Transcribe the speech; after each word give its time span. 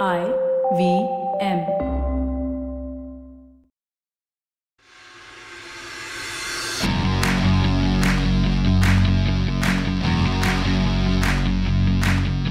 I 0.00 0.32
V 0.76 1.08
M. 1.40 1.58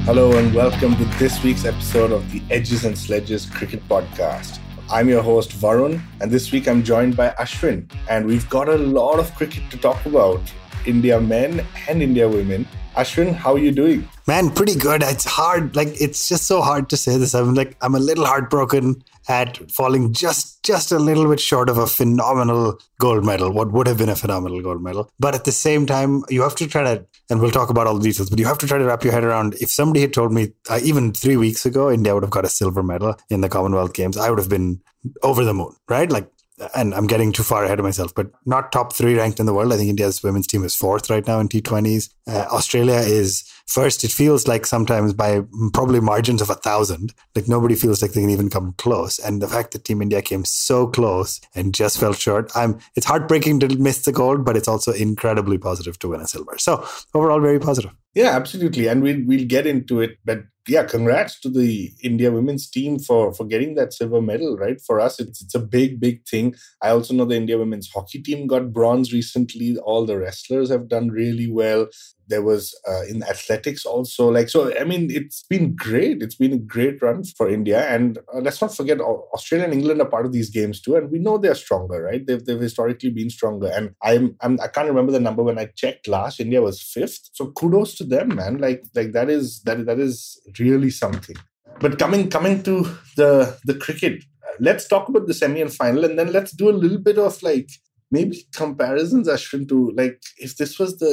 Hello 0.03 0.37
and 0.37 0.53
welcome 0.53 0.97
to 0.97 1.05
this 1.17 1.41
week's 1.41 1.63
episode 1.63 2.11
of 2.11 2.29
the 2.33 2.41
Edges 2.51 2.83
and 2.83 2.97
Sledges 2.97 3.45
Cricket 3.45 3.81
Podcast. 3.87 4.59
I'm 4.91 5.07
your 5.07 5.23
host 5.23 5.51
Varun, 5.51 6.01
and 6.19 6.29
this 6.29 6.51
week 6.51 6.67
I'm 6.67 6.83
joined 6.83 7.15
by 7.15 7.29
Ashwin, 7.39 7.89
and 8.09 8.25
we've 8.25 8.49
got 8.49 8.67
a 8.67 8.75
lot 8.75 9.19
of 9.19 9.33
cricket 9.35 9.71
to 9.71 9.77
talk 9.77 10.05
about 10.05 10.41
India 10.87 11.19
men 11.19 11.65
and 11.87 12.01
India 12.01 12.27
women. 12.27 12.67
Ashwin, 12.95 13.33
how 13.33 13.53
are 13.53 13.59
you 13.59 13.71
doing? 13.71 14.09
Man, 14.25 14.49
pretty 14.49 14.75
good. 14.75 15.03
It's 15.03 15.23
hard. 15.23 15.75
Like 15.75 15.89
it's 16.01 16.27
just 16.27 16.47
so 16.47 16.61
hard 16.61 16.89
to 16.89 16.97
say 16.97 17.17
this. 17.17 17.35
I'm 17.35 17.53
like 17.53 17.77
I'm 17.81 17.93
a 17.93 17.99
little 17.99 18.25
heartbroken 18.25 19.03
at 19.29 19.69
falling 19.71 20.13
just 20.13 20.63
just 20.63 20.91
a 20.91 20.97
little 20.97 21.29
bit 21.29 21.39
short 21.39 21.69
of 21.69 21.77
a 21.77 21.85
phenomenal 21.85 22.79
gold 22.99 23.23
medal. 23.23 23.51
What 23.51 23.71
would 23.71 23.85
have 23.85 23.99
been 23.99 24.09
a 24.09 24.15
phenomenal 24.15 24.61
gold 24.61 24.81
medal. 24.81 25.11
But 25.19 25.35
at 25.35 25.45
the 25.45 25.51
same 25.51 25.85
time, 25.85 26.23
you 26.29 26.41
have 26.41 26.55
to 26.55 26.67
try 26.67 26.83
to 26.83 27.05
and 27.29 27.39
we'll 27.39 27.51
talk 27.51 27.69
about 27.69 27.85
all 27.85 27.97
the 27.97 28.03
details, 28.03 28.29
but 28.31 28.39
you 28.39 28.45
have 28.45 28.57
to 28.57 28.67
try 28.67 28.79
to 28.79 28.85
wrap 28.85 29.03
your 29.03 29.13
head 29.13 29.23
around 29.23 29.53
if 29.61 29.69
somebody 29.69 30.01
had 30.01 30.13
told 30.13 30.31
me 30.31 30.53
uh, 30.69 30.79
even 30.81 31.13
3 31.13 31.37
weeks 31.37 31.65
ago 31.65 31.91
India 31.91 32.13
would 32.13 32.23
have 32.23 32.31
got 32.31 32.45
a 32.45 32.49
silver 32.49 32.81
medal 32.81 33.15
in 33.29 33.41
the 33.41 33.49
Commonwealth 33.49 33.93
Games, 33.93 34.17
I 34.17 34.29
would 34.29 34.39
have 34.39 34.49
been 34.49 34.81
over 35.21 35.43
the 35.43 35.53
moon, 35.53 35.75
right? 35.87 36.11
Like 36.11 36.31
and 36.75 36.93
I'm 36.93 37.07
getting 37.07 37.31
too 37.31 37.43
far 37.43 37.63
ahead 37.63 37.79
of 37.79 37.85
myself, 37.85 38.13
but 38.15 38.31
not 38.45 38.71
top 38.71 38.93
three 38.93 39.15
ranked 39.15 39.39
in 39.39 39.45
the 39.45 39.53
world. 39.53 39.71
I 39.71 39.77
think 39.77 39.89
India's 39.89 40.23
women's 40.23 40.47
team 40.47 40.63
is 40.63 40.75
fourth 40.75 41.09
right 41.09 41.25
now 41.25 41.39
in 41.39 41.49
T20s. 41.49 42.09
Uh, 42.27 42.47
Australia 42.51 42.95
is 42.95 43.43
first. 43.67 44.03
It 44.03 44.11
feels 44.11 44.47
like 44.47 44.65
sometimes 44.65 45.13
by 45.13 45.41
probably 45.73 45.99
margins 45.99 46.41
of 46.41 46.49
a 46.49 46.55
thousand, 46.55 47.13
like 47.35 47.47
nobody 47.47 47.75
feels 47.75 48.01
like 48.01 48.13
they 48.13 48.21
can 48.21 48.29
even 48.29 48.49
come 48.49 48.73
close. 48.77 49.19
And 49.19 49.41
the 49.41 49.47
fact 49.47 49.71
that 49.71 49.85
Team 49.85 50.01
India 50.01 50.21
came 50.21 50.45
so 50.45 50.87
close 50.87 51.39
and 51.53 51.75
just 51.75 51.99
fell 51.99 52.13
short, 52.13 52.51
I'm. 52.55 52.79
It's 52.95 53.05
heartbreaking 53.05 53.59
to 53.61 53.77
miss 53.77 54.05
the 54.05 54.11
gold, 54.11 54.43
but 54.43 54.57
it's 54.57 54.67
also 54.67 54.91
incredibly 54.91 55.57
positive 55.57 55.99
to 55.99 56.09
win 56.09 56.21
a 56.21 56.27
silver. 56.27 56.57
So 56.57 56.87
overall, 57.13 57.39
very 57.39 57.59
positive. 57.59 57.91
Yeah, 58.15 58.31
absolutely, 58.35 58.87
and 58.87 59.03
we'll 59.03 59.21
we'll 59.25 59.45
get 59.45 59.67
into 59.67 60.01
it, 60.01 60.17
but 60.25 60.39
yeah, 60.67 60.83
congrats 60.83 61.39
to 61.41 61.49
the 61.49 61.91
India 62.03 62.31
women's 62.31 62.69
team 62.69 62.97
for 62.99 63.31
for 63.31 63.45
getting 63.45 63.75
that 63.75 63.93
silver 63.93 64.21
medal. 64.21 64.57
Right? 64.57 64.81
For 64.81 64.99
us, 64.99 65.19
it's 65.19 65.41
it's 65.41 65.53
a 65.53 65.59
big 65.59 65.99
big 65.99 66.25
thing. 66.27 66.55
I 66.81 66.89
also 66.89 67.13
know 67.13 67.25
the 67.25 67.35
India 67.35 67.59
women's 67.59 67.91
hockey 67.91 68.21
team 68.23 68.47
got 68.47 68.73
bronze 68.73 69.13
recently. 69.13 69.77
All 69.77 70.05
the 70.05 70.17
wrestlers 70.17 70.69
have 70.71 70.87
done 70.89 71.09
really 71.09 71.49
well. 71.51 71.87
There 72.29 72.41
was 72.41 72.77
uh, 72.89 73.03
in 73.07 73.23
athletics 73.23 73.85
also. 73.85 74.29
Like 74.29 74.49
so 74.49 74.75
i 74.77 74.83
mean 74.83 75.09
it's 75.09 75.43
been 75.43 75.75
great. 75.75 76.21
It's 76.21 76.35
been 76.35 76.53
a 76.53 76.57
great 76.57 77.01
run 77.01 77.23
for 77.23 77.47
india. 77.49 77.87
And 77.87 78.17
uh, 78.33 78.39
let's 78.39 78.61
not 78.61 78.75
forget 78.75 78.99
australia 78.99 79.65
and 79.65 79.73
england 79.73 80.01
are 80.01 80.09
part 80.09 80.25
of 80.25 80.33
these 80.33 80.49
games 80.49 80.81
too. 80.81 80.95
And 80.97 81.09
we 81.09 81.19
know 81.19 81.37
they're 81.37 81.55
stronger 81.55 82.01
right? 82.03 82.25
They've, 82.25 82.43
they've 82.43 82.59
historically 82.59 83.11
been 83.11 83.29
stronger. 83.29 83.67
And 83.73 83.91
i'm, 84.03 84.35
I'm 84.41 84.59
i 84.61 84.67
can't 84.67 84.89
remember 84.89 85.11
the 85.13 85.19
number 85.21 85.43
when 85.43 85.57
i 85.59 85.67
checked 85.77 86.07
last. 86.07 86.39
India 86.41 86.61
was 86.61 86.81
fifth. 86.81 87.29
So 87.33 87.51
kudos 87.51 87.95
to 87.95 88.03
them 88.09 88.35
man 88.35 88.57
like 88.57 88.83
like 88.95 89.11
that 89.11 89.29
is 89.29 89.61
that 89.61 89.85
that 89.85 89.99
is 89.99 90.39
really 90.59 90.89
something 90.89 91.35
but 91.79 91.99
coming 91.99 92.29
coming 92.29 92.61
to 92.63 92.83
the 93.15 93.57
the 93.65 93.75
cricket 93.75 94.23
let's 94.59 94.87
talk 94.87 95.07
about 95.09 95.27
the 95.27 95.33
semi 95.33 95.61
and 95.61 95.73
final 95.73 96.03
and 96.03 96.17
then 96.17 96.31
let's 96.31 96.51
do 96.51 96.69
a 96.69 96.79
little 96.83 96.97
bit 96.97 97.17
of 97.17 97.41
like 97.43 97.69
maybe 98.11 98.45
comparisons 98.55 99.27
ashwin 99.27 99.67
to 99.67 99.91
like 99.91 100.21
if 100.37 100.57
this 100.57 100.79
was 100.79 100.97
the 100.99 101.11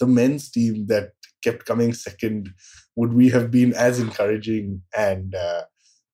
the 0.00 0.06
men's 0.06 0.50
team 0.50 0.86
that 0.86 1.10
kept 1.42 1.66
coming 1.66 1.92
second, 1.92 2.52
would 2.96 3.12
we 3.12 3.28
have 3.30 3.50
been 3.50 3.72
as 3.74 4.00
encouraging 4.00 4.82
and 4.96 5.34
uh, 5.34 5.62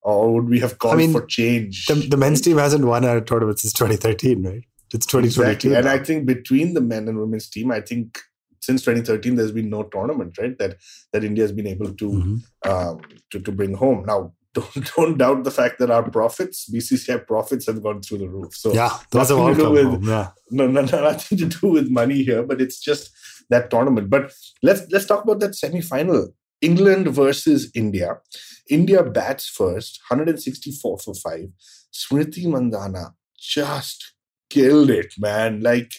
or 0.02 0.34
would 0.34 0.48
we 0.48 0.60
have 0.60 0.78
called 0.78 0.94
I 0.94 0.98
mean, 0.98 1.12
for 1.12 1.24
change? 1.24 1.86
The, 1.86 1.94
the, 1.94 2.16
men's 2.16 2.40
team 2.40 2.58
hasn't 2.58 2.84
won 2.84 3.04
a 3.04 3.20
tournament 3.20 3.58
since 3.58 3.72
2013, 3.72 4.42
right? 4.42 4.64
It's 4.94 5.06
2022. 5.06 5.42
Exactly. 5.42 5.74
And 5.74 5.88
I 5.88 5.98
think 6.04 6.26
between 6.26 6.74
the 6.74 6.80
men 6.80 7.08
and 7.08 7.18
women's 7.18 7.48
team, 7.48 7.72
I 7.72 7.80
think 7.80 8.18
since 8.66 8.82
2013 8.82 9.36
there's 9.36 9.52
been 9.52 9.70
no 9.70 9.84
tournament, 9.84 10.36
right? 10.38 10.56
That 10.58 10.76
that 11.12 11.24
India 11.24 11.44
has 11.44 11.52
been 11.52 11.66
able 11.66 11.92
to 11.94 12.08
mm-hmm. 12.10 12.70
um, 12.70 13.00
to 13.30 13.40
to 13.40 13.52
bring 13.52 13.74
home. 13.74 14.04
Now 14.06 14.32
don't, 14.56 14.94
don't 14.96 15.18
doubt 15.18 15.44
the 15.44 15.50
fact 15.50 15.78
that 15.78 15.90
our 15.90 16.08
profits, 16.10 16.70
BCCI 16.72 17.26
profits, 17.26 17.66
have 17.66 17.82
gone 17.82 18.00
through 18.02 18.18
the 18.18 18.28
roof. 18.28 18.54
So 18.54 18.72
yeah, 18.72 18.98
those 19.10 19.28
have 19.28 19.38
all 19.38 19.54
come 19.54 19.72
with, 19.72 19.84
home. 19.84 20.08
Yeah. 20.08 20.30
No, 20.50 20.66
no, 20.66 20.82
no, 20.82 21.00
nothing 21.10 21.38
to 21.38 21.46
do 21.46 21.68
with 21.68 21.90
money 21.90 22.22
here, 22.22 22.42
but 22.42 22.60
it's 22.60 22.80
just 22.80 23.10
that 23.50 23.70
tournament. 23.70 24.10
But 24.10 24.32
let's 24.62 24.90
let's 24.90 25.06
talk 25.06 25.24
about 25.24 25.40
that 25.40 25.54
semi-final. 25.54 26.34
England 26.62 27.08
versus 27.08 27.70
India. 27.74 28.16
India 28.70 29.02
bats 29.04 29.46
first, 29.46 30.00
164 30.08 30.98
for 30.98 31.14
five. 31.14 31.48
Smriti 31.92 32.46
Mandhana 32.46 33.12
just 33.38 34.14
killed 34.48 34.90
it, 34.90 35.12
man. 35.18 35.60
Like 35.60 35.92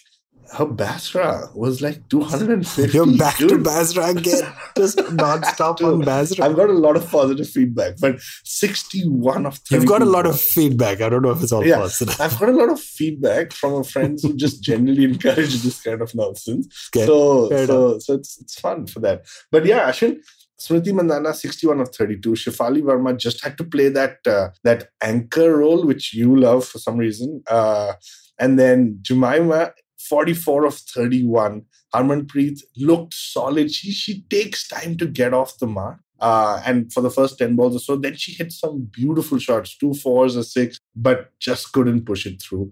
her 0.54 0.66
Basra 0.66 1.50
was 1.54 1.82
like 1.82 2.08
250. 2.10 2.96
You're 2.96 3.18
back 3.18 3.38
dude. 3.38 3.50
to 3.50 3.58
Basra 3.60 4.08
again. 4.08 4.54
Just 4.78 5.12
non-stop 5.12 5.82
on 5.82 6.02
Basra. 6.02 6.46
I've 6.46 6.56
got 6.56 6.70
a 6.70 6.74
lot 6.74 6.96
of 6.96 7.10
positive 7.10 7.50
feedback, 7.50 7.96
but 8.00 8.20
61 8.44 9.46
of 9.46 9.58
30. 9.58 9.76
You've 9.76 9.90
got 9.90 10.02
a 10.02 10.06
lot 10.06 10.26
of 10.26 10.40
feedback. 10.40 11.02
I 11.02 11.10
don't 11.10 11.22
know 11.22 11.32
if 11.32 11.44
it's 11.44 11.52
all 11.52 11.66
yeah, 11.66 11.78
positive. 11.78 12.20
I've 12.20 12.40
got 12.40 12.50
a 12.50 12.54
lot 12.54 12.70
of 12.70 12.80
feedback 12.80 13.52
from 13.52 13.74
our 13.74 13.84
friends 13.84 14.24
who 14.24 14.36
just 14.36 14.64
generally 14.64 15.04
encourage 15.12 15.62
this 15.62 15.82
kind 15.82 16.02
of 16.02 16.14
nonsense. 16.16 16.90
Okay. 16.96 17.06
So, 17.06 17.50
so, 17.50 18.00
so 18.00 18.14
it's, 18.14 18.40
it's 18.40 18.60
fun 18.60 18.88
for 18.88 19.00
that. 19.02 19.26
But 19.52 19.66
yeah, 19.66 19.90
Ashwin, 19.90 20.18
Smriti 20.60 20.88
Mandhana, 20.88 21.36
61 21.36 21.82
of 21.82 21.90
32. 21.90 22.32
Shefali 22.32 22.82
Verma 22.82 23.18
just 23.18 23.44
had 23.44 23.58
to 23.58 23.64
play 23.64 23.90
that 23.90 24.18
uh, 24.26 24.50
that 24.64 24.90
anchor 25.02 25.58
role, 25.58 25.86
which 25.86 26.14
you 26.14 26.36
love 26.36 26.66
for 26.66 26.80
some 26.80 26.98
reason. 26.98 27.44
Uh, 27.48 27.94
and 28.40 28.58
then 28.58 29.00
Jemimah 29.02 29.72
44 29.98 30.66
of 30.66 30.76
31. 30.76 31.64
Harmanpreet 31.94 32.62
looked 32.78 33.14
solid. 33.14 33.72
She 33.72 33.92
she 33.92 34.22
takes 34.30 34.68
time 34.68 34.98
to 34.98 35.08
get 35.08 35.34
off 35.34 35.58
the 35.58 35.68
mark. 35.68 36.00
Uh, 36.20 36.62
and 36.66 36.92
for 36.92 37.02
the 37.02 37.12
first 37.12 37.38
10 37.38 37.56
balls 37.56 37.76
or 37.76 37.80
so, 37.80 37.96
then 37.96 38.16
she 38.16 38.32
hit 38.34 38.52
some 38.52 38.90
beautiful 38.92 39.38
shots, 39.38 39.78
two 39.78 39.94
fours, 39.94 40.36
or 40.36 40.42
six, 40.42 40.80
but 40.96 41.32
just 41.40 41.72
couldn't 41.74 42.06
push 42.06 42.26
it 42.26 42.42
through. 42.42 42.72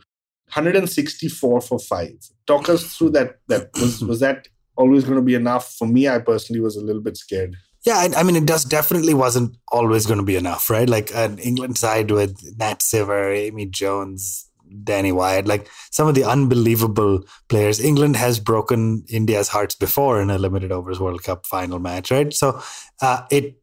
164 0.53 1.61
for 1.61 1.79
five. 1.79 2.15
Talk 2.47 2.69
us 2.69 2.95
through 2.95 3.11
that. 3.11 3.39
That 3.47 3.69
was 3.81 4.03
was 4.03 4.19
that 4.19 4.47
always 4.75 5.03
going 5.03 5.17
to 5.17 5.21
be 5.21 5.35
enough? 5.35 5.73
For 5.73 5.87
me, 5.87 6.07
I 6.07 6.19
personally 6.19 6.59
was 6.59 6.75
a 6.75 6.83
little 6.83 7.01
bit 7.01 7.17
scared. 7.17 7.55
Yeah, 7.85 7.97
I, 7.97 8.09
I 8.17 8.23
mean, 8.23 8.35
it 8.35 8.47
does 8.47 8.65
definitely 8.65 9.13
wasn't 9.13 9.57
always 9.71 10.07
going 10.07 10.17
to 10.17 10.25
be 10.25 10.35
enough, 10.35 10.69
right? 10.71 10.89
Like 10.89 11.13
an 11.13 11.37
England 11.37 11.77
side 11.77 12.09
with 12.09 12.41
Nat 12.57 12.79
Sciver, 12.79 13.35
Amy 13.35 13.67
Jones, 13.67 14.49
Danni 14.83 15.13
Wyatt, 15.13 15.47
like 15.47 15.69
some 15.91 16.07
of 16.07 16.15
the 16.15 16.23
unbelievable 16.23 17.23
players. 17.47 17.79
England 17.79 18.15
has 18.15 18.39
broken 18.39 19.03
India's 19.09 19.49
hearts 19.49 19.75
before 19.75 20.21
in 20.21 20.29
a 20.29 20.37
limited 20.37 20.71
overs 20.71 20.99
World 20.99 21.23
Cup 21.23 21.45
final 21.45 21.79
match, 21.79 22.11
right? 22.11 22.33
So 22.33 22.61
uh, 23.01 23.23
it 23.31 23.55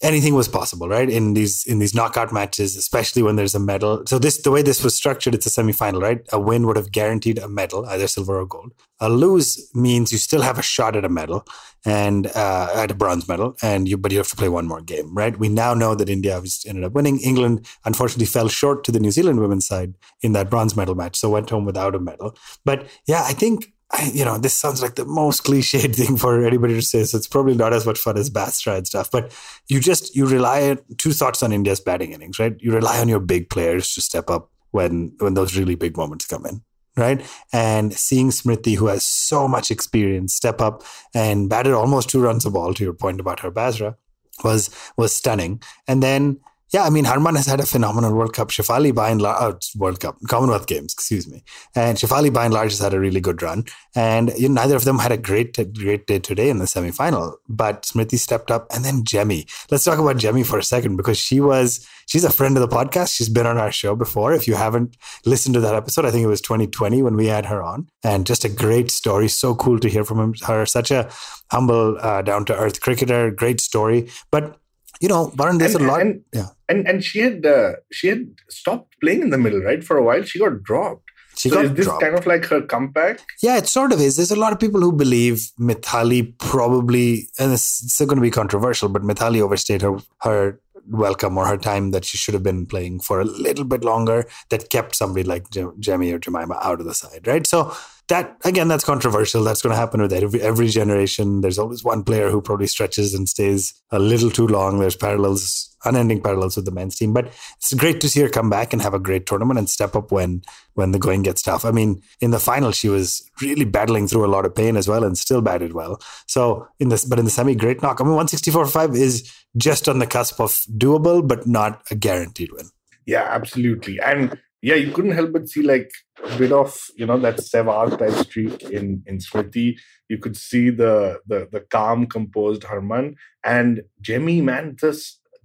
anything 0.00 0.34
was 0.34 0.48
possible, 0.48 0.88
right? 0.88 1.08
In 1.08 1.34
these 1.34 1.64
in 1.66 1.78
these 1.78 1.94
knockout 1.94 2.32
matches, 2.32 2.76
especially 2.76 3.22
when 3.22 3.36
there's 3.36 3.54
a 3.54 3.60
medal. 3.60 4.04
So 4.06 4.18
this 4.18 4.42
the 4.42 4.50
way 4.50 4.62
this 4.62 4.84
was 4.84 4.94
structured, 4.94 5.34
it's 5.34 5.46
a 5.46 5.50
semi-final, 5.50 6.00
right? 6.00 6.20
A 6.32 6.40
win 6.40 6.66
would 6.66 6.76
have 6.76 6.92
guaranteed 6.92 7.38
a 7.38 7.48
medal, 7.48 7.84
either 7.86 8.06
silver 8.06 8.40
or 8.40 8.46
gold. 8.46 8.72
A 9.00 9.08
lose 9.08 9.70
means 9.74 10.12
you 10.12 10.18
still 10.18 10.42
have 10.42 10.58
a 10.58 10.62
shot 10.62 10.96
at 10.96 11.04
a 11.04 11.08
medal 11.08 11.46
and 11.84 12.26
uh, 12.28 12.68
at 12.74 12.90
a 12.90 12.94
bronze 12.94 13.28
medal, 13.28 13.56
and 13.62 13.88
you 13.88 13.96
but 13.96 14.12
you 14.12 14.18
have 14.18 14.28
to 14.28 14.36
play 14.36 14.48
one 14.48 14.66
more 14.66 14.80
game, 14.80 15.14
right? 15.14 15.38
We 15.38 15.48
now 15.48 15.74
know 15.74 15.94
that 15.94 16.08
India 16.08 16.40
ended 16.66 16.84
up 16.84 16.92
winning. 16.92 17.18
England 17.20 17.66
unfortunately 17.84 18.26
fell 18.26 18.48
short 18.48 18.84
to 18.84 18.92
the 18.92 19.00
New 19.00 19.10
Zealand 19.10 19.40
women's 19.40 19.66
side 19.66 19.94
in 20.22 20.32
that 20.32 20.50
bronze 20.50 20.76
medal 20.76 20.94
match, 20.94 21.16
so 21.16 21.30
went 21.30 21.50
home 21.50 21.64
without 21.64 21.94
a 21.94 22.00
medal. 22.00 22.36
But 22.64 22.86
yeah, 23.06 23.22
I 23.24 23.32
think 23.32 23.72
I, 23.90 24.10
you 24.12 24.24
know, 24.24 24.36
this 24.36 24.54
sounds 24.54 24.82
like 24.82 24.96
the 24.96 25.04
most 25.04 25.44
cliched 25.44 25.94
thing 25.96 26.16
for 26.16 26.44
anybody 26.44 26.74
to 26.74 26.82
say. 26.82 27.04
So 27.04 27.16
it's 27.16 27.26
probably 27.26 27.54
not 27.54 27.72
as 27.72 27.86
much 27.86 27.98
fun 27.98 28.18
as 28.18 28.28
Basra 28.28 28.76
and 28.76 28.86
stuff. 28.86 29.10
But 29.10 29.32
you 29.68 29.80
just 29.80 30.14
you 30.14 30.26
rely 30.26 30.76
two 30.98 31.12
thoughts 31.12 31.42
on 31.42 31.52
India's 31.52 31.80
batting 31.80 32.12
innings, 32.12 32.38
right? 32.38 32.54
You 32.58 32.72
rely 32.74 33.00
on 33.00 33.08
your 33.08 33.20
big 33.20 33.48
players 33.48 33.92
to 33.94 34.00
step 34.00 34.28
up 34.28 34.50
when 34.72 35.14
when 35.18 35.34
those 35.34 35.56
really 35.56 35.74
big 35.74 35.96
moments 35.96 36.26
come 36.26 36.44
in, 36.44 36.62
right? 36.96 37.24
And 37.52 37.94
seeing 37.94 38.30
Smriti, 38.30 38.76
who 38.76 38.88
has 38.88 39.04
so 39.04 39.48
much 39.48 39.70
experience, 39.70 40.34
step 40.34 40.60
up 40.60 40.82
and 41.14 41.48
batted 41.48 41.72
almost 41.72 42.10
two 42.10 42.20
runs 42.20 42.44
a 42.44 42.50
ball. 42.50 42.74
To 42.74 42.84
your 42.84 42.92
point 42.92 43.20
about 43.20 43.40
her 43.40 43.50
Basra, 43.50 43.96
was 44.44 44.70
was 44.96 45.14
stunning. 45.14 45.62
And 45.86 46.02
then 46.02 46.40
yeah, 46.72 46.84
I 46.84 46.90
mean, 46.90 47.04
Harman 47.04 47.34
has 47.36 47.46
had 47.46 47.60
a 47.60 47.66
phenomenal 47.66 48.14
World 48.14 48.34
Cup. 48.34 48.48
Shefali, 48.48 48.94
by 48.94 49.08
and 49.10 49.22
large, 49.22 49.40
oh, 49.40 49.78
World 49.78 50.00
Cup, 50.00 50.16
Commonwealth 50.28 50.66
Games, 50.66 50.92
excuse 50.92 51.26
me. 51.26 51.42
And 51.74 51.96
Shefali, 51.96 52.32
by 52.32 52.44
and 52.44 52.52
large, 52.52 52.72
has 52.72 52.80
had 52.80 52.92
a 52.92 53.00
really 53.00 53.20
good 53.20 53.40
run. 53.42 53.64
And 53.94 54.32
you 54.36 54.48
know, 54.48 54.60
neither 54.62 54.76
of 54.76 54.84
them 54.84 54.98
had 54.98 55.10
a 55.10 55.16
great, 55.16 55.56
great 55.74 56.06
day 56.06 56.18
today 56.18 56.50
in 56.50 56.58
the 56.58 56.66
semifinal. 56.66 57.36
But 57.48 57.84
Smriti 57.84 58.18
stepped 58.18 58.50
up. 58.50 58.66
And 58.70 58.84
then 58.84 59.04
Jemmy. 59.04 59.46
Let's 59.70 59.84
talk 59.84 59.98
about 59.98 60.18
Jemmy 60.18 60.42
for 60.42 60.58
a 60.58 60.62
second 60.62 60.96
because 60.96 61.16
she 61.18 61.40
was, 61.40 61.86
she's 62.06 62.24
a 62.24 62.30
friend 62.30 62.56
of 62.58 62.68
the 62.68 62.76
podcast. 62.76 63.16
She's 63.16 63.30
been 63.30 63.46
on 63.46 63.56
our 63.56 63.72
show 63.72 63.96
before. 63.96 64.34
If 64.34 64.46
you 64.46 64.54
haven't 64.54 64.96
listened 65.24 65.54
to 65.54 65.60
that 65.60 65.74
episode, 65.74 66.04
I 66.04 66.10
think 66.10 66.24
it 66.24 66.28
was 66.28 66.42
2020 66.42 67.02
when 67.02 67.16
we 67.16 67.26
had 67.26 67.46
her 67.46 67.62
on. 67.62 67.88
And 68.04 68.26
just 68.26 68.44
a 68.44 68.50
great 68.50 68.90
story. 68.90 69.28
So 69.28 69.54
cool 69.54 69.78
to 69.78 69.88
hear 69.88 70.04
from 70.04 70.34
her. 70.46 70.66
Such 70.66 70.90
a 70.90 71.10
humble, 71.50 71.96
uh, 71.98 72.20
down 72.20 72.44
to 72.46 72.56
earth 72.56 72.82
cricketer. 72.82 73.30
Great 73.30 73.62
story. 73.62 74.10
But 74.30 74.60
you 75.00 75.08
know, 75.08 75.28
Varun, 75.36 75.58
there's 75.58 75.74
and, 75.74 75.84
a 75.84 75.88
lot. 75.88 76.00
And, 76.00 76.22
yeah. 76.32 76.48
And 76.68 76.86
and 76.86 77.04
she 77.04 77.20
had 77.20 77.44
uh, 77.46 77.72
she 77.92 78.08
had 78.08 78.26
stopped 78.48 78.94
playing 79.00 79.22
in 79.22 79.30
the 79.30 79.38
middle, 79.38 79.60
right? 79.60 79.82
For 79.82 79.96
a 79.96 80.02
while, 80.02 80.22
she 80.22 80.38
got 80.38 80.62
dropped. 80.62 81.04
She 81.36 81.50
so 81.50 81.56
got 81.56 81.64
is 81.66 81.74
this 81.74 81.86
dropped. 81.86 82.02
kind 82.02 82.16
of 82.16 82.26
like 82.26 82.44
her 82.46 82.62
comeback? 82.62 83.20
Yeah, 83.40 83.58
it 83.58 83.68
sort 83.68 83.92
of 83.92 84.00
is. 84.00 84.16
There's 84.16 84.32
a 84.32 84.36
lot 84.36 84.52
of 84.52 84.58
people 84.58 84.80
who 84.80 84.92
believe 84.92 85.50
Mithali 85.58 86.36
probably, 86.38 87.28
and 87.38 87.52
it's 87.52 87.92
still 87.92 88.08
going 88.08 88.16
to 88.16 88.22
be 88.22 88.30
controversial, 88.30 88.88
but 88.88 89.02
Mithali 89.02 89.40
overstayed 89.40 89.82
her 89.82 89.98
her 90.22 90.60
welcome 90.90 91.36
or 91.38 91.46
her 91.46 91.56
time 91.56 91.90
that 91.90 92.04
she 92.04 92.16
should 92.16 92.34
have 92.34 92.42
been 92.42 92.66
playing 92.66 93.00
for 93.00 93.20
a 93.20 93.24
little 93.24 93.64
bit 93.64 93.84
longer. 93.84 94.28
That 94.50 94.70
kept 94.70 94.96
somebody 94.96 95.24
like 95.24 95.50
Jem- 95.50 95.74
Jemmy 95.78 96.12
or 96.12 96.18
Jemimah 96.18 96.58
out 96.62 96.80
of 96.80 96.86
the 96.86 96.94
side, 96.94 97.26
right? 97.26 97.46
So 97.46 97.74
that 98.08 98.36
again, 98.44 98.68
that's 98.68 98.84
controversial. 98.84 99.44
That's 99.44 99.62
going 99.62 99.72
to 99.72 99.78
happen 99.78 100.00
with 100.00 100.12
every 100.12 100.40
every 100.40 100.68
generation. 100.68 101.40
There's 101.42 101.58
always 101.58 101.84
one 101.84 102.02
player 102.02 102.30
who 102.30 102.40
probably 102.40 102.66
stretches 102.66 103.14
and 103.14 103.28
stays 103.28 103.74
a 103.90 103.98
little 103.98 104.30
too 104.30 104.46
long. 104.46 104.78
There's 104.78 104.96
parallels, 104.96 105.67
unending 105.84 106.22
parallels 106.22 106.56
with 106.56 106.64
the 106.64 106.70
men's 106.70 106.96
team. 106.96 107.12
But 107.12 107.32
it's 107.56 107.72
great 107.74 108.00
to 108.00 108.08
see 108.08 108.20
her 108.20 108.28
come 108.28 108.50
back 108.50 108.72
and 108.72 108.82
have 108.82 108.94
a 108.94 108.98
great 108.98 109.26
tournament 109.26 109.58
and 109.58 109.68
step 109.68 109.94
up 109.94 110.10
when 110.12 110.42
when 110.74 110.92
the 110.92 110.98
going 110.98 111.22
gets 111.22 111.42
tough. 111.42 111.64
I 111.64 111.70
mean, 111.70 112.02
in 112.20 112.30
the 112.30 112.38
final, 112.38 112.70
she 112.70 112.88
was 112.88 113.28
really 113.42 113.64
battling 113.64 114.06
through 114.06 114.24
a 114.24 114.30
lot 114.30 114.46
of 114.46 114.54
pain 114.54 114.76
as 114.76 114.88
well 114.88 115.04
and 115.04 115.18
still 115.18 115.40
batted 115.40 115.72
well. 115.72 116.00
So 116.26 116.68
in 116.78 116.88
this, 116.88 117.04
but 117.04 117.18
in 117.18 117.24
the 117.24 117.30
semi, 117.30 117.54
great 117.54 117.82
knock. 117.82 118.00
I 118.00 118.04
mean, 118.04 118.14
164.5 118.14 118.96
is 118.96 119.32
just 119.56 119.88
on 119.88 119.98
the 119.98 120.06
cusp 120.06 120.40
of 120.40 120.50
doable, 120.76 121.26
but 121.26 121.46
not 121.46 121.82
a 121.90 121.94
guaranteed 121.94 122.52
win. 122.52 122.66
Yeah, 123.06 123.26
absolutely. 123.28 123.98
And 124.00 124.38
yeah, 124.60 124.74
you 124.74 124.92
couldn't 124.92 125.12
help 125.12 125.32
but 125.32 125.48
see 125.48 125.62
like 125.62 125.90
a 126.24 126.36
bit 126.36 126.52
of 126.52 126.76
you 126.96 127.06
know 127.06 127.18
that 127.18 127.36
Sehwag 127.36 127.98
type 127.98 128.24
streak 128.24 128.62
in 128.62 129.02
in 129.06 129.18
Smriti. 129.18 129.78
You 130.08 130.18
could 130.18 130.36
see 130.36 130.70
the 130.70 131.20
the 131.26 131.48
the 131.50 131.60
calm, 131.60 132.06
composed 132.06 132.64
Harman 132.64 133.16
and 133.44 133.82
Jemmy. 134.00 134.40
Man, 134.40 134.76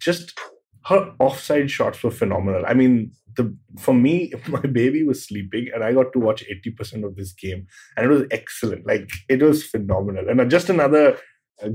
just 0.04 0.38
her 0.86 1.14
offside 1.20 1.72
shots 1.72 2.04
were 2.04 2.12
phenomenal. 2.12 2.64
I 2.68 2.74
mean, 2.74 3.14
the 3.36 3.56
for 3.80 3.94
me, 3.94 4.34
my 4.48 4.62
baby 4.62 5.04
was 5.04 5.26
sleeping, 5.26 5.70
and 5.74 5.84
I 5.84 5.94
got 5.94 6.14
to 6.14 6.20
watch 6.20 6.44
eighty 6.50 6.72
percent 6.72 7.06
of 7.06 7.16
this 7.16 7.34
game, 7.34 7.68
and 7.96 8.06
it 8.06 8.10
was 8.10 8.24
excellent. 8.32 8.86
Like 8.86 9.10
it 9.30 9.42
was 9.42 9.64
phenomenal, 9.66 10.30
and 10.30 10.52
just 10.52 10.70
another 10.70 11.18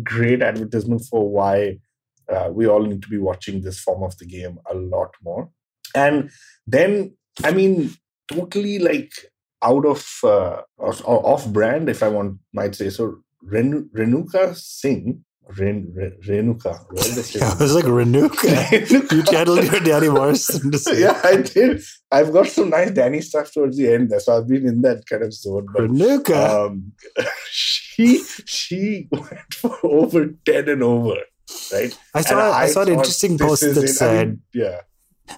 great 0.03 0.43
advertisement 0.43 1.03
for 1.11 1.29
why 1.29 1.79
uh, 2.33 2.51
we 2.53 2.67
all 2.67 2.83
need 2.83 3.03
to 3.03 3.09
be 3.09 3.19
watching 3.19 3.63
this 3.63 3.81
form 3.81 4.03
of 4.03 4.17
the 4.19 4.27
game 4.27 4.59
a 4.71 4.75
lot 4.75 5.15
more. 5.23 5.51
And 5.95 6.31
then, 6.67 7.17
I 7.45 7.53
mean, 7.53 7.95
totally 8.31 8.79
like 8.79 9.13
out 9.63 9.87
of 9.87 10.07
uh, 10.23 10.63
off 10.79 11.47
brand, 11.49 11.89
if 11.89 12.03
I 12.03 12.09
want 12.09 12.39
might 12.53 12.75
say 12.75 12.91
so. 12.91 13.17
Ren- 13.43 13.89
Renuka 13.97 14.55
Singh, 14.57 15.25
Ren- 15.57 15.93
Ren- 15.97 16.19
Renuka. 16.27 16.85
Yeah, 17.35 17.53
it 17.55 17.59
was 17.61 17.75
like 17.75 17.85
Renuka. 18.01 19.13
you 19.13 19.23
channeled 19.23 19.65
your 19.65 19.81
Danny 19.81 20.09
Morrison 20.09 20.71
to 20.73 20.79
say. 20.79 21.01
Yeah, 21.01 21.21
I 21.25 21.37
did. 21.37 21.83
I've 22.11 22.33
got 22.33 22.49
some 22.49 22.71
nice 22.71 22.91
Danny 22.91 23.21
stuff 23.21 23.53
towards 23.53 23.77
the 23.77 23.93
end 23.93 24.11
there, 24.11 24.21
so 24.21 24.37
I've 24.37 24.49
been 24.49 24.67
in 24.67 24.83
that 24.83 25.07
kind 25.07 25.23
of 25.23 25.33
zone. 25.33 25.67
But, 25.73 25.85
Renuka. 25.85 26.67
um, 26.67 26.93
she 27.51 28.23
she 28.45 29.09
went 29.11 29.55
for 29.55 29.77
over 29.83 30.29
ten 30.45 30.69
and 30.69 30.83
over, 30.83 31.17
right? 31.73 31.99
I 32.15 32.21
saw 32.21 32.33
And 32.33 32.41
I, 32.41 32.67
saw 32.67 32.83
an 32.83 32.89
interesting 32.89 33.39
post 33.39 33.63
that 33.63 33.77
it. 33.77 33.85
I 33.85 33.87
said 33.87 34.29
mean, 34.29 34.43
yeah. 34.53 34.81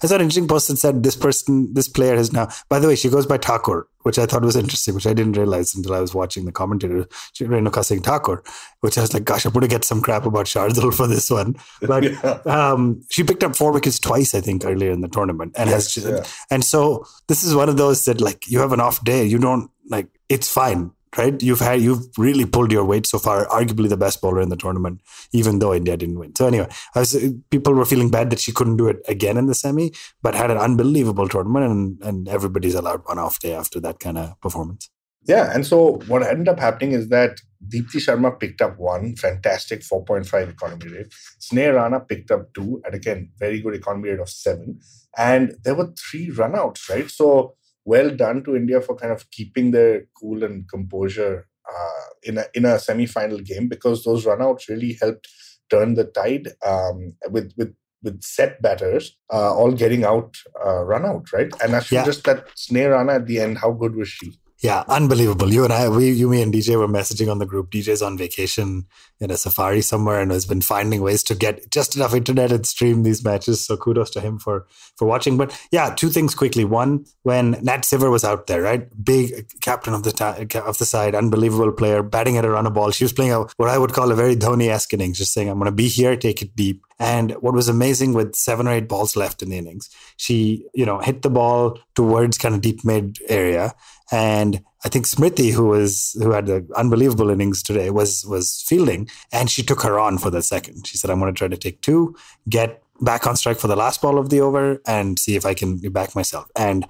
I 0.03 0.07
saw 0.07 0.15
an 0.17 0.21
interesting 0.23 0.49
post 0.49 0.69
that 0.69 0.77
said 0.77 1.03
this 1.03 1.17
person, 1.17 1.73
this 1.75 1.89
player 1.89 2.17
has 2.17 2.33
now. 2.33 2.49
By 2.69 2.79
the 2.79 2.89
way, 2.89 2.97
she 2.97 3.09
goes 3.09 3.27
by 3.27 3.39
Thakur, 3.39 3.87
which 4.03 4.19
I 4.19 4.27
thought 4.27 4.43
was 4.43 4.57
interesting, 4.57 4.95
which 4.95 5.07
I 5.07 5.13
didn't 5.13 5.37
realize 5.37 5.75
until 5.75 5.95
I 5.95 6.01
was 6.01 6.15
watching 6.15 6.45
the 6.47 6.53
commentator, 6.53 7.07
she 7.33 7.45
Renuka 7.45 7.85
Singh 7.85 8.03
Thakur, 8.03 8.43
which 8.81 8.97
I 8.97 9.03
was 9.03 9.13
like, 9.13 9.25
gosh, 9.25 9.45
I'm 9.45 9.53
going 9.53 9.63
to 9.63 9.69
get 9.69 9.85
some 9.85 10.01
crap 10.01 10.25
about 10.27 10.47
Shardul 10.47 10.95
for 10.97 11.07
this 11.07 11.31
one. 11.31 11.57
But 11.83 12.05
Yeah. 12.25 12.41
um, 12.47 13.03
she 13.11 13.25
picked 13.25 13.45
up 13.45 13.57
four 13.57 13.73
wickets 13.73 13.99
twice, 13.99 14.35
I 14.35 14.41
think, 14.41 14.65
earlier 14.65 14.91
in 14.93 15.01
the 15.01 15.09
tournament, 15.09 15.53
and 15.57 15.69
Yes, 15.71 15.95
has 15.97 16.05
yeah. 16.05 16.25
and 16.51 16.65
so 16.65 17.05
this 17.29 17.45
is 17.45 17.55
one 17.55 17.69
of 17.69 17.77
those 17.77 18.05
that 18.07 18.21
like 18.21 18.49
you 18.51 18.59
have 18.61 18.73
an 18.73 18.81
off 18.81 19.03
day, 19.05 19.25
you 19.25 19.39
don't 19.39 19.71
like 19.89 20.07
it's 20.29 20.51
fine. 20.51 20.93
Right, 21.19 21.43
you've 21.43 21.59
had 21.59 21.81
you've 21.81 22.07
really 22.19 22.47
pulled 22.47 22.71
your 22.71 22.85
weight 22.85 23.05
so 23.05 23.19
far. 23.19 23.45
Arguably 23.47 23.89
the 23.89 23.97
best 23.97 24.21
bowler 24.21 24.41
in 24.41 24.49
the 24.49 24.57
tournament, 24.57 25.01
even 25.33 25.59
though 25.59 25.75
India 25.75 25.97
didn't 25.97 26.21
win. 26.21 26.37
So 26.37 26.47
anyway, 26.47 26.69
was, 26.95 27.17
people 27.51 27.75
were 27.75 27.85
feeling 27.85 28.13
bad 28.13 28.31
that 28.31 28.39
she 28.39 28.53
couldn't 28.53 28.77
do 28.77 28.87
it 28.87 28.99
again 29.09 29.37
in 29.37 29.47
the 29.47 29.55
semi, 29.55 29.93
but 30.23 30.37
had 30.37 30.53
an 30.53 30.59
unbelievable 30.59 31.29
tournament, 31.29 31.67
and 31.67 32.03
and 32.03 32.29
everybody's 32.29 32.77
allowed 32.77 33.03
one 33.07 33.19
off 33.19 33.41
day 33.41 33.53
after 33.53 33.81
that 33.81 33.99
kind 33.99 34.19
of 34.19 34.41
performance. 34.41 34.89
Yeah, 35.27 35.51
and 35.53 35.67
so 35.67 36.01
what 36.07 36.23
ended 36.23 36.49
up 36.49 36.61
happening 36.61 36.93
is 36.93 37.09
that 37.09 37.41
Deepti 37.69 37.97
Sharma 37.97 38.39
picked 38.39 38.63
up 38.63 38.79
one 38.79 39.17
fantastic 39.17 39.81
4.5 39.81 40.49
economy 40.49 40.93
rate. 40.93 41.13
Sneh 41.41 41.75
Rana 41.75 42.01
picked 42.01 42.31
up 42.31 42.55
two 42.55 42.81
and 42.85 42.95
again 42.95 43.31
very 43.39 43.61
good 43.61 43.75
economy 43.75 44.11
rate 44.11 44.21
of 44.21 44.31
seven, 44.31 44.79
and 45.19 45.57
there 45.65 45.75
were 45.75 45.93
three 45.99 46.31
runouts, 46.31 46.89
right? 46.89 47.11
So 47.11 47.57
well 47.93 48.11
done 48.25 48.39
to 48.45 48.57
India 48.61 48.81
for 48.87 48.95
kind 49.03 49.13
of 49.17 49.23
keeping 49.37 49.67
their 49.77 49.93
cool 50.19 50.45
and 50.49 50.69
composure 50.75 51.35
uh, 51.75 52.07
in 52.29 52.39
a 52.43 52.45
in 52.59 52.65
a 52.73 52.79
semi-final 52.87 53.41
game 53.51 53.67
because 53.75 53.99
those 54.05 54.27
runouts 54.31 54.69
really 54.73 54.93
helped 55.03 55.29
turn 55.75 55.95
the 56.01 56.07
tide 56.21 56.47
um, 56.73 56.97
with 57.37 57.49
with 57.59 57.73
with 58.05 58.19
set 58.37 58.53
batters 58.67 59.05
uh, 59.37 59.53
all 59.61 59.73
getting 59.83 60.05
out 60.13 60.31
uh, 60.67 60.81
run 60.93 61.05
out 61.11 61.25
right? 61.37 61.51
And 61.63 61.75
actually 61.75 61.99
Yeah. 61.99 62.11
just 62.13 62.25
that 62.29 62.41
Sneh 62.65 62.89
Rana 62.93 63.13
at 63.21 63.27
the 63.31 63.39
end. 63.45 63.59
How 63.65 63.73
good 63.83 63.95
was 64.01 64.09
she 64.17 64.29
Yeah, 64.63 64.85
unbelievable. 64.89 65.51
You 65.51 65.65
and 65.65 65.73
I, 65.73 65.89
we, 65.89 66.11
you, 66.11 66.29
me, 66.29 66.43
and 66.43 66.53
DJ 66.53 66.79
were 66.79 66.87
messaging 66.87 67.31
on 67.31 67.39
the 67.39 67.47
group. 67.47 67.71
DJ's 67.71 68.03
on 68.03 68.19
vacation 68.19 68.87
in 69.19 69.31
a 69.31 69.37
safari 69.39 69.81
somewhere 69.81 70.21
and 70.21 70.31
has 70.31 70.45
been 70.45 70.61
finding 70.61 71.01
ways 71.01 71.23
to 71.25 71.35
get 71.35 71.71
just 71.71 71.97
enough 71.97 72.15
internet 72.15 72.53
and 72.53 72.67
stream 72.67 73.03
these 73.03 73.25
matches. 73.25 73.65
So 73.65 73.79
kudos 73.79 74.11
to 74.11 74.21
him 74.21 74.39
for 74.39 74.67
for 74.97 75.07
watching. 75.07 75.39
But 75.39 75.59
yeah, 75.73 75.95
two 75.95 76.11
things 76.11 76.35
quickly. 76.35 76.67
One, 76.67 77.07
when 77.23 77.53
Nat 77.63 77.85
Sciver 77.85 78.11
was 78.11 78.23
out 78.23 78.49
there, 78.49 78.61
right, 78.61 78.87
big 79.03 79.49
captain 79.63 79.95
of 79.95 80.03
the 80.03 80.13
ti- 80.13 80.59
of 80.59 80.77
the 80.77 80.85
side, 80.85 81.15
unbelievable 81.15 81.73
player, 81.73 82.03
batting 82.03 82.37
at 82.37 82.45
a 82.45 82.51
run 82.51 82.67
a 82.67 82.71
ball. 82.71 82.91
She 82.91 83.05
was 83.05 83.15
playing 83.15 83.33
a 83.33 83.47
what 83.57 83.71
I 83.71 83.79
would 83.79 83.95
call 83.95 84.13
a 84.13 84.15
very 84.15 84.37
Dhoni-esque 84.37 84.93
innings, 84.93 85.17
just 85.17 85.33
saying, 85.33 85.49
"I'm 85.49 85.59
going 85.59 85.67
to 85.67 85.73
be 85.73 85.89
here, 85.89 86.17
take 86.17 86.43
it 86.43 86.55
deep." 86.55 86.85
And 86.99 87.33
what 87.41 87.55
was 87.55 87.71
amazing 87.71 88.13
with 88.13 88.35
seven 88.35 88.69
or 88.69 88.73
eight 88.73 88.89
balls 88.89 89.17
left 89.17 89.41
in 89.41 89.49
the 89.49 89.57
innings, 89.57 89.89
she 90.19 90.67
you 90.75 90.85
know 90.85 90.99
hit 90.99 91.23
the 91.23 91.31
ball 91.31 91.79
towards 91.95 92.37
kind 92.37 92.55
of 92.55 92.61
deep 92.61 92.85
mid 92.85 93.17
area 93.27 93.75
and 94.11 94.63
I 94.85 94.89
think 94.89 95.07
Smriti, 95.07 95.53
who 95.53 95.67
was 95.67 96.17
who 96.21 96.31
had 96.31 96.47
the 96.47 96.67
unbelievable 96.77 97.31
innings 97.31 97.63
today, 97.63 97.91
was 97.91 98.25
was 98.27 98.63
fielding, 98.67 99.09
and 99.33 99.51
she 99.51 99.63
took 99.63 99.83
her 99.83 99.99
on 99.99 100.19
for 100.19 100.31
the 100.31 100.43
second. 100.43 100.87
She 100.87 100.97
said, 100.97 101.11
"I'm 101.11 101.21
going 101.21 101.33
to 101.33 101.39
try 101.39 101.49
to 101.49 101.57
take 101.57 101.81
two, 101.83 102.17
get 102.49 102.83
back 103.01 103.27
on 103.27 103.37
strike 103.37 103.59
for 103.59 103.69
the 103.69 103.77
last 103.77 104.03
ball 104.03 104.19
of 104.19 104.31
the 104.31 104.41
over, 104.41 104.81
and 104.87 105.19
see 105.19 105.37
if 105.37 105.45
I 105.45 105.55
can 105.55 105.79
back 105.91 106.15
myself." 106.15 106.47
And 106.57 106.87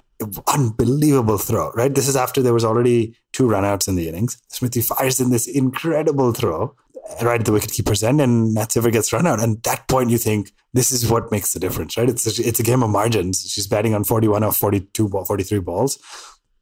unbelievable 0.47 1.37
throw, 1.37 1.71
right? 1.71 1.93
This 1.93 2.07
is 2.07 2.15
after 2.15 2.41
there 2.41 2.53
was 2.53 2.65
already 2.65 3.15
two 3.33 3.47
runouts 3.47 3.87
in 3.87 3.95
the 3.95 4.07
innings. 4.07 4.37
Smriti 4.51 4.83
fires 4.83 5.19
in 5.19 5.31
this 5.31 5.47
incredible 5.47 6.31
throw 6.31 6.75
right 7.21 7.39
at 7.39 7.45
the 7.45 7.51
wicketkeeper's 7.51 8.03
end, 8.03 8.21
and 8.21 8.53
Nat 8.53 8.69
Sciver 8.69 8.91
gets 8.91 9.11
run 9.11 9.27
out. 9.27 9.41
And 9.41 9.57
at 9.57 9.63
that 9.63 9.87
point, 9.87 10.11
you 10.11 10.17
think 10.17 10.51
this 10.73 10.91
is 10.91 11.09
what 11.09 11.31
makes 11.31 11.51
the 11.53 11.59
difference, 11.59 11.97
right? 11.97 12.07
It's 12.07 12.39
a, 12.39 12.47
it's 12.47 12.59
a 12.59 12.63
game 12.63 12.83
of 12.83 12.89
margins. 12.89 13.41
She's 13.49 13.67
batting 13.67 13.93
on 13.93 14.03
41 14.03 14.43
or 14.43 14.51
42, 14.51 15.09
ball, 15.09 15.25
43 15.25 15.59
balls 15.59 15.99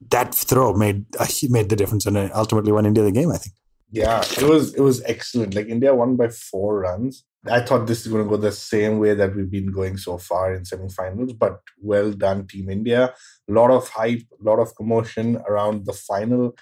that 0.09 0.33
throw 0.33 0.73
made 0.73 1.05
uh, 1.19 1.27
made 1.49 1.69
the 1.69 1.75
difference 1.75 2.05
and 2.05 2.17
ultimately 2.33 2.71
won 2.71 2.85
India 2.85 3.03
the 3.03 3.11
game. 3.11 3.31
I 3.31 3.37
think. 3.37 3.55
Yeah, 3.91 4.21
it 4.37 4.43
was 4.43 4.73
it 4.75 4.81
was 4.81 5.01
excellent. 5.03 5.55
Like 5.55 5.67
India 5.67 5.93
won 5.93 6.15
by 6.15 6.29
four 6.29 6.79
runs. 6.81 7.25
I 7.49 7.61
thought 7.61 7.87
this 7.87 8.05
is 8.05 8.11
going 8.11 8.23
to 8.23 8.29
go 8.29 8.37
the 8.37 8.51
same 8.51 8.99
way 8.99 9.13
that 9.13 9.33
we've 9.33 9.49
been 9.49 9.71
going 9.71 9.95
so 9.95 10.17
far 10.17 10.53
in 10.53 10.63
semifinals, 10.63 11.37
but 11.37 11.61
well 11.81 12.11
done, 12.11 12.45
Team 12.47 12.69
India. 12.69 13.13
A 13.49 13.51
lot 13.51 13.71
of 13.71 13.87
hype, 13.87 14.23
a 14.39 14.43
lot 14.43 14.59
of 14.59 14.75
commotion 14.75 15.37
around 15.47 15.85
the 15.85 15.93
final 15.93 16.55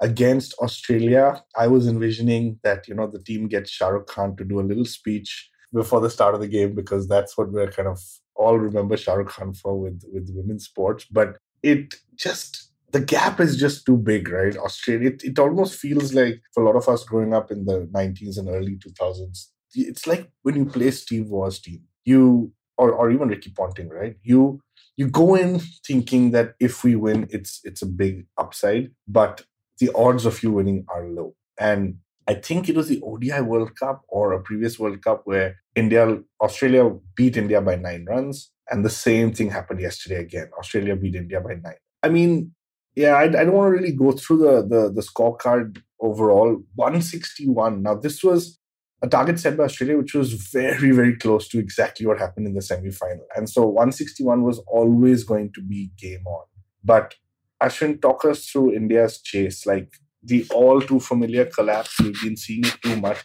against 0.00 0.54
Australia. 0.54 1.42
I 1.56 1.68
was 1.68 1.86
envisioning 1.86 2.58
that 2.64 2.86
you 2.88 2.94
know 2.94 3.06
the 3.06 3.22
team 3.22 3.48
gets 3.48 3.70
Shah 3.70 3.88
Rukh 3.88 4.06
Khan 4.06 4.36
to 4.36 4.44
do 4.44 4.60
a 4.60 4.68
little 4.68 4.84
speech 4.84 5.50
before 5.72 6.00
the 6.00 6.10
start 6.10 6.34
of 6.34 6.40
the 6.40 6.48
game 6.48 6.74
because 6.74 7.08
that's 7.08 7.36
what 7.38 7.50
we're 7.50 7.70
kind 7.70 7.88
of 7.88 8.00
all 8.36 8.58
remember 8.58 8.96
Shah 8.96 9.14
Rukh 9.14 9.28
Khan 9.28 9.54
for 9.54 9.78
with 9.78 10.02
with 10.12 10.28
women's 10.34 10.66
sports. 10.66 11.06
But 11.10 11.38
it 11.62 11.94
just 12.16 12.73
the 12.94 13.00
gap 13.00 13.40
is 13.40 13.56
just 13.56 13.84
too 13.84 13.96
big, 13.96 14.28
right? 14.28 14.56
Australia, 14.56 15.08
it, 15.08 15.24
it 15.24 15.38
almost 15.40 15.74
feels 15.80 16.14
like 16.14 16.40
for 16.52 16.62
a 16.62 16.66
lot 16.66 16.76
of 16.76 16.88
us 16.88 17.02
growing 17.02 17.34
up 17.34 17.50
in 17.50 17.64
the 17.64 17.88
90s 17.92 18.38
and 18.38 18.48
early 18.48 18.76
2000s, 18.76 19.48
it's 19.74 20.06
like 20.06 20.30
when 20.42 20.54
you 20.54 20.64
play 20.64 20.92
Steve 20.92 21.26
Waugh's 21.26 21.58
team, 21.58 21.80
you 22.04 22.52
or, 22.78 22.92
or 22.92 23.10
even 23.10 23.28
Ricky 23.28 23.50
Ponting, 23.50 23.88
right? 23.88 24.14
You 24.22 24.60
you 24.96 25.08
go 25.08 25.34
in 25.34 25.58
thinking 25.84 26.30
that 26.30 26.54
if 26.60 26.84
we 26.84 26.94
win, 26.94 27.26
it's 27.30 27.60
it's 27.64 27.82
a 27.82 27.86
big 27.86 28.26
upside, 28.38 28.92
but 29.08 29.42
the 29.80 29.90
odds 29.96 30.24
of 30.24 30.40
you 30.44 30.52
winning 30.52 30.84
are 30.88 31.04
low. 31.08 31.34
And 31.58 31.96
I 32.28 32.34
think 32.34 32.68
it 32.68 32.76
was 32.76 32.86
the 32.86 33.02
ODI 33.02 33.40
World 33.40 33.76
Cup 33.76 34.02
or 34.08 34.32
a 34.32 34.40
previous 34.40 34.78
World 34.78 35.02
Cup 35.02 35.22
where 35.24 35.56
India, 35.74 36.20
Australia 36.40 36.92
beat 37.16 37.36
India 37.36 37.60
by 37.60 37.74
nine 37.74 38.04
runs, 38.08 38.52
and 38.70 38.84
the 38.84 38.90
same 38.90 39.32
thing 39.32 39.50
happened 39.50 39.80
yesterday 39.80 40.20
again. 40.20 40.50
Australia 40.56 40.94
beat 40.94 41.16
India 41.16 41.40
by 41.40 41.54
nine. 41.54 41.82
I 42.04 42.08
mean, 42.10 42.53
yeah, 42.96 43.14
I, 43.14 43.24
I 43.24 43.28
don't 43.28 43.52
want 43.52 43.74
to 43.74 43.80
really 43.80 43.92
go 43.92 44.12
through 44.12 44.38
the, 44.38 44.62
the 44.62 44.92
the 44.92 45.02
scorecard 45.02 45.82
overall. 46.00 46.62
161. 46.74 47.82
Now, 47.82 47.94
this 47.94 48.22
was 48.22 48.58
a 49.02 49.08
target 49.08 49.38
set 49.38 49.56
by 49.56 49.64
Australia, 49.64 49.98
which 49.98 50.14
was 50.14 50.32
very, 50.32 50.90
very 50.92 51.16
close 51.16 51.48
to 51.48 51.58
exactly 51.58 52.06
what 52.06 52.18
happened 52.18 52.46
in 52.46 52.54
the 52.54 52.62
semi 52.62 52.90
final. 52.90 53.26
And 53.36 53.48
so 53.50 53.66
161 53.66 54.42
was 54.42 54.58
always 54.66 55.24
going 55.24 55.52
to 55.54 55.62
be 55.62 55.90
game 55.98 56.26
on. 56.26 56.44
But 56.82 57.14
Ashwin, 57.62 58.00
talk 58.00 58.24
us 58.24 58.46
through 58.46 58.74
India's 58.74 59.20
chase, 59.20 59.66
like 59.66 59.92
the 60.22 60.46
all 60.54 60.80
too 60.80 61.00
familiar 61.00 61.46
collapse. 61.46 62.00
We've 62.00 62.20
been 62.22 62.36
seeing 62.36 62.64
it 62.64 62.76
too 62.82 62.96
much. 62.96 63.18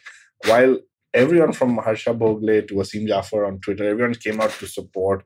While 0.46 0.80
everyone 1.14 1.54
from 1.54 1.78
Harsha 1.78 2.14
Bhogle 2.14 2.68
to 2.68 2.74
Wasim 2.74 3.08
Jaffer 3.08 3.46
on 3.46 3.60
Twitter, 3.60 3.88
everyone 3.90 4.16
came 4.16 4.42
out 4.42 4.52
to 4.52 4.68
support. 4.68 5.24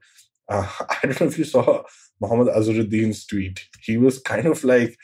Uh, 0.53 0.67
I 0.89 0.97
don't 1.03 1.19
know 1.19 1.27
if 1.27 1.37
you 1.37 1.45
saw 1.45 1.83
Muhammad 2.21 2.47
Azharuddin's 2.47 3.25
tweet. 3.25 3.67
He 3.81 3.97
was 3.97 4.19
kind 4.19 4.45
of 4.45 4.63
like 4.63 4.97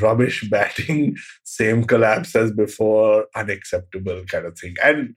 rubbish 0.00 0.48
batting, 0.50 1.16
same 1.44 1.84
collapse 1.84 2.34
as 2.34 2.52
before, 2.52 3.26
unacceptable 3.34 4.24
kind 4.24 4.46
of 4.46 4.58
thing. 4.58 4.74
And 4.82 5.14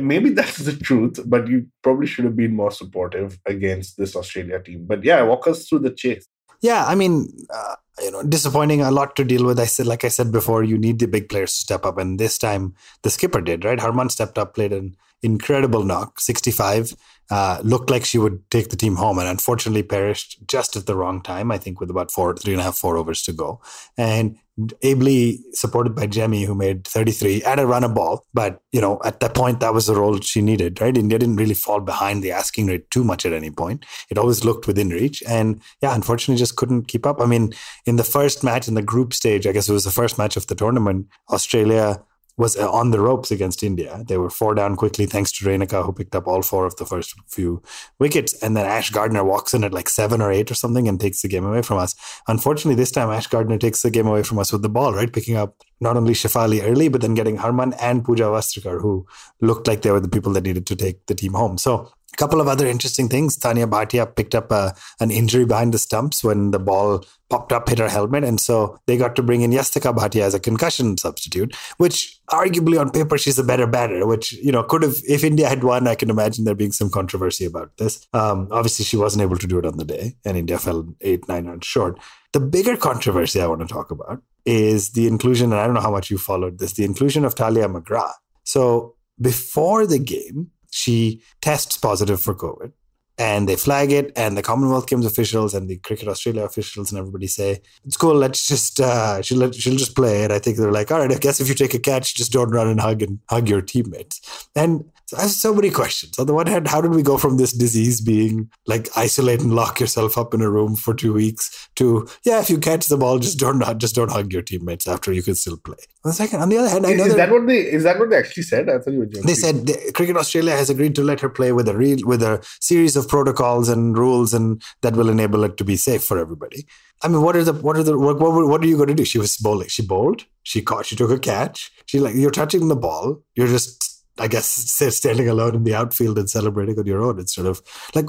maybe 0.00 0.30
that's 0.30 0.58
the 0.58 0.76
truth, 0.76 1.20
but 1.26 1.48
you 1.48 1.66
probably 1.82 2.06
should 2.06 2.24
have 2.24 2.36
been 2.36 2.54
more 2.54 2.70
supportive 2.70 3.38
against 3.46 3.96
this 3.96 4.14
Australia 4.14 4.62
team. 4.62 4.86
But 4.86 5.04
yeah, 5.04 5.22
walk 5.22 5.46
us 5.48 5.68
through 5.68 5.80
the 5.80 5.90
chase. 5.90 6.26
Yeah, 6.62 6.86
I 6.86 6.94
mean, 6.94 7.28
uh, 7.50 7.74
you 8.02 8.10
know, 8.10 8.22
disappointing, 8.22 8.80
a 8.80 8.90
lot 8.90 9.14
to 9.16 9.24
deal 9.24 9.44
with. 9.44 9.60
I 9.60 9.66
said, 9.66 9.86
like 9.86 10.04
I 10.04 10.08
said 10.08 10.32
before, 10.32 10.64
you 10.64 10.78
need 10.78 10.98
the 10.98 11.06
big 11.06 11.28
players 11.28 11.52
to 11.52 11.60
step 11.60 11.84
up, 11.84 11.98
and 11.98 12.18
this 12.18 12.38
time 12.38 12.74
the 13.02 13.10
skipper 13.10 13.40
did. 13.42 13.64
Right, 13.64 13.78
Harman 13.78 14.08
stepped 14.08 14.38
up, 14.38 14.54
played 14.54 14.72
an 14.72 14.96
incredible 15.22 15.84
knock, 15.84 16.18
sixty-five. 16.18 16.94
Uh, 17.30 17.60
looked 17.64 17.90
like 17.90 18.04
she 18.04 18.18
would 18.18 18.48
take 18.50 18.70
the 18.70 18.76
team 18.76 18.96
home, 18.96 19.18
and 19.18 19.28
unfortunately 19.28 19.82
perished 19.82 20.38
just 20.46 20.76
at 20.76 20.86
the 20.86 20.96
wrong 20.96 21.20
time. 21.22 21.50
I 21.50 21.58
think 21.58 21.80
with 21.80 21.90
about 21.90 22.10
four, 22.10 22.36
three 22.36 22.52
and 22.52 22.60
a 22.60 22.64
half, 22.64 22.76
four 22.76 22.96
overs 22.96 23.22
to 23.22 23.32
go, 23.32 23.60
and 23.96 24.38
ably 24.82 25.40
supported 25.52 25.94
by 25.94 26.06
Jemmy, 26.06 26.44
who 26.44 26.54
made 26.54 26.86
33 26.86 27.42
and 27.42 27.60
a 27.60 27.66
run 27.66 27.84
a 27.84 27.88
ball. 27.88 28.24
But, 28.32 28.60
you 28.72 28.80
know, 28.80 29.00
at 29.04 29.20
that 29.20 29.34
point, 29.34 29.60
that 29.60 29.74
was 29.74 29.86
the 29.86 29.94
role 29.94 30.18
she 30.20 30.40
needed, 30.40 30.80
right? 30.80 30.96
India 30.96 31.18
didn't 31.18 31.36
really 31.36 31.54
fall 31.54 31.80
behind 31.80 32.22
the 32.22 32.32
asking 32.32 32.68
rate 32.68 32.90
too 32.90 33.04
much 33.04 33.26
at 33.26 33.34
any 33.34 33.50
point. 33.50 33.84
It 34.10 34.16
always 34.16 34.44
looked 34.44 34.66
within 34.66 34.88
reach. 34.88 35.22
And 35.28 35.60
yeah, 35.82 35.94
unfortunately, 35.94 36.38
just 36.38 36.56
couldn't 36.56 36.88
keep 36.88 37.04
up. 37.04 37.20
I 37.20 37.26
mean, 37.26 37.52
in 37.84 37.96
the 37.96 38.04
first 38.04 38.42
match 38.42 38.66
in 38.66 38.74
the 38.74 38.82
group 38.82 39.12
stage, 39.12 39.46
I 39.46 39.52
guess 39.52 39.68
it 39.68 39.74
was 39.74 39.84
the 39.84 39.90
first 39.90 40.16
match 40.16 40.36
of 40.36 40.46
the 40.46 40.54
tournament, 40.54 41.08
Australia 41.30 42.02
was 42.36 42.56
uh, 42.56 42.70
on 42.70 42.90
the 42.90 43.00
ropes 43.00 43.30
against 43.30 43.62
India. 43.62 44.02
They 44.06 44.18
were 44.18 44.30
four 44.30 44.54
down 44.54 44.76
quickly 44.76 45.06
thanks 45.06 45.32
to 45.32 45.44
Renuka, 45.44 45.84
who 45.84 45.92
picked 45.92 46.14
up 46.14 46.26
all 46.26 46.42
four 46.42 46.66
of 46.66 46.76
the 46.76 46.84
first 46.84 47.14
few 47.28 47.62
wickets. 47.98 48.34
And 48.42 48.56
then 48.56 48.66
Ash 48.66 48.90
Gardner 48.90 49.24
walks 49.24 49.54
in 49.54 49.64
at 49.64 49.72
like 49.72 49.88
seven 49.88 50.20
or 50.20 50.30
eight 50.30 50.50
or 50.50 50.54
something 50.54 50.86
and 50.88 51.00
takes 51.00 51.22
the 51.22 51.28
game 51.28 51.46
away 51.46 51.62
from 51.62 51.78
us. 51.78 51.94
Unfortunately, 52.28 52.74
this 52.74 52.90
time 52.90 53.10
Ash 53.10 53.26
Gardner 53.26 53.58
takes 53.58 53.82
the 53.82 53.90
game 53.90 54.06
away 54.06 54.22
from 54.22 54.38
us 54.38 54.52
with 54.52 54.62
the 54.62 54.68
ball, 54.68 54.92
right? 54.92 55.12
Picking 55.12 55.36
up 55.36 55.62
not 55.80 55.96
only 55.96 56.12
Shefali 56.12 56.62
early, 56.62 56.88
but 56.88 57.00
then 57.00 57.14
getting 57.14 57.36
Harman 57.36 57.72
and 57.74 58.04
Pooja 58.04 58.24
Vastrakar, 58.24 58.80
who 58.80 59.06
looked 59.40 59.66
like 59.66 59.82
they 59.82 59.90
were 59.90 60.00
the 60.00 60.08
people 60.08 60.32
that 60.34 60.44
needed 60.44 60.66
to 60.66 60.76
take 60.76 61.04
the 61.06 61.14
team 61.14 61.32
home. 61.32 61.58
So 61.58 61.90
a 62.12 62.16
couple 62.16 62.40
of 62.40 62.48
other 62.48 62.66
interesting 62.66 63.08
things. 63.08 63.36
Taniya 63.36 63.68
Bhatia 63.68 64.14
picked 64.14 64.34
up 64.34 64.50
a, 64.50 64.54
uh, 64.54 64.72
an 65.00 65.10
injury 65.10 65.44
behind 65.44 65.74
the 65.74 65.78
stumps 65.78 66.24
when 66.24 66.50
the 66.50 66.58
ball 66.58 67.04
popped 67.28 67.52
up, 67.52 67.68
hit 67.68 67.78
her 67.78 67.88
helmet. 67.88 68.24
And 68.24 68.40
so 68.40 68.78
they 68.86 68.96
got 68.96 69.16
to 69.16 69.22
bring 69.22 69.42
in 69.42 69.50
Yastika 69.50 69.94
Bhatia 69.94 70.22
as 70.22 70.34
a 70.34 70.40
concussion 70.40 70.96
substitute, 70.96 71.54
which 71.76 72.20
arguably 72.30 72.80
on 72.80 72.90
paper, 72.90 73.18
she's 73.18 73.38
a 73.38 73.44
better 73.44 73.66
batter, 73.66 74.06
which, 74.06 74.32
you 74.34 74.52
know, 74.52 74.62
could 74.62 74.82
have, 74.82 74.94
if 75.08 75.24
India 75.24 75.48
had 75.48 75.64
won, 75.64 75.88
I 75.88 75.94
can 75.94 76.08
imagine 76.08 76.44
there 76.44 76.54
being 76.54 76.72
some 76.72 76.90
controversy 76.90 77.44
about 77.44 77.76
this. 77.78 78.06
Um, 78.12 78.48
obviously, 78.50 78.84
she 78.84 78.96
wasn't 78.96 79.22
able 79.22 79.36
to 79.38 79.46
do 79.46 79.58
it 79.58 79.66
on 79.66 79.76
the 79.76 79.84
day, 79.84 80.16
and 80.24 80.36
India 80.36 80.58
fell 80.58 80.86
eight, 81.00 81.28
nine 81.28 81.46
runs 81.46 81.66
short. 81.66 81.98
The 82.32 82.40
bigger 82.40 82.76
controversy 82.76 83.40
I 83.40 83.46
want 83.46 83.60
to 83.60 83.66
talk 83.66 83.90
about 83.90 84.22
is 84.44 84.92
the 84.92 85.06
inclusion, 85.06 85.52
and 85.52 85.60
I 85.60 85.66
don't 85.66 85.74
know 85.74 85.80
how 85.80 85.90
much 85.90 86.10
you 86.10 86.18
followed 86.18 86.58
this, 86.58 86.74
the 86.74 86.84
inclusion 86.84 87.24
of 87.24 87.34
Tahlia 87.34 87.68
McGrath. 87.68 88.14
So 88.44 88.94
before 89.20 89.86
the 89.86 89.98
game, 89.98 90.52
she 90.76 91.22
tests 91.40 91.76
positive 91.76 92.20
for 92.20 92.34
COVID 92.34 92.72
and 93.18 93.48
they 93.48 93.56
flag 93.56 93.92
it 93.92 94.12
and 94.14 94.36
the 94.36 94.42
commonwealth 94.42 94.86
games 94.86 95.06
officials 95.06 95.54
and 95.54 95.70
the 95.70 95.78
cricket 95.78 96.06
australia 96.06 96.44
officials 96.44 96.92
and 96.92 96.98
everybody 96.98 97.26
say 97.26 97.62
it's 97.86 97.96
cool 97.96 98.14
let's 98.14 98.46
just 98.46 98.78
uh, 98.78 99.22
she'll, 99.22 99.38
let, 99.38 99.54
she'll 99.54 99.76
just 99.76 99.96
play 99.96 100.22
and 100.22 100.34
i 100.34 100.38
think 100.38 100.58
they're 100.58 100.70
like 100.70 100.90
all 100.90 100.98
right 100.98 101.10
i 101.10 101.16
guess 101.16 101.40
if 101.40 101.48
you 101.48 101.54
take 101.54 101.72
a 101.72 101.78
catch 101.78 102.14
just 102.14 102.30
don't 102.30 102.50
run 102.50 102.68
and 102.68 102.80
hug 102.80 103.02
and 103.02 103.18
hug 103.28 103.48
your 103.48 103.62
teammates. 103.62 104.48
And 104.54 104.84
so 105.06 105.16
I 105.16 105.22
have 105.22 105.30
so 105.30 105.54
many 105.54 105.70
questions. 105.70 106.18
On 106.18 106.26
the 106.26 106.34
one 106.34 106.48
hand, 106.48 106.66
how 106.66 106.80
did 106.80 106.92
we 106.92 107.00
go 107.00 107.16
from 107.16 107.36
this 107.36 107.52
disease 107.52 108.00
being 108.00 108.50
like 108.66 108.88
isolate 108.96 109.40
and 109.40 109.54
lock 109.54 109.78
yourself 109.78 110.18
up 110.18 110.34
in 110.34 110.40
a 110.40 110.50
room 110.50 110.74
for 110.74 110.94
two 110.94 111.12
weeks 111.12 111.68
to 111.76 112.08
yeah, 112.24 112.40
if 112.40 112.50
you 112.50 112.58
catch 112.58 112.88
the 112.88 112.96
ball, 112.96 113.20
just 113.20 113.38
don't 113.38 113.62
just 113.78 113.94
don't 113.94 114.10
hug 114.10 114.32
your 114.32 114.42
teammates 114.42 114.88
after 114.88 115.12
you 115.12 115.22
can 115.22 115.36
still 115.36 115.58
play. 115.58 115.76
On 116.04 116.10
the 116.10 116.12
second, 116.12 116.40
on 116.40 116.48
the 116.48 116.58
other 116.58 116.68
hand, 116.68 116.86
I 116.86 116.94
know 116.94 117.04
is 117.04 117.14
that 117.14 117.30
what 117.30 117.46
they 117.46 117.58
is 117.58 117.84
that 117.84 118.00
what 118.00 118.10
they 118.10 118.16
actually 118.16 118.42
said? 118.42 118.68
I 118.68 118.78
thought 118.78 118.92
you 118.92 118.98
were 118.98 119.06
joking. 119.06 119.26
They 119.26 119.34
said 119.34 119.66
the, 119.66 119.92
Cricket 119.94 120.16
Australia 120.16 120.56
has 120.56 120.70
agreed 120.70 120.96
to 120.96 121.04
let 121.04 121.20
her 121.20 121.28
play 121.28 121.52
with 121.52 121.68
a 121.68 121.76
real 121.76 121.98
with 122.04 122.22
a 122.22 122.44
series 122.60 122.96
of 122.96 123.08
protocols 123.08 123.68
and 123.68 123.96
rules 123.96 124.34
and 124.34 124.60
that 124.82 124.96
will 124.96 125.08
enable 125.08 125.44
it 125.44 125.56
to 125.58 125.64
be 125.64 125.76
safe 125.76 126.02
for 126.02 126.18
everybody. 126.18 126.66
I 127.02 127.08
mean, 127.08 127.22
what 127.22 127.36
are 127.36 127.44
the 127.44 127.52
what 127.52 127.76
are 127.76 127.84
the 127.84 127.96
what 127.96 128.18
what, 128.18 128.48
what 128.48 128.60
are 128.60 128.66
you 128.66 128.76
going 128.76 128.88
to 128.88 128.94
do? 128.94 129.04
She 129.04 129.18
was 129.18 129.36
bowling. 129.36 129.68
She 129.68 129.86
bowled. 129.86 130.24
She 130.42 130.62
caught. 130.62 130.86
She 130.86 130.96
took 130.96 131.10
a 131.10 131.18
catch. 131.18 131.70
She 131.86 132.00
like 132.00 132.16
you're 132.16 132.32
touching 132.32 132.66
the 132.66 132.76
ball. 132.76 133.22
You're 133.36 133.46
just 133.46 133.95
I 134.18 134.28
guess 134.28 134.46
standing 134.46 135.28
alone 135.28 135.54
in 135.54 135.64
the 135.64 135.74
outfield 135.74 136.18
and 136.18 136.28
celebrating 136.28 136.78
on 136.78 136.86
your 136.86 137.02
own 137.02 137.18
instead 137.18 137.46
of 137.46 137.62
like 137.94 138.06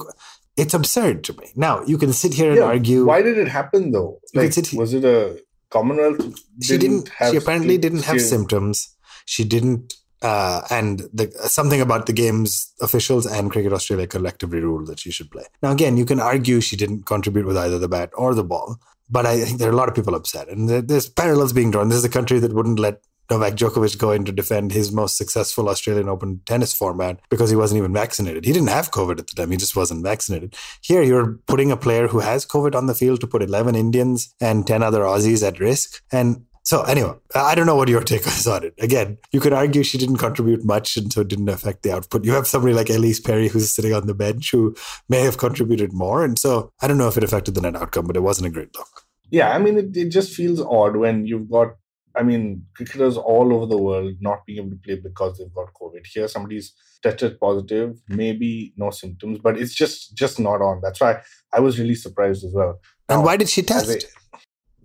it's 0.55 0.73
absurd 0.73 1.23
to 1.25 1.33
me. 1.33 1.51
Now 1.55 1.83
you 1.85 1.97
can 1.97 2.13
sit 2.13 2.33
here 2.33 2.49
and 2.49 2.59
yeah, 2.59 2.65
argue. 2.65 3.05
Why 3.05 3.21
did 3.21 3.37
it 3.37 3.47
happen 3.47 3.91
though? 3.91 4.19
Like, 4.33 4.55
was 4.73 4.93
it 4.93 5.05
a 5.05 5.39
Commonwealth? 5.69 6.17
Didn't 6.17 6.63
she 6.63 6.77
didn't. 6.77 7.11
She 7.29 7.37
apparently 7.37 7.77
didn't 7.77 8.03
have 8.05 8.21
symptoms. 8.21 8.95
She 9.25 9.43
didn't. 9.43 9.95
Uh, 10.21 10.61
and 10.71 11.01
the, 11.13 11.31
something 11.47 11.79
about 11.79 12.07
the 12.07 12.13
game's 12.13 12.73
officials 12.81 13.27
and 13.27 13.51
Cricket 13.51 13.71
Australia 13.71 14.07
collectively 14.07 14.59
ruled 14.59 14.87
that 14.87 14.99
she 14.99 15.11
should 15.11 15.29
play. 15.29 15.43
Now, 15.61 15.71
again, 15.71 15.95
you 15.95 16.05
can 16.05 16.19
argue 16.19 16.59
she 16.59 16.75
didn't 16.75 17.05
contribute 17.05 17.45
with 17.45 17.55
either 17.55 17.77
the 17.77 17.87
bat 17.87 18.09
or 18.15 18.33
the 18.33 18.43
ball, 18.43 18.77
but 19.09 19.27
I 19.27 19.43
think 19.43 19.59
there 19.59 19.69
are 19.69 19.73
a 19.73 19.75
lot 19.75 19.89
of 19.89 19.95
people 19.95 20.15
upset, 20.15 20.49
and 20.49 20.67
there's 20.67 21.07
parallels 21.07 21.53
being 21.53 21.69
drawn. 21.69 21.89
This 21.89 21.99
is 21.99 22.03
a 22.03 22.09
country 22.09 22.39
that 22.39 22.53
wouldn't 22.53 22.79
let 22.79 23.03
Novak 23.29 23.55
Djokovic 23.55 23.97
going 23.97 24.25
to 24.25 24.31
defend 24.31 24.71
his 24.71 24.91
most 24.91 25.17
successful 25.17 25.69
Australian 25.69 26.09
Open 26.09 26.41
tennis 26.45 26.73
format 26.73 27.19
because 27.29 27.49
he 27.49 27.55
wasn't 27.55 27.79
even 27.79 27.93
vaccinated. 27.93 28.45
He 28.45 28.53
didn't 28.53 28.69
have 28.69 28.91
COVID 28.91 29.19
at 29.19 29.27
the 29.27 29.35
time. 29.35 29.51
He 29.51 29.57
just 29.57 29.75
wasn't 29.75 30.03
vaccinated. 30.03 30.55
Here, 30.81 31.01
you're 31.01 31.39
putting 31.47 31.71
a 31.71 31.77
player 31.77 32.07
who 32.07 32.19
has 32.19 32.45
COVID 32.45 32.75
on 32.75 32.87
the 32.87 32.95
field 32.95 33.21
to 33.21 33.27
put 33.27 33.43
11 33.43 33.75
Indians 33.75 34.33
and 34.39 34.65
10 34.65 34.83
other 34.83 35.01
Aussies 35.01 35.45
at 35.45 35.59
risk. 35.59 36.01
And 36.11 36.45
so, 36.63 36.81
anyway, 36.81 37.13
I 37.33 37.55
don't 37.55 37.65
know 37.65 37.77
what 37.77 37.87
your 37.87 38.03
take 38.03 38.27
is 38.27 38.45
on 38.45 38.65
it. 38.65 38.73
Again, 38.79 39.17
you 39.31 39.39
could 39.39 39.53
argue 39.53 39.83
she 39.83 39.97
didn't 39.97 40.17
contribute 40.17 40.65
much 40.65 40.97
and 40.97 41.11
so 41.13 41.21
it 41.21 41.29
didn't 41.29 41.47
affect 41.47 41.83
the 41.83 41.93
output. 41.93 42.25
You 42.25 42.33
have 42.33 42.45
somebody 42.45 42.73
like 42.73 42.87
Ellyse 42.87 43.23
Perry 43.23 43.47
who's 43.47 43.71
sitting 43.71 43.93
on 43.93 44.05
the 44.05 44.13
bench 44.13 44.51
who 44.51 44.75
may 45.07 45.21
have 45.21 45.37
contributed 45.37 45.93
more. 45.93 46.25
And 46.25 46.37
so, 46.37 46.71
I 46.81 46.87
don't 46.87 46.97
know 46.97 47.07
if 47.07 47.15
it 47.15 47.23
affected 47.23 47.55
the 47.55 47.61
net 47.61 47.77
outcome, 47.77 48.05
but 48.05 48.17
it 48.17 48.21
wasn't 48.21 48.47
a 48.47 48.49
great 48.49 48.75
look. 48.75 49.05
Yeah, 49.29 49.55
I 49.55 49.59
mean, 49.59 49.77
it, 49.77 49.95
it 49.95 50.09
just 50.09 50.33
feels 50.33 50.59
odd 50.59 50.97
when 50.97 51.25
you've 51.25 51.49
got 51.49 51.75
I 52.17 52.23
mean, 52.23 52.65
cricketers 52.75 53.15
all 53.15 53.53
over 53.53 53.65
the 53.65 53.77
world 53.77 54.15
not 54.19 54.45
being 54.45 54.59
able 54.59 54.71
to 54.71 54.77
play 54.77 54.95
because 54.95 55.37
they've 55.37 55.53
got 55.53 55.73
COVID. 55.79 56.05
Here, 56.05 56.27
somebody's 56.27 56.73
tested 57.03 57.39
positive, 57.39 57.95
maybe 58.07 58.73
no 58.75 58.89
symptoms, 58.89 59.39
but 59.39 59.57
it's 59.57 59.75
just 59.75 60.15
just 60.15 60.39
not 60.39 60.61
on. 60.61 60.81
That's 60.81 60.99
why 60.99 61.21
I 61.53 61.59
was 61.59 61.79
really 61.79 61.95
surprised 61.95 62.43
as 62.43 62.53
well. 62.53 62.79
Now, 63.07 63.15
and 63.17 63.23
why 63.23 63.37
did 63.37 63.49
she 63.49 63.61
test? 63.61 64.05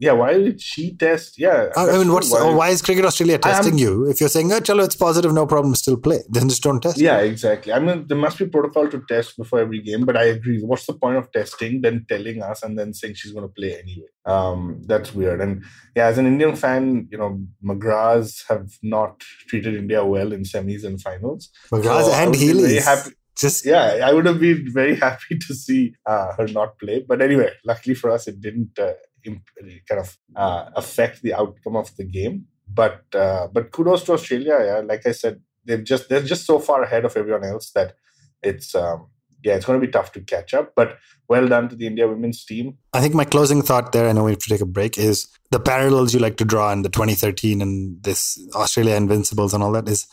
Yeah, 0.02 0.10
why 0.10 0.32
did 0.32 0.60
she 0.60 0.96
test? 0.96 1.38
Yeah. 1.38 1.68
I 1.76 1.96
mean, 1.96 2.12
what's 2.12 2.28
why, 2.28 2.52
why, 2.52 2.68
is 2.70 2.82
Cricket 2.82 3.04
Australia 3.04 3.38
testing 3.38 3.78
you? 3.78 4.10
If 4.10 4.18
you're 4.18 4.28
saying, 4.28 4.52
oh, 4.52 4.58
chalo, 4.58 4.84
it's 4.84 4.96
positive, 4.96 5.32
no 5.32 5.46
problem, 5.46 5.76
still 5.76 5.96
play, 5.96 6.18
then 6.28 6.48
just 6.48 6.64
don't 6.64 6.80
test. 6.80 6.98
Yeah, 6.98 7.18
exactly. 7.18 7.72
I 7.72 7.78
mean, 7.78 8.08
there 8.08 8.18
must 8.18 8.36
be 8.36 8.46
protocol 8.46 8.88
to 8.88 9.00
test 9.08 9.36
before 9.36 9.60
every 9.60 9.80
game, 9.80 10.04
but 10.04 10.16
I 10.16 10.24
agree. 10.24 10.60
What's 10.60 10.86
the 10.86 10.94
point 10.94 11.18
of 11.18 11.30
testing, 11.30 11.82
then 11.82 12.04
telling 12.08 12.42
us, 12.42 12.64
and 12.64 12.76
then 12.76 12.94
saying 12.94 13.14
she's 13.14 13.30
going 13.30 13.46
to 13.46 13.54
play 13.54 13.78
anyway? 13.78 14.08
Um, 14.24 14.82
that's 14.86 15.14
weird. 15.14 15.40
And 15.40 15.62
yeah, 15.94 16.06
as 16.06 16.18
an 16.18 16.26
Indian 16.26 16.56
fan, 16.56 17.06
you 17.12 17.18
know, 17.18 17.40
McGraths 17.64 18.42
have 18.48 18.70
not 18.82 19.20
treated 19.46 19.76
India 19.76 20.04
well 20.04 20.32
in 20.32 20.42
semis 20.42 20.82
and 20.82 21.00
finals. 21.00 21.48
McGraths 21.70 22.06
so 22.06 22.12
and 22.12 22.34
Healy's. 22.34 23.12
Just 23.38 23.64
yeah, 23.64 24.00
I 24.04 24.12
would 24.12 24.26
have 24.26 24.40
been 24.40 24.66
very 24.72 24.94
happy 25.06 25.38
to 25.38 25.54
see 25.54 25.94
uh, 26.06 26.34
her 26.36 26.48
not 26.48 26.78
play. 26.78 27.04
But 27.06 27.22
anyway, 27.22 27.50
luckily 27.64 27.94
for 27.94 28.10
us, 28.10 28.28
it 28.28 28.40
didn't. 28.40 28.78
Uh, 28.78 28.92
kind 29.24 30.00
of 30.00 30.18
uh, 30.36 30.70
affect 30.76 31.22
the 31.22 31.34
outcome 31.34 31.76
of 31.76 31.94
the 31.96 32.04
game. 32.04 32.46
But 32.68 33.02
uh, 33.14 33.48
but 33.52 33.70
kudos 33.70 34.04
to 34.04 34.12
Australia. 34.12 34.58
Yeah, 34.64 34.80
like 34.84 35.06
I 35.06 35.12
said, 35.12 35.40
they've 35.64 35.84
just 35.84 36.08
they're 36.08 36.22
just 36.22 36.46
so 36.46 36.58
far 36.58 36.82
ahead 36.82 37.04
of 37.04 37.16
everyone 37.16 37.44
else 37.44 37.70
that 37.72 37.94
it's 38.42 38.74
um, 38.74 39.08
yeah, 39.44 39.54
it's 39.54 39.66
going 39.66 39.80
to 39.80 39.86
be 39.86 39.92
tough 39.92 40.12
to 40.12 40.20
catch 40.20 40.54
up. 40.54 40.72
But 40.74 40.98
well 41.28 41.48
done 41.48 41.68
to 41.68 41.76
the 41.76 41.86
India 41.86 42.08
women's 42.08 42.44
team. 42.44 42.78
I 42.92 43.00
think 43.00 43.14
my 43.14 43.24
closing 43.24 43.62
thought 43.62 43.92
there, 43.92 44.08
I 44.08 44.12
know 44.12 44.24
we 44.24 44.32
have 44.32 44.40
to 44.40 44.48
take 44.48 44.60
a 44.60 44.66
break, 44.66 44.98
is 44.98 45.28
the 45.50 45.60
parallels 45.60 46.14
you 46.14 46.20
like 46.20 46.36
to 46.38 46.44
draw 46.44 46.72
in 46.72 46.82
the 46.82 46.88
2013 46.88 47.62
and 47.62 48.02
this 48.02 48.40
Australia 48.54 48.94
Invincibles 48.94 49.54
and 49.54 49.62
all 49.62 49.72
that 49.72 49.88
is 49.88 50.06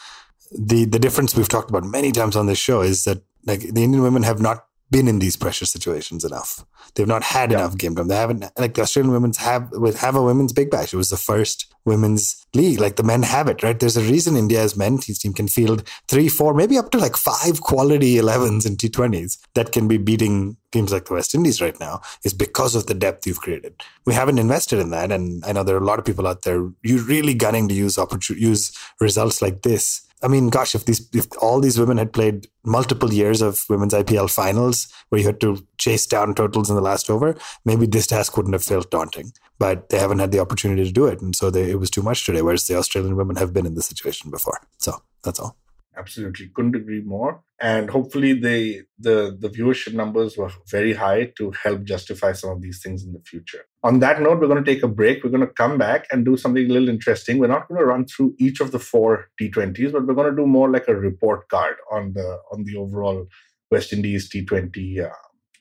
the 0.52 0.86
the 0.86 1.00
difference 1.00 1.36
we've 1.36 1.50
talked 1.50 1.70
about 1.70 1.84
many 1.84 2.12
times 2.12 2.36
on 2.36 2.48
this 2.48 2.58
show 2.58 2.82
is 2.82 3.04
that 3.04 3.22
like 3.46 3.62
the 3.62 3.84
Indian 3.84 4.02
women 4.02 4.24
have 4.24 4.42
not 4.42 4.66
been 4.92 5.08
in 5.08 5.20
these 5.20 5.36
pressure 5.36 5.66
situations 5.66 6.24
enough. 6.24 6.66
They've 6.96 7.08
not 7.08 7.24
had 7.24 7.52
yeah. 7.52 7.60
enough 7.60 7.78
game 7.78 7.96
time. 7.96 8.08
They 8.08 8.16
haven't 8.16 8.46
like 8.58 8.74
the 8.74 8.82
Australian 8.82 9.14
women's 9.14 9.38
have 9.38 9.70
with 9.72 10.00
have 10.00 10.16
a 10.16 10.24
women's 10.24 10.54
big 10.54 10.72
bash. 10.72 10.94
It 10.94 10.98
was 10.98 11.10
the 11.10 11.18
first 11.18 11.74
women's 11.90 12.46
league. 12.54 12.80
Like 12.80 12.96
the 12.96 13.04
men 13.04 13.24
have 13.24 13.48
it, 13.48 13.62
right? 13.62 13.78
There's 13.78 13.98
a 13.98 14.02
reason 14.02 14.38
India's 14.38 14.78
men's 14.78 15.06
team 15.20 15.34
can 15.34 15.48
field 15.48 15.84
three, 16.08 16.30
four, 16.30 16.54
maybe 16.54 16.78
up 16.78 16.92
to 16.92 16.98
like 16.98 17.18
five 17.18 17.62
quality 17.62 18.16
11s 18.16 18.66
and 18.66 18.78
T20s 18.78 19.38
that 19.56 19.74
can 19.74 19.88
be 19.88 19.98
beating 19.98 20.56
teams 20.72 20.94
like 20.94 21.06
the 21.06 21.16
West 21.16 21.36
Indies 21.36 21.62
right 21.62 21.78
now 21.80 22.00
is 22.24 22.34
because 22.34 22.76
of 22.76 22.86
the 22.86 22.94
depth 22.94 23.28
you've 23.28 23.42
created. 23.42 23.74
We 24.06 24.14
haven't 24.14 24.40
invested 24.40 24.80
in 24.80 24.92
that. 24.92 25.12
And 25.12 25.44
I 25.46 25.52
know 25.52 25.64
there 25.64 25.76
are 25.76 25.82
a 25.82 25.92
lot 25.92 26.00
of 26.00 26.06
people 26.06 26.28
out 26.28 26.44
there 26.44 26.70
you're 26.84 27.04
really 27.04 27.34
gunning 27.34 27.68
to 27.68 27.74
use 27.74 27.98
opportunity, 27.98 28.46
use 28.46 28.72
results 29.02 29.42
like 29.42 29.64
this 29.64 30.06
I 30.22 30.28
mean, 30.28 30.50
gosh, 30.50 30.76
if 30.76 30.86
these 30.86 31.08
if 31.14 31.28
all 31.42 31.62
these 31.62 31.80
women 31.80 31.98
had 31.98 32.12
played 32.12 32.48
multiple 32.66 33.14
years 33.14 33.42
of 33.42 33.64
women's 33.70 33.94
IPL 33.94 34.30
finals 34.34 34.88
where 35.10 35.20
you 35.20 35.26
had 35.26 35.40
to 35.42 35.66
chase 35.80 36.06
down 36.06 36.36
totals 36.36 36.70
in 36.70 36.76
the 36.76 36.82
last 36.82 37.10
over, 37.10 37.36
maybe 37.66 37.88
this 37.88 38.08
task 38.08 38.38
wouldn't 38.38 38.54
have 38.54 38.64
felt 38.64 38.92
daunting. 38.92 39.32
But 39.58 39.90
they 39.90 39.98
haven't 39.98 40.20
had 40.20 40.32
the 40.32 40.40
opportunity 40.40 40.86
to 40.86 40.92
do 40.92 41.06
it, 41.06 41.22
and 41.22 41.36
so 41.36 41.50
they, 41.50 41.72
it 41.72 41.80
was 41.80 41.90
too 41.90 42.04
much 42.04 42.26
today. 42.26 42.42
Whereas 42.42 42.68
the 42.68 42.78
Australian 42.78 43.16
women 43.16 43.36
have 43.38 43.54
been 43.54 43.66
in 43.66 43.76
this 43.76 43.88
situation 43.88 44.30
before. 44.30 44.62
So 44.78 45.02
that's 45.24 45.40
all. 45.40 45.58
Absolutely, 45.98 46.50
couldn't 46.56 46.78
agree 46.78 47.02
more. 47.02 47.44
And 47.60 47.90
hopefully, 47.90 48.32
they 48.32 48.84
the 48.98 49.36
the 49.38 49.50
viewership 49.50 49.94
numbers 49.94 50.38
were 50.38 50.52
very 50.72 50.94
high 50.94 51.34
to 51.38 51.52
help 51.62 51.84
justify 51.84 52.32
some 52.32 52.52
of 52.52 52.62
these 52.62 52.82
things 52.82 53.04
in 53.04 53.12
the 53.12 53.20
future. 53.20 53.66
On 53.84 54.00
that 54.00 54.22
note, 54.22 54.40
we're 54.40 54.48
going 54.48 54.64
to 54.64 54.72
take 54.74 54.84
a 54.84 54.88
break. 54.88 55.24
We're 55.24 55.30
going 55.32 55.48
to 55.48 55.54
come 55.64 55.78
back 55.78 56.08
and 56.10 56.24
do 56.24 56.38
something 56.38 56.64
a 56.64 56.74
little 56.74 56.88
interesting. 56.88 57.38
We're 57.38 57.48
not 57.48 57.68
going 57.68 57.80
to 57.80 57.86
run 57.86 58.06
through 58.06 58.36
each 58.40 58.62
of 58.62 58.72
the 58.72 58.80
four 58.80 59.30
T20s, 59.42 59.92
but 59.92 60.08
we're 60.08 60.14
going 60.14 60.30
to 60.30 60.42
do 60.42 60.48
more 60.48 60.70
like 60.72 60.88
a 60.88 60.96
report 60.96 61.50
card 61.50 61.76
on 61.92 62.14
the 62.14 62.40
on 62.54 62.64
the 62.64 62.78
overall 62.78 63.28
West 63.70 63.92
Indies 63.92 64.30
T20 64.30 65.06
uh, 65.06 65.10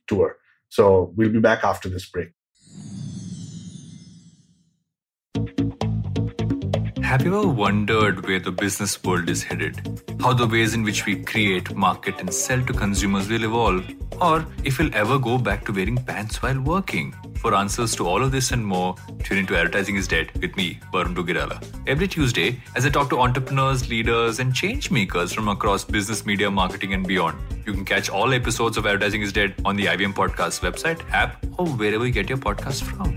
tour. 0.08 0.36
So 0.68 1.12
we'll 1.16 1.32
be 1.32 1.40
back 1.40 1.64
after 1.64 1.88
this 1.88 2.08
break. 2.08 2.30
Have 7.02 7.22
you 7.24 7.38
ever 7.38 7.48
wondered 7.48 8.26
where 8.26 8.38
the 8.38 8.52
business 8.52 9.02
world 9.02 9.30
is 9.30 9.42
headed? 9.42 10.02
How 10.20 10.34
the 10.34 10.46
ways 10.46 10.74
in 10.74 10.82
which 10.82 11.06
we 11.06 11.22
create, 11.22 11.74
market, 11.74 12.20
and 12.20 12.32
sell 12.32 12.60
to 12.66 12.72
consumers 12.74 13.30
will 13.30 13.44
evolve? 13.44 13.88
Or 14.20 14.46
if 14.62 14.78
we'll 14.78 14.94
ever 14.94 15.18
go 15.18 15.38
back 15.38 15.64
to 15.66 15.72
wearing 15.72 15.96
pants 15.96 16.42
while 16.42 16.60
working? 16.60 17.14
For 17.38 17.54
answers 17.54 17.94
to 17.94 18.04
all 18.04 18.24
of 18.24 18.32
this 18.32 18.50
and 18.50 18.66
more, 18.66 18.96
tune 19.22 19.38
into 19.38 19.56
Advertising 19.56 19.94
is 19.94 20.08
Dead 20.08 20.32
with 20.42 20.56
me, 20.56 20.80
Varun 20.92 21.14
Duggirala. 21.14 21.64
Every 21.86 22.08
Tuesday, 22.08 22.60
as 22.74 22.84
I 22.84 22.90
talk 22.90 23.08
to 23.10 23.20
entrepreneurs, 23.20 23.88
leaders, 23.88 24.40
and 24.40 24.52
change 24.52 24.90
makers 24.90 25.32
from 25.32 25.46
across 25.46 25.84
business, 25.84 26.26
media, 26.26 26.50
marketing, 26.50 26.94
and 26.94 27.06
beyond. 27.06 27.38
You 27.64 27.72
can 27.72 27.84
catch 27.84 28.10
all 28.10 28.34
episodes 28.34 28.76
of 28.76 28.86
Advertising 28.86 29.22
is 29.22 29.32
Dead 29.32 29.54
on 29.64 29.76
the 29.76 29.84
IVM 29.84 30.14
Podcast 30.14 30.62
website, 30.68 31.00
app, 31.12 31.46
or 31.58 31.68
wherever 31.68 32.04
you 32.04 32.12
get 32.12 32.28
your 32.28 32.38
podcast 32.38 32.82
from. 32.82 33.16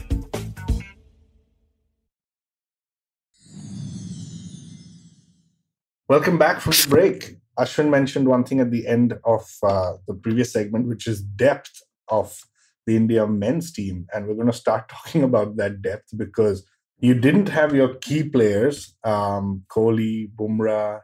Welcome 6.08 6.38
back 6.38 6.62
from 6.62 6.74
the 6.74 6.88
break. 6.88 7.38
Ashwin 7.58 7.90
mentioned 7.90 8.28
one 8.28 8.44
thing 8.44 8.60
at 8.60 8.70
the 8.70 8.86
end 8.86 9.18
of 9.24 9.50
uh, 9.64 9.94
the 10.08 10.14
previous 10.14 10.54
segment, 10.54 10.88
which 10.88 11.08
is 11.08 11.22
depth 11.22 11.82
of 12.08 12.40
the 12.86 12.96
India 12.96 13.28
men's 13.28 13.72
team. 13.72 14.08
And 14.14 14.28
we're 14.28 14.36
going 14.36 14.48
to 14.48 14.54
start 14.54 14.90
talking 14.90 15.24
about 15.24 15.58
that 15.58 15.82
depth 15.82 16.18
because 16.18 16.66
you 17.00 17.14
didn't 17.14 17.50
have 17.50 17.74
your 17.74 17.96
key 17.96 18.24
players, 18.24 18.96
um, 19.04 19.64
Kohli, 19.70 20.30
Bumrah, 20.36 21.00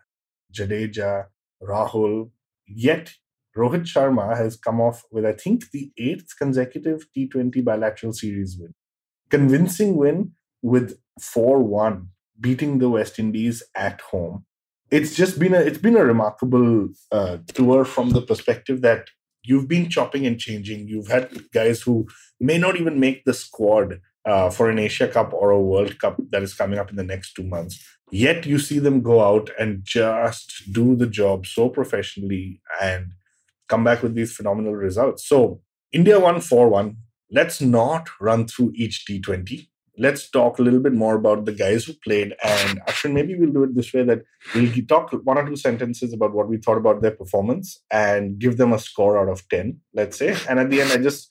Jadeja, 0.53 1.25
Rahul, 1.61 2.29
yet 2.67 3.13
Rohit 3.55 3.85
Sharma 3.85 4.37
has 4.37 4.55
come 4.55 4.79
off 4.79 5.03
with, 5.11 5.25
I 5.25 5.33
think, 5.33 5.71
the 5.71 5.91
eighth 5.97 6.37
consecutive 6.37 7.07
T20 7.17 7.63
bilateral 7.63 8.13
series 8.13 8.55
win. 8.59 8.73
Convincing 9.29 9.95
win 9.95 10.33
with 10.61 10.99
4 11.19 11.63
1, 11.63 12.07
beating 12.39 12.77
the 12.77 12.89
West 12.89 13.17
Indies 13.17 13.63
at 13.75 14.01
home 14.01 14.45
it's 14.89 15.15
just 15.15 15.39
been 15.39 15.53
a 15.53 15.59
it's 15.59 15.77
been 15.77 15.97
a 15.97 16.05
remarkable 16.05 16.89
uh, 17.11 17.37
tour 17.53 17.85
from 17.85 18.11
the 18.11 18.21
perspective 18.21 18.81
that 18.81 19.07
you've 19.47 19.67
been 19.67 19.89
chopping 19.89 20.25
and 20.25 20.39
changing. 20.39 20.87
You've 20.87 21.07
had 21.07 21.51
guys 21.51 21.81
who 21.81 22.07
may 22.39 22.57
not 22.57 22.75
even 22.75 22.99
make 22.99 23.25
the 23.25 23.33
squad 23.33 23.99
uh, 24.25 24.49
for 24.49 24.69
an 24.69 24.79
Asia 24.79 25.07
Cup 25.07 25.33
or 25.33 25.51
a 25.51 25.61
World 25.61 25.99
Cup 25.99 26.19
that 26.31 26.43
is 26.43 26.53
coming 26.53 26.79
up 26.79 26.89
in 26.89 26.97
the 26.97 27.03
next 27.03 27.33
two 27.33 27.43
months. 27.43 27.83
Yet 28.11 28.45
you 28.45 28.59
see 28.59 28.79
them 28.79 29.01
go 29.01 29.21
out 29.21 29.49
and 29.59 29.83
just 29.83 30.71
do 30.71 30.95
the 30.95 31.07
job 31.07 31.45
so 31.45 31.69
professionally 31.69 32.61
and 32.81 33.13
come 33.67 33.83
back 33.83 34.01
with 34.03 34.15
these 34.15 34.35
phenomenal 34.35 34.75
results. 34.75 35.27
So 35.27 35.61
India 35.91 36.19
won 36.19 36.41
4 36.41 36.69
1. 36.69 36.97
Let's 37.31 37.61
not 37.61 38.09
run 38.21 38.47
through 38.47 38.73
each 38.75 39.05
T20 39.09 39.67
let's 39.97 40.29
talk 40.29 40.59
a 40.59 40.61
little 40.61 40.79
bit 40.79 40.93
more 40.93 41.15
about 41.15 41.45
the 41.45 41.51
guys 41.51 41.85
who 41.85 41.93
played. 41.93 42.33
And 42.43 42.79
Ashwin, 42.87 43.13
maybe 43.13 43.35
we'll 43.35 43.51
do 43.51 43.63
it 43.63 43.75
this 43.75 43.93
way 43.93 44.03
that 44.03 44.23
we'll 44.53 44.71
talk 44.87 45.11
one 45.23 45.37
or 45.37 45.45
two 45.45 45.55
sentences 45.55 46.13
about 46.13 46.33
what 46.33 46.47
we 46.47 46.57
thought 46.57 46.77
about 46.77 47.01
their 47.01 47.11
performance 47.11 47.81
and 47.91 48.37
give 48.39 48.57
them 48.57 48.73
a 48.73 48.79
score 48.79 49.17
out 49.17 49.29
of 49.29 49.47
10, 49.49 49.79
let's 49.93 50.17
say. 50.17 50.35
And 50.47 50.59
at 50.59 50.69
the 50.69 50.81
end, 50.81 50.91
I 50.91 50.97
just, 50.97 51.29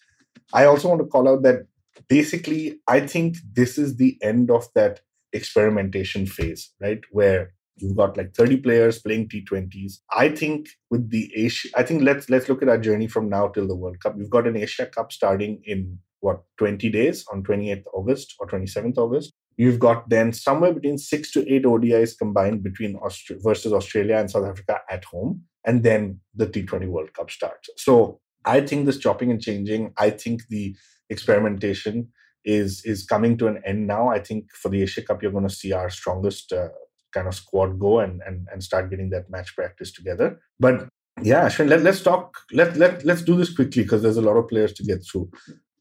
I 0.53 0.65
also 0.65 0.89
want 0.89 1.01
to 1.01 1.07
call 1.07 1.29
out 1.29 1.43
that 1.43 1.67
basically, 2.09 2.81
I 2.89 3.01
think 3.01 3.37
this 3.53 3.79
is 3.79 3.97
the 3.97 4.19
end 4.23 4.51
of 4.51 4.67
that 4.75 5.01
experimentation 5.33 6.27
phase, 6.27 6.73
right? 6.81 7.01
Where 7.11 7.53
you've 7.77 7.97
got 7.97 8.17
like 8.17 8.35
30 8.35 8.59
players 8.59 9.01
playing 9.01 9.29
T20s. 9.29 9.99
I 10.13 10.31
think 10.31 10.69
with 10.91 11.11
the 11.11 11.31
Asia, 11.35 11.69
I 11.77 11.83
think 11.83 12.03
let's 12.03 12.29
let's 12.31 12.49
look 12.49 12.63
at 12.63 12.69
our 12.69 12.79
journey 12.79 13.07
from 13.07 13.29
now 13.29 13.49
till 13.49 13.69
the 13.69 13.77
World 13.77 14.01
Cup. 14.01 14.15
You've 14.17 14.31
got 14.31 14.47
an 14.47 14.57
Asia 14.57 14.87
Cup 14.87 15.13
starting 15.13 15.63
in 15.65 15.99
what 16.21 16.43
20 16.59 16.89
days 16.91 17.25
on 17.33 17.43
28th 17.43 17.85
August 17.93 18.35
or 18.39 18.47
27th 18.47 18.99
August. 18.99 19.33
You've 19.57 19.79
got 19.79 20.09
then 20.09 20.33
somewhere 20.33 20.73
between 20.73 20.99
six 20.99 21.33
to 21.33 21.51
eight 21.53 21.65
ODIs 21.65 22.19
combined 22.19 22.63
between 22.63 22.97
Aust- 22.97 23.33
versus 23.43 23.73
Australia 23.73 24.17
and 24.17 24.31
South 24.31 24.45
Africa 24.45 24.81
at 24.91 25.05
home, 25.05 25.45
and 25.65 25.83
then 25.83 26.21
the 26.35 26.47
T20 26.47 26.89
World 26.89 27.13
Cup 27.15 27.31
starts. 27.31 27.71
So 27.77 28.21
I 28.45 28.61
think 28.61 28.87
this 28.87 28.99
chopping 28.99 29.31
and 29.31 29.41
changing. 29.41 29.93
I 29.97 30.11
think 30.11 30.43
the 30.49 30.77
experimentation 31.09 32.09
is 32.45 32.85
is 32.85 33.05
coming 33.05 33.37
to 33.39 33.49
an 33.49 33.63
end 33.65 33.87
now. 33.87 34.09
I 34.09 34.21
think 34.21 34.55
for 34.55 34.69
the 34.69 34.83
Asia 34.83 35.03
Cup, 35.03 35.23
you're 35.23 35.33
going 35.33 35.49
to 35.49 35.55
see 35.55 35.73
our 35.73 35.91
strongest 35.91 36.53
uh, 36.53 36.69
kind 37.13 37.27
of 37.27 37.35
squad 37.35 37.79
go 37.79 38.01
and, 38.01 38.23
and 38.27 38.47
and 38.53 38.63
start 38.63 38.91
getting 38.91 39.11
that 39.11 39.31
match 39.31 39.55
practice 39.57 39.91
together. 39.91 40.41
But 40.61 40.89
yeah, 41.23 41.47
Ashwin, 41.47 41.69
let, 41.69 41.83
let's 41.83 42.03
talk. 42.03 42.37
Let 42.53 42.77
let 42.77 43.05
let's 43.05 43.23
do 43.23 43.37
this 43.37 43.55
quickly 43.55 43.83
because 43.83 44.03
there's 44.03 44.19
a 44.19 44.23
lot 44.23 44.37
of 44.37 44.49
players 44.49 44.73
to 44.75 44.85
get 44.85 45.05
through. 45.05 45.31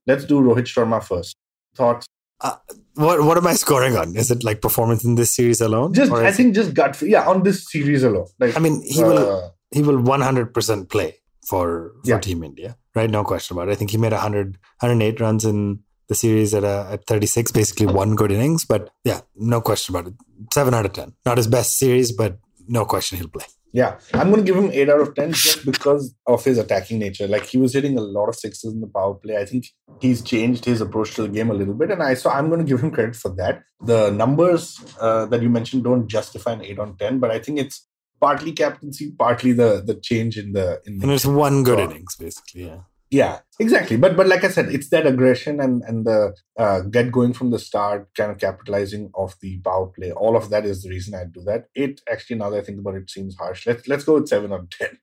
Let's 0.08 0.26
do 0.26 0.42
Rohit 0.42 0.66
Sharma 0.66 1.04
first. 1.04 1.36
Thoughts? 1.76 2.06
Uh, 2.42 2.56
what 2.96 3.24
what 3.24 3.38
am 3.38 3.48
I 3.48 3.54
scoring 3.54 3.96
on? 3.96 4.16
Is 4.16 4.32
it 4.32 4.44
like 4.44 4.62
performance 4.62 5.04
in 5.04 5.16
this 5.16 5.32
series 5.32 5.62
alone? 5.62 5.94
Just 5.94 6.12
I 6.12 6.32
think 6.32 6.56
just 6.56 6.74
gut. 6.74 7.02
Yeah, 7.02 7.28
on 7.28 7.44
this 7.44 7.70
series 7.70 8.04
alone. 8.04 8.28
Like 8.40 8.56
I 8.56 8.60
mean, 8.60 8.82
he 8.86 9.04
uh, 9.04 9.08
will 9.08 9.56
he 9.72 9.82
will 9.82 10.00
one 10.00 10.22
hundred 10.22 10.54
percent 10.54 10.90
play 10.90 11.20
for 11.46 11.94
for 12.04 12.10
yeah. 12.10 12.20
Team 12.20 12.44
India, 12.44 12.78
right? 12.94 13.10
No 13.10 13.24
question 13.24 13.56
about 13.56 13.70
it. 13.70 13.74
I 13.74 13.76
think 13.76 13.92
he 13.92 13.98
made 13.98 14.12
100, 14.12 14.58
108 14.80 15.20
runs 15.20 15.46
in 15.46 15.80
the 16.08 16.16
series 16.16 16.54
at 16.54 16.64
a, 16.64 16.88
at 16.92 17.06
36, 17.08 17.52
basically 17.52 17.88
one 17.88 18.16
good 18.16 18.32
innings. 18.32 18.66
But 18.66 18.90
yeah, 19.04 19.22
no 19.36 19.62
question 19.62 19.96
about 19.96 20.12
it. 20.12 20.16
Seven 20.54 20.74
out 20.74 20.86
of 20.86 20.94
ten. 20.94 21.14
Not 21.26 21.38
his 21.38 21.48
best 21.48 21.78
series, 21.78 22.12
but 22.12 22.40
no 22.68 22.86
question 22.86 23.18
he'll 23.18 23.30
play. 23.30 23.46
Yeah, 23.76 24.00
I'm 24.14 24.32
going 24.32 24.46
to 24.46 24.50
give 24.50 24.56
him 24.56 24.72
8 24.72 24.90
out 24.90 25.02
of 25.02 25.16
10 25.16 25.34
just 25.34 25.66
because 25.66 26.16
of 26.26 26.42
his 26.46 26.58
attacking 26.58 26.98
nature. 26.98 27.28
Like 27.28 27.46
he 27.46 27.58
was 27.58 27.74
hitting 27.74 27.98
a 27.98 28.02
lot 28.02 28.30
of 28.30 28.36
sixes 28.36 28.74
in 28.74 28.80
the 28.80 28.88
power 28.88 29.16
play. 29.16 29.36
I 29.36 29.44
think 29.44 29.66
he's 30.00 30.22
changed 30.22 30.64
his 30.64 30.80
approach 30.80 31.14
to 31.16 31.24
the 31.24 31.28
game 31.28 31.52
a 31.52 31.54
little 31.54 31.74
bit. 31.74 31.92
And 31.92 32.02
I 32.02 32.14
so 32.14 32.30
I'm 32.30 32.48
going 32.48 32.62
to 32.62 32.66
give 32.66 32.80
him 32.80 32.90
credit 32.90 33.18
for 33.18 33.36
that. 33.36 33.64
The 33.82 34.12
numbers 34.12 34.80
uh, 35.02 35.26
that 35.26 35.42
you 35.42 35.50
mentioned 35.50 35.84
don't 35.84 36.08
justify 36.08 36.54
an 36.54 36.64
8 36.64 36.80
on 36.80 36.98
10, 36.98 37.20
but 37.20 37.32
I 37.32 37.40
think 37.40 37.60
it's 37.60 37.86
partly 38.22 38.54
captaincy, 38.54 39.12
partly 39.12 39.52
the 39.52 39.84
the 39.86 39.96
change 39.96 40.38
in 40.38 40.54
the. 40.54 40.82
In 40.86 41.00
the 41.00 41.04
and 41.04 41.12
it's 41.12 41.26
one 41.26 41.64
good 41.64 41.80
innings, 41.80 42.16
basically. 42.16 42.68
Yeah 42.68 42.84
yeah 43.16 43.40
exactly 43.60 43.98
but 44.04 44.18
but 44.18 44.28
like 44.28 44.44
i 44.44 44.50
said 44.50 44.68
it's 44.76 44.90
that 44.90 45.08
aggression 45.08 45.62
and 45.66 45.84
and 45.84 46.06
the 46.06 46.20
uh, 46.64 46.80
get 46.96 47.12
going 47.18 47.34
from 47.34 47.50
the 47.52 47.60
start 47.60 48.10
kind 48.20 48.32
of 48.32 48.38
capitalizing 48.38 49.10
off 49.14 49.40
the 49.40 49.54
power 49.70 49.88
play 49.88 50.12
all 50.12 50.36
of 50.36 50.50
that 50.50 50.66
is 50.66 50.84
the 50.84 50.90
reason 50.90 51.16
i 51.16 51.24
do 51.38 51.42
that 51.50 51.66
it 51.86 52.02
actually 52.12 52.36
now 52.36 52.50
that 52.50 52.62
i 52.62 52.66
think 52.66 52.80
about 52.80 52.96
it 52.96 53.10
seems 53.10 53.36
harsh 53.36 53.66
let's 53.66 53.88
let's 53.88 54.04
go 54.04 54.16
with 54.16 54.28
7 54.28 54.52
on 54.52 54.68
10 54.68 55.00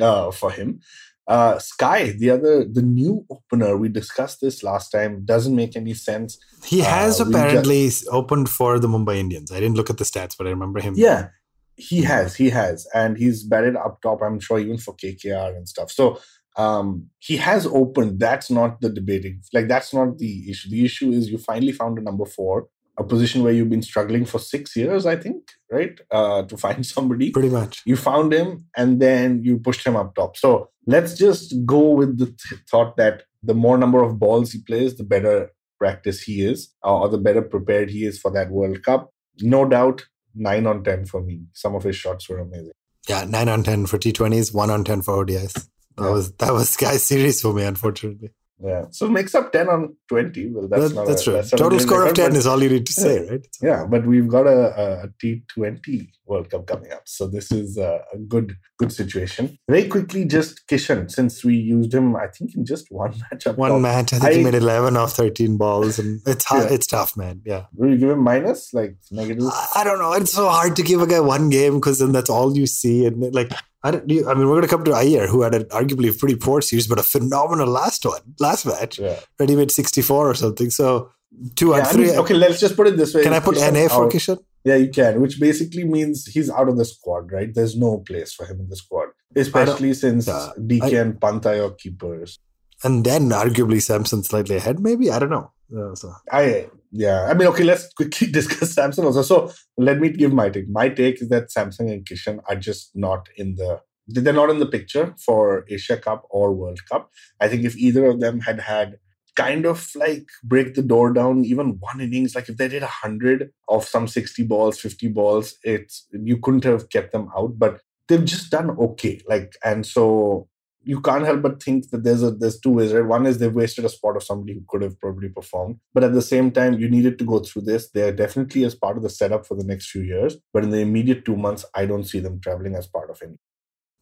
uh, 0.00 0.30
for 0.30 0.50
him 0.50 0.80
uh, 1.26 1.58
Sky, 1.58 2.10
the 2.10 2.28
other, 2.28 2.64
the 2.64 2.82
new 2.82 3.24
opener, 3.30 3.78
we 3.78 3.88
discussed 3.88 4.42
this 4.42 4.62
last 4.62 4.90
time, 4.90 5.24
doesn't 5.24 5.56
make 5.56 5.74
any 5.74 5.94
sense. 5.94 6.38
He 6.66 6.80
has 6.80 7.18
uh, 7.18 7.24
apparently 7.24 7.86
just, 7.86 8.06
opened 8.10 8.50
for 8.50 8.78
the 8.78 8.88
Mumbai 8.88 9.16
Indians. 9.16 9.50
I 9.50 9.58
didn't 9.58 9.78
look 9.78 9.88
at 9.88 9.96
the 9.96 10.04
stats, 10.04 10.34
but 10.36 10.46
I 10.46 10.50
remember 10.50 10.80
him. 10.80 10.92
Yeah, 10.98 11.28
he 11.76 12.02
has, 12.02 12.36
he 12.36 12.50
has, 12.50 12.86
and 12.94 13.16
he's 13.16 13.42
batted 13.42 13.76
up 13.76 14.00
top. 14.02 14.20
I'm 14.22 14.38
sure 14.38 14.58
even 14.58 14.78
for 14.78 14.94
KKR 14.94 15.56
and 15.56 15.68
stuff. 15.68 15.90
So 15.90 16.20
um, 16.56 17.08
he 17.18 17.36
has 17.38 17.66
opened. 17.66 18.20
That's 18.20 18.50
not 18.50 18.80
the 18.80 18.88
debating. 18.88 19.40
Like 19.52 19.68
that's 19.68 19.92
not 19.92 20.18
the 20.18 20.50
issue. 20.50 20.70
The 20.70 20.84
issue 20.84 21.10
is 21.10 21.30
you 21.30 21.38
finally 21.38 21.72
found 21.72 21.98
a 21.98 22.02
number 22.02 22.24
four, 22.24 22.68
a 22.96 23.04
position 23.04 23.42
where 23.42 23.52
you've 23.52 23.70
been 23.70 23.82
struggling 23.82 24.24
for 24.24 24.38
six 24.38 24.76
years, 24.76 25.04
I 25.06 25.16
think, 25.16 25.42
right? 25.70 25.98
Uh, 26.10 26.42
to 26.44 26.56
find 26.66 26.84
somebody. 26.86 27.30
Pretty 27.30 27.48
much. 27.48 27.82
You 27.84 27.96
found 27.96 28.32
him, 28.32 28.66
and 28.76 29.00
then 29.00 29.42
you 29.42 29.58
pushed 29.58 29.86
him 29.86 29.96
up 29.96 30.14
top. 30.14 30.36
So 30.36 30.70
let's 30.86 31.14
just 31.14 31.54
go 31.66 31.90
with 31.90 32.18
the 32.18 32.26
th- 32.26 32.60
thought 32.70 32.96
that 32.96 33.24
the 33.42 33.54
more 33.54 33.76
number 33.76 34.02
of 34.02 34.18
balls 34.18 34.52
he 34.52 34.60
plays, 34.62 34.96
the 34.96 35.04
better 35.04 35.50
practice 35.78 36.22
he 36.22 36.42
is, 36.42 36.72
uh, 36.84 37.00
or 37.00 37.08
the 37.08 37.18
better 37.18 37.42
prepared 37.42 37.90
he 37.90 38.04
is 38.04 38.18
for 38.18 38.30
that 38.30 38.50
World 38.50 38.82
Cup. 38.82 39.10
no 39.40 39.64
doubt, 39.68 40.06
nine 40.34 40.66
on 40.66 40.84
ten 40.84 41.04
for 41.04 41.20
me. 41.20 41.42
Some 41.52 41.74
of 41.74 41.82
his 41.82 41.96
shots 41.96 42.28
were 42.28 42.38
amazing. 42.38 42.72
Yeah, 43.08 43.24
nine 43.24 43.48
on 43.48 43.64
ten 43.64 43.86
for 43.86 43.98
T20s, 43.98 44.54
one 44.54 44.70
on 44.70 44.84
ten 44.84 45.02
for 45.02 45.24
ODIs. 45.24 45.68
That 45.96 46.10
was 46.12 46.32
that 46.36 46.52
was 46.52 46.70
Sky 46.70 46.96
series 46.96 47.40
for 47.40 47.52
me, 47.52 47.62
unfortunately. 47.64 48.30
Yeah, 48.62 48.84
so 48.90 49.08
makes 49.08 49.34
up 49.34 49.50
ten 49.52 49.68
on 49.68 49.96
twenty. 50.08 50.48
Well, 50.50 50.68
that's 50.68 50.88
That- 50.90 50.94
not 50.94 51.06
that's 51.08 51.22
a, 51.22 51.24
true. 51.24 51.32
that's 51.34 51.50
Total 51.50 51.78
score 51.80 52.06
of 52.06 52.14
ten 52.14 52.30
but- 52.30 52.38
is 52.38 52.46
all 52.46 52.62
you 52.62 52.68
need 52.70 52.86
to 52.86 52.92
say, 52.92 53.28
right? 53.28 53.46
Yeah, 53.60 53.84
but 53.84 54.06
we've 54.06 54.28
got 54.28 54.46
a, 54.46 55.02
a 55.04 55.08
T20 55.22 56.08
World 56.26 56.50
Cup 56.50 56.66
coming 56.66 56.92
up, 56.92 57.02
so 57.04 57.26
this 57.26 57.50
is 57.52 57.76
a, 57.76 58.00
a 58.14 58.18
good 58.18 58.54
good 58.78 58.92
situation. 58.92 59.58
Very 59.68 59.88
quickly, 59.88 60.24
just 60.24 60.66
Kishan, 60.68 61.10
since 61.10 61.44
we 61.44 61.56
used 61.56 61.92
him, 61.92 62.14
I 62.16 62.28
think 62.28 62.54
in 62.54 62.64
just 62.64 62.86
one 62.90 63.12
match 63.30 63.46
up 63.48 63.58
One 63.58 63.70
top. 63.72 63.80
match, 63.80 64.12
I 64.14 64.18
think 64.20 64.34
he 64.36 64.44
made 64.44 64.54
eleven 64.54 64.96
off 64.96 65.12
thirteen 65.14 65.56
balls, 65.58 65.98
and 65.98 66.20
it's 66.26 66.44
hard, 66.44 66.68
Yeah. 66.70 66.74
it's 66.76 66.86
tough, 66.86 67.16
man. 67.16 67.42
Yeah, 67.44 67.64
Will 67.74 67.90
you 67.90 67.98
give 67.98 68.10
him 68.10 68.20
minus, 68.20 68.72
like 68.72 68.96
negative? 69.10 69.44
I, 69.46 69.68
I 69.76 69.84
don't 69.84 69.98
know. 69.98 70.12
It's 70.12 70.32
so 70.32 70.48
hard 70.48 70.76
to 70.76 70.82
give 70.82 71.02
a 71.02 71.06
guy 71.08 71.20
one 71.20 71.50
game 71.50 71.74
because 71.74 71.98
then 71.98 72.12
that's 72.12 72.30
all 72.30 72.56
you 72.56 72.66
see, 72.66 73.04
and 73.04 73.34
like 73.34 73.52
I 73.84 73.90
don't. 73.92 74.08
You, 74.08 74.28
I 74.28 74.34
mean, 74.34 74.48
we're 74.48 74.56
gonna 74.56 74.68
come 74.68 74.82
to 74.84 74.92
Iyer, 74.92 75.26
who 75.26 75.42
had 75.42 75.54
an 75.54 75.64
arguably 75.64 76.16
pretty 76.18 76.36
poor 76.36 76.60
series, 76.62 76.86
but 76.88 76.98
a 76.98 77.02
phenomenal 77.02 77.68
last 77.68 78.04
one, 78.06 78.22
last 78.40 78.64
match. 78.66 78.98
Yeah. 78.98 79.20
He 79.38 79.54
made 79.54 79.70
sixty 79.70 80.00
four 80.02 80.28
or 80.30 80.34
something. 80.34 80.70
So 80.70 81.10
two 81.54 81.68
Yeah, 81.70 81.76
and 81.78 81.86
I 81.86 81.92
three. 81.92 82.06
mean, 82.06 82.16
okay, 82.20 82.34
let's 82.34 82.58
just 82.60 82.76
put 82.76 82.86
it 82.86 82.96
this 82.96 83.14
way. 83.14 83.22
Can 83.22 83.34
I 83.34 83.40
put 83.40 83.56
Kishan 83.56 83.72
NA 83.74 83.88
for 83.88 84.06
out- 84.06 84.12
Kishan? 84.12 84.38
Yeah, 84.64 84.76
you 84.76 84.88
can, 84.90 85.20
which 85.20 85.38
basically 85.38 85.84
means 85.84 86.24
he's 86.26 86.48
out 86.48 86.70
of 86.70 86.78
the 86.78 86.86
squad, 86.86 87.30
right? 87.30 87.52
There's 87.54 87.76
no 87.76 87.98
place 87.98 88.32
for 88.32 88.46
him 88.46 88.60
in 88.60 88.68
the 88.70 88.76
squad, 88.76 89.08
especially 89.36 89.92
since 89.92 90.26
yeah, 90.26 90.52
DK 90.58 90.82
I- 90.84 91.00
and 91.02 91.20
Pant 91.20 91.44
are 91.44 91.70
keepers. 91.72 92.38
And 92.82 93.04
then 93.04 93.28
arguably 93.28 93.82
Samson 93.82 94.22
slightly 94.22 94.56
ahead, 94.56 94.80
maybe. 94.80 95.10
I 95.10 95.18
don't 95.18 95.28
know. 95.30 95.50
Uh, 95.76 95.94
so 95.94 96.12
I 96.32 96.68
yeah, 96.96 97.24
I 97.24 97.34
mean, 97.34 97.48
okay, 97.48 97.64
let's 97.64 97.92
quickly 97.92 98.28
discuss 98.30 98.72
Samson 98.72 99.04
also. 99.04 99.22
So 99.22 99.52
let 99.76 99.98
me 99.98 100.10
give 100.10 100.32
my 100.32 100.48
take. 100.48 100.68
My 100.68 100.88
take 100.88 101.20
is 101.20 101.28
that 101.28 101.50
Samson 101.50 101.88
and 101.88 102.06
Kishan 102.06 102.38
are 102.48 102.54
just 102.54 102.92
not 102.94 103.28
in 103.36 103.56
the 103.56 103.80
they're 104.06 104.32
not 104.32 104.50
in 104.50 104.60
the 104.60 104.66
picture 104.66 105.14
for 105.18 105.64
Asia 105.68 105.96
Cup 105.96 106.24
or 106.30 106.52
World 106.52 106.78
Cup. 106.88 107.10
I 107.40 107.48
think 107.48 107.64
if 107.64 107.76
either 107.76 108.06
of 108.06 108.20
them 108.20 108.40
had 108.40 108.60
had 108.60 108.98
kind 109.34 109.66
of 109.66 109.90
like 109.96 110.28
break 110.44 110.74
the 110.74 110.82
door 110.82 111.12
down 111.12 111.44
even 111.44 111.78
one 111.80 112.00
innings 112.00 112.36
like 112.36 112.48
if 112.48 112.56
they 112.56 112.68
did 112.68 112.82
100 112.82 113.50
of 113.68 113.84
some 113.84 114.06
60 114.06 114.44
balls 114.44 114.78
50 114.78 115.08
balls 115.08 115.56
it's 115.64 116.06
you 116.12 116.38
couldn't 116.38 116.62
have 116.62 116.88
kept 116.88 117.10
them 117.10 117.28
out 117.36 117.58
but 117.58 117.80
they've 118.06 118.24
just 118.24 118.52
done 118.52 118.70
okay 118.78 119.20
like 119.26 119.56
and 119.64 119.84
so 119.84 120.48
you 120.84 121.00
can't 121.00 121.24
help 121.24 121.42
but 121.42 121.62
think 121.62 121.90
that 121.90 122.04
there's 122.04 122.22
a 122.22 122.30
there's 122.30 122.58
two 122.58 122.70
ways 122.70 122.92
right 122.92 123.06
one 123.06 123.26
is 123.26 123.38
they've 123.38 123.54
wasted 123.54 123.84
a 123.84 123.88
spot 123.88 124.16
of 124.16 124.22
somebody 124.22 124.54
who 124.54 124.64
could 124.68 124.82
have 124.82 124.98
probably 125.00 125.28
performed 125.28 125.78
but 125.92 126.04
at 126.04 126.12
the 126.12 126.22
same 126.22 126.50
time 126.50 126.78
you 126.78 126.88
needed 126.88 127.18
to 127.18 127.24
go 127.24 127.38
through 127.38 127.62
this 127.62 127.90
they're 127.90 128.12
definitely 128.12 128.64
as 128.64 128.74
part 128.74 128.96
of 128.96 129.02
the 129.02 129.10
setup 129.10 129.46
for 129.46 129.56
the 129.56 129.64
next 129.64 129.90
few 129.90 130.02
years 130.02 130.36
but 130.52 130.64
in 130.64 130.70
the 130.70 130.80
immediate 130.80 131.24
two 131.24 131.36
months 131.36 131.64
i 131.74 131.84
don't 131.86 132.04
see 132.04 132.20
them 132.20 132.40
traveling 132.40 132.74
as 132.74 132.86
part 132.86 133.10
of 133.10 133.20
any 133.22 133.38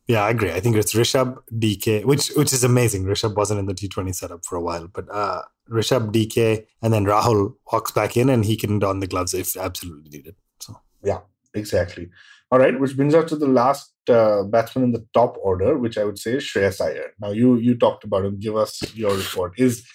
yeah, 0.09 0.25
I 0.25 0.31
agree. 0.31 0.51
I 0.51 0.59
think 0.59 0.75
it's 0.75 0.95
Rishabh 0.95 1.39
DK, 1.53 2.05
which 2.05 2.31
which 2.31 2.53
is 2.53 2.65
amazing. 2.65 3.05
Rishabh 3.05 3.37
wasn't 3.37 3.61
in 3.61 3.67
the 3.67 3.73
T20 3.73 4.13
setup 4.13 4.45
for 4.45 4.57
a 4.57 4.61
while, 4.61 4.89
but 4.89 5.07
uh 5.09 5.43
Rishabh 5.71 6.11
DK 6.13 6.67
and 6.83 6.93
then 6.93 7.05
Rahul 7.05 7.55
walks 7.73 7.93
back 7.93 8.17
in 8.17 8.29
and 8.29 8.45
he 8.45 8.57
can 8.57 8.81
don 8.81 8.99
the 8.99 9.07
gloves 9.07 9.33
if 9.33 9.57
absolutely 9.57 10.11
needed. 10.11 10.35
So 10.59 10.81
yeah, 11.05 11.21
Exactly. 11.55 12.11
All 12.51 12.59
right, 12.59 12.79
which 12.79 12.97
brings 12.97 13.15
us 13.15 13.29
to 13.31 13.37
the 13.37 13.49
last 13.49 13.92
uh, 14.09 14.43
batsman 14.45 14.85
in 14.85 14.93
the 14.93 15.07
top 15.15 15.37
order, 15.43 15.79
which 15.79 15.99
I 15.99 16.05
would 16.05 16.19
say 16.19 16.33
is 16.33 16.45
Shreyas 16.45 16.81
Iyer. 16.81 17.13
Now, 17.21 17.31
you 17.31 17.57
you 17.57 17.77
talked 17.77 18.05
about 18.05 18.25
him. 18.25 18.39
Give 18.39 18.57
us 18.57 18.83
your 18.95 19.15
report. 19.17 19.59
Is 19.59 19.87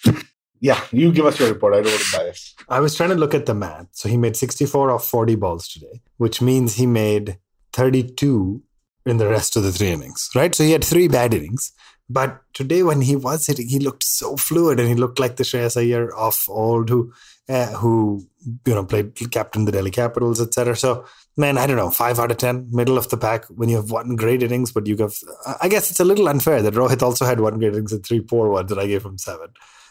yeah, 0.60 0.80
you 0.90 1.12
give 1.12 1.26
us 1.26 1.38
your 1.38 1.48
report. 1.48 1.74
I 1.74 1.82
don't 1.82 1.92
want 1.92 2.02
to 2.02 2.16
bias. 2.16 2.54
I 2.68 2.80
was 2.80 2.94
trying 2.94 3.10
to 3.10 3.14
look 3.14 3.34
at 3.34 3.46
the 3.46 3.54
math. 3.54 3.86
So 3.92 4.08
he 4.08 4.16
made 4.16 4.36
64 4.36 4.90
off 4.90 5.06
40 5.06 5.36
balls 5.36 5.68
today, 5.68 6.00
which 6.16 6.42
means 6.42 6.74
he 6.74 6.86
made 6.86 7.38
32 7.72 8.62
in 9.06 9.16
the 9.16 9.28
rest 9.28 9.56
of 9.56 9.62
the 9.62 9.72
three 9.72 9.88
innings, 9.88 10.28
right? 10.34 10.54
So 10.54 10.64
he 10.64 10.72
had 10.72 10.84
three 10.84 11.08
bad 11.08 11.32
innings. 11.32 11.72
But 12.10 12.40
today, 12.54 12.82
when 12.82 13.02
he 13.02 13.16
was 13.16 13.46
hitting, 13.46 13.68
he 13.68 13.78
looked 13.78 14.02
so 14.02 14.36
fluid, 14.36 14.80
and 14.80 14.88
he 14.88 14.94
looked 14.94 15.18
like 15.18 15.36
the 15.36 15.44
Shreyas 15.44 15.76
Iyer 15.76 16.14
of 16.14 16.42
old, 16.48 16.88
who, 16.88 17.12
uh, 17.48 17.66
who 17.66 18.26
you 18.66 18.74
know, 18.74 18.84
played 18.84 19.14
captain 19.30 19.64
the 19.64 19.72
Delhi 19.72 19.90
Capitals, 19.90 20.40
etc. 20.40 20.76
So, 20.76 21.04
man, 21.36 21.58
I 21.58 21.66
don't 21.66 21.76
know, 21.76 21.90
five 21.90 22.18
out 22.18 22.30
of 22.30 22.36
ten, 22.38 22.68
middle 22.70 22.96
of 22.96 23.08
the 23.10 23.16
pack. 23.16 23.44
When 23.46 23.68
you 23.68 23.76
have 23.76 23.90
one 23.90 24.16
great 24.16 24.42
innings, 24.42 24.72
but 24.72 24.86
you 24.86 24.96
have, 24.98 25.14
I 25.60 25.68
guess 25.68 25.90
it's 25.90 26.00
a 26.00 26.04
little 26.04 26.28
unfair 26.28 26.62
that 26.62 26.74
Rohit 26.74 27.02
also 27.02 27.24
had 27.24 27.40
one 27.40 27.58
great 27.58 27.74
innings 27.74 27.92
and 27.92 28.04
three 28.04 28.20
poor 28.20 28.48
ones, 28.48 28.70
and 28.70 28.80
I 28.80 28.86
gave 28.86 29.04
him 29.04 29.18
seven. 29.18 29.48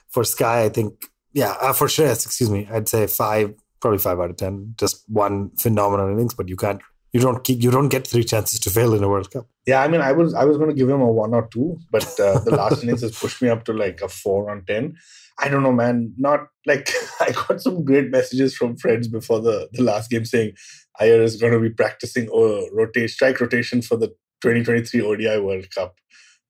For 0.09 0.23
Sky, 0.23 0.63
I 0.63 0.69
think, 0.69 1.05
yeah, 1.33 1.55
uh, 1.61 1.73
for 1.73 1.87
Shreyas, 1.87 2.25
excuse 2.25 2.49
me, 2.49 2.67
I'd 2.71 2.89
say 2.89 3.05
five, 3.05 3.53
probably 3.79 3.99
five 3.99 4.19
out 4.19 4.31
of 4.31 4.37
ten. 4.37 4.73
Just 4.77 5.03
one 5.07 5.51
phenomenal 5.57 6.09
innings, 6.09 6.33
but 6.33 6.49
you 6.49 6.55
can't, 6.55 6.81
you 7.13 7.19
don't 7.19 7.43
keep, 7.43 7.61
you 7.61 7.71
don't 7.71 7.89
get 7.89 8.05
three 8.07 8.23
chances 8.23 8.59
to 8.61 8.69
fail 8.69 8.93
in 8.93 9.03
a 9.03 9.09
World 9.09 9.31
Cup. 9.31 9.47
Yeah, 9.65 9.81
I 9.81 9.87
mean, 9.87 10.01
I 10.01 10.11
was 10.11 10.33
I 10.33 10.45
was 10.45 10.57
going 10.57 10.69
to 10.69 10.75
give 10.75 10.89
him 10.89 11.01
a 11.01 11.11
one 11.11 11.33
or 11.33 11.47
two, 11.47 11.77
but 11.91 12.07
uh, 12.19 12.39
the 12.39 12.55
last 12.55 12.83
innings 12.83 13.01
has 13.01 13.17
pushed 13.17 13.41
me 13.41 13.49
up 13.49 13.63
to 13.65 13.73
like 13.73 14.01
a 14.01 14.09
four 14.09 14.51
on 14.51 14.65
ten. 14.65 14.97
I 15.39 15.49
don't 15.49 15.63
know, 15.63 15.71
man. 15.71 16.13
Not 16.17 16.47
like 16.65 16.89
I 17.19 17.31
got 17.31 17.61
some 17.61 17.83
great 17.83 18.09
messages 18.09 18.55
from 18.55 18.77
friends 18.77 19.07
before 19.07 19.39
the 19.39 19.69
the 19.73 19.83
last 19.83 20.09
game 20.09 20.25
saying 20.25 20.53
Iyer 20.99 21.21
is 21.21 21.37
going 21.37 21.53
to 21.53 21.59
be 21.59 21.69
practicing 21.69 22.27
or 22.29 22.67
rotate 22.73 23.09
strike 23.11 23.39
rotation 23.39 23.81
for 23.81 23.97
the 23.97 24.07
2023 24.41 25.01
ODI 25.01 25.39
World 25.39 25.69
Cup 25.73 25.95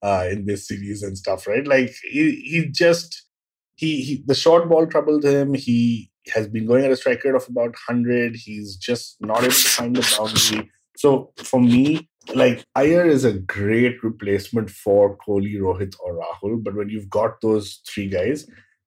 uh, 0.02 0.26
in 0.30 0.46
this 0.46 0.66
series 0.68 1.02
and 1.02 1.16
stuff, 1.16 1.46
right? 1.46 1.66
Like 1.66 1.94
he 2.02 2.42
he 2.44 2.66
just 2.66 3.24
he, 3.74 4.02
he 4.02 4.24
the 4.26 4.34
short 4.34 4.68
ball 4.68 4.86
troubled 4.86 5.24
him. 5.24 5.54
He 5.54 6.07
has 6.30 6.48
been 6.48 6.66
going 6.66 6.84
at 6.84 6.90
a 6.90 6.96
strike 6.96 7.24
rate 7.24 7.34
of 7.34 7.46
about 7.48 7.74
100. 7.88 8.36
He's 8.36 8.76
just 8.76 9.16
not 9.20 9.38
able 9.42 9.52
to 9.52 9.68
find 9.68 9.96
the 9.96 10.16
boundary. 10.18 10.70
So 10.96 11.32
for 11.36 11.60
me, 11.60 12.08
like 12.34 12.64
Iyer 12.74 13.06
is 13.06 13.24
a 13.24 13.32
great 13.34 14.02
replacement 14.02 14.70
for 14.70 15.16
Kohli, 15.18 15.56
Rohit, 15.58 15.94
or 16.00 16.14
Rahul. 16.20 16.62
But 16.62 16.74
when 16.74 16.88
you've 16.88 17.08
got 17.08 17.40
those 17.40 17.80
three 17.88 18.08
guys, 18.08 18.46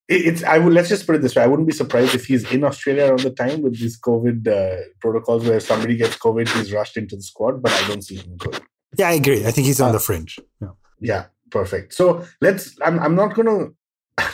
it's 0.10 0.43
I 0.43 0.58
would 0.58 0.73
let's 0.73 0.89
just 0.89 1.06
put 1.08 1.15
it 1.15 1.21
this 1.21 1.36
way: 1.36 1.43
I 1.43 1.47
wouldn't 1.47 1.67
be 1.69 1.73
surprised 1.73 2.13
if 2.13 2.25
he's 2.25 2.49
in 2.51 2.63
Australia 2.65 3.06
around 3.06 3.21
the 3.21 3.32
time 3.32 3.62
with 3.62 3.80
these 3.80 3.97
COVID 3.99 4.45
uh, 4.47 4.82
protocols 4.99 5.45
where 5.45 5.60
somebody 5.62 5.95
gets 5.95 6.17
COVID, 6.17 6.49
he's 6.49 6.73
rushed 6.73 6.97
into 6.97 7.15
the 7.15 7.21
squad. 7.23 7.62
But 7.63 7.71
I 7.71 7.88
don't 7.88 8.01
see 8.04 8.17
him 8.17 8.36
going. 8.38 8.60
Yeah, 8.97 9.08
I 9.08 9.13
agree. 9.13 9.45
I 9.45 9.51
think 9.51 9.67
he's 9.67 9.80
on 9.80 9.89
Uh, 9.89 9.93
the 9.93 9.99
fringe. 10.01 10.38
Yeah. 10.62 10.67
Yeah, 10.99 11.25
perfect. 11.49 11.93
So 11.93 12.25
let's. 12.41 12.75
I'm. 12.82 12.99
I'm 12.99 13.15
not 13.15 13.34
gonna. 13.36 13.69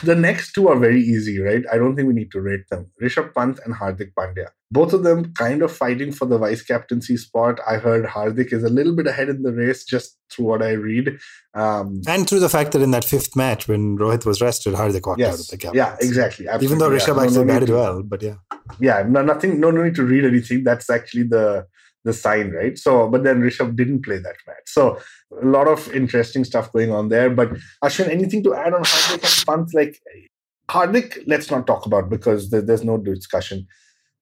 The 0.02 0.14
next 0.14 0.52
two 0.52 0.68
are 0.68 0.78
very 0.78 1.00
easy, 1.00 1.40
right? 1.40 1.62
I 1.72 1.76
don't 1.76 1.96
think 1.96 2.08
we 2.08 2.14
need 2.14 2.30
to 2.32 2.40
rate 2.40 2.68
them. 2.70 2.90
Rishabh 3.02 3.34
Pant 3.34 3.58
and 3.64 3.74
Hardik 3.74 4.12
Pandya. 4.18 4.48
Both 4.70 4.92
of 4.92 5.02
them 5.02 5.32
kind 5.34 5.62
of 5.62 5.72
fighting 5.72 6.12
for 6.12 6.26
the 6.26 6.38
vice 6.38 6.62
captaincy 6.62 7.16
spot. 7.16 7.58
I 7.66 7.76
heard 7.76 8.04
Hardik 8.04 8.52
is 8.52 8.62
a 8.62 8.68
little 8.68 8.94
bit 8.94 9.06
ahead 9.06 9.28
in 9.28 9.42
the 9.42 9.52
race 9.52 9.84
just 9.84 10.18
through 10.30 10.44
what 10.46 10.62
I 10.62 10.72
read. 10.72 11.18
Um, 11.54 12.02
And 12.06 12.28
through 12.28 12.40
the 12.40 12.48
fact 12.50 12.72
that 12.72 12.82
in 12.82 12.90
that 12.92 13.04
fifth 13.04 13.34
match 13.34 13.66
when 13.66 13.96
Rohit 13.98 14.26
was 14.26 14.40
rested, 14.40 14.74
Hardik 14.74 15.06
walked 15.06 15.20
out 15.22 15.40
of 15.40 15.46
the 15.48 15.56
captain. 15.56 15.76
yeah, 15.78 15.96
exactly. 16.00 16.46
Even 16.60 16.78
though 16.78 16.92
absolutely, 16.92 16.98
Rishabh 16.98 17.16
yeah. 17.16 17.22
Actually 17.22 17.36
no 17.38 17.42
need 17.44 17.52
batted 17.52 17.68
to- 17.68 17.74
well, 17.74 18.02
but 18.02 18.22
yeah. 18.22 18.34
yeah, 18.78 19.04
no, 19.08 19.22
nothing, 19.22 19.58
no, 19.58 19.70
no 19.70 19.82
need 19.84 19.94
to 19.96 20.04
read 20.04 20.24
anything. 20.24 20.64
That's 20.64 20.90
actually 20.90 21.24
the 21.24 21.66
the 22.04 22.12
sign, 22.12 22.52
right? 22.52 22.78
So, 22.78 23.08
but 23.08 23.24
then 23.24 23.40
Rishabh 23.40 23.76
didn't 23.76 24.04
play 24.04 24.18
that 24.18 24.36
match. 24.46 24.66
So, 24.66 24.98
a 25.42 25.46
lot 25.46 25.68
of 25.68 25.92
interesting 25.94 26.44
stuff 26.44 26.72
going 26.72 26.92
on 26.92 27.08
there. 27.08 27.30
But 27.30 27.50
Ashwin, 27.84 28.08
anything 28.08 28.42
to 28.44 28.54
add 28.54 28.74
on 28.74 28.82
Hardik 28.82 29.24
and 29.24 29.46
Pant? 29.46 29.74
Like 29.74 30.00
Hardik, 30.70 31.24
let's 31.26 31.50
not 31.50 31.66
talk 31.66 31.86
about 31.86 32.08
because 32.08 32.50
there, 32.50 32.62
there's 32.62 32.84
no 32.84 32.98
discussion. 32.98 33.66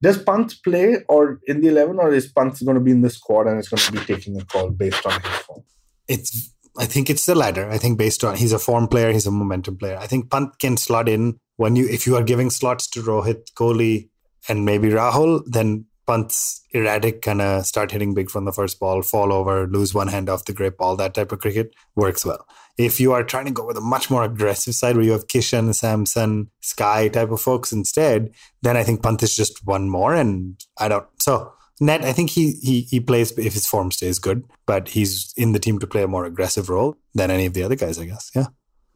Does 0.02 0.22
Pant 0.22 0.54
play 0.62 0.98
or 1.08 1.40
in 1.46 1.60
the 1.60 1.68
eleven, 1.68 1.98
or 1.98 2.12
is 2.12 2.30
Pant 2.30 2.58
going 2.64 2.74
to 2.76 2.80
be 2.80 2.90
in 2.90 3.02
the 3.02 3.10
squad 3.10 3.46
and 3.46 3.58
it's 3.58 3.68
going 3.68 3.80
to 3.80 3.92
be 3.92 4.14
taking 4.14 4.40
a 4.40 4.44
call 4.44 4.70
based 4.70 5.06
on 5.06 5.20
his 5.20 5.36
form? 5.40 5.62
It's 6.08 6.52
I 6.78 6.84
think 6.84 7.08
it's 7.08 7.26
the 7.26 7.34
latter. 7.34 7.68
I 7.70 7.78
think 7.78 7.98
based 7.98 8.22
on 8.22 8.36
he's 8.36 8.52
a 8.52 8.58
form 8.58 8.88
player, 8.88 9.12
he's 9.12 9.26
a 9.26 9.30
momentum 9.30 9.78
player. 9.78 9.96
I 9.98 10.06
think 10.06 10.30
Pant 10.30 10.58
can 10.58 10.76
slot 10.76 11.08
in 11.08 11.38
when 11.56 11.76
you 11.76 11.88
if 11.88 12.06
you 12.06 12.16
are 12.16 12.22
giving 12.22 12.50
slots 12.50 12.86
to 12.88 13.02
Rohit, 13.02 13.52
Kohli, 13.54 14.08
and 14.48 14.64
maybe 14.64 14.88
Rahul, 14.90 15.42
then 15.46 15.86
Pant's 16.06 16.64
erratic 16.70 17.22
kind 17.22 17.40
of 17.40 17.66
start 17.66 17.90
hitting 17.90 18.14
big 18.14 18.30
from 18.30 18.44
the 18.44 18.52
first 18.52 18.78
ball, 18.78 19.02
fall 19.02 19.32
over, 19.32 19.66
lose 19.66 19.94
one 19.94 20.08
hand 20.08 20.28
off 20.28 20.44
the 20.44 20.52
grip, 20.52 20.76
all 20.78 20.96
that 20.96 21.14
type 21.14 21.32
of 21.32 21.40
cricket 21.40 21.74
works 21.94 22.24
well. 22.24 22.46
If 22.78 23.00
you 23.00 23.12
are 23.12 23.24
trying 23.24 23.46
to 23.46 23.52
go 23.52 23.66
with 23.66 23.76
a 23.76 23.80
much 23.80 24.10
more 24.10 24.22
aggressive 24.22 24.74
side 24.74 24.96
where 24.96 25.04
you 25.04 25.12
have 25.12 25.26
Kishan, 25.26 25.74
Samson, 25.74 26.50
Sky 26.60 27.08
type 27.08 27.30
of 27.30 27.40
folks 27.40 27.72
instead, 27.72 28.30
then 28.62 28.76
I 28.76 28.84
think 28.84 29.02
Pant 29.02 29.22
is 29.22 29.34
just 29.34 29.66
one 29.66 29.88
more. 29.88 30.14
And 30.14 30.62
I 30.78 30.88
don't 30.88 31.06
so 31.20 31.52
net, 31.80 32.04
I 32.04 32.12
think 32.12 32.30
he 32.30 32.52
he 32.52 32.82
he 32.82 33.00
plays 33.00 33.36
if 33.38 33.54
his 33.54 33.66
form 33.66 33.90
stays 33.90 34.18
good, 34.18 34.44
but 34.66 34.88
he's 34.88 35.32
in 35.36 35.52
the 35.52 35.58
team 35.58 35.78
to 35.78 35.86
play 35.86 36.02
a 36.02 36.08
more 36.08 36.24
aggressive 36.24 36.68
role 36.68 36.96
than 37.14 37.30
any 37.30 37.46
of 37.46 37.54
the 37.54 37.62
other 37.62 37.76
guys, 37.76 37.98
I 37.98 38.06
guess. 38.06 38.30
Yeah. 38.34 38.46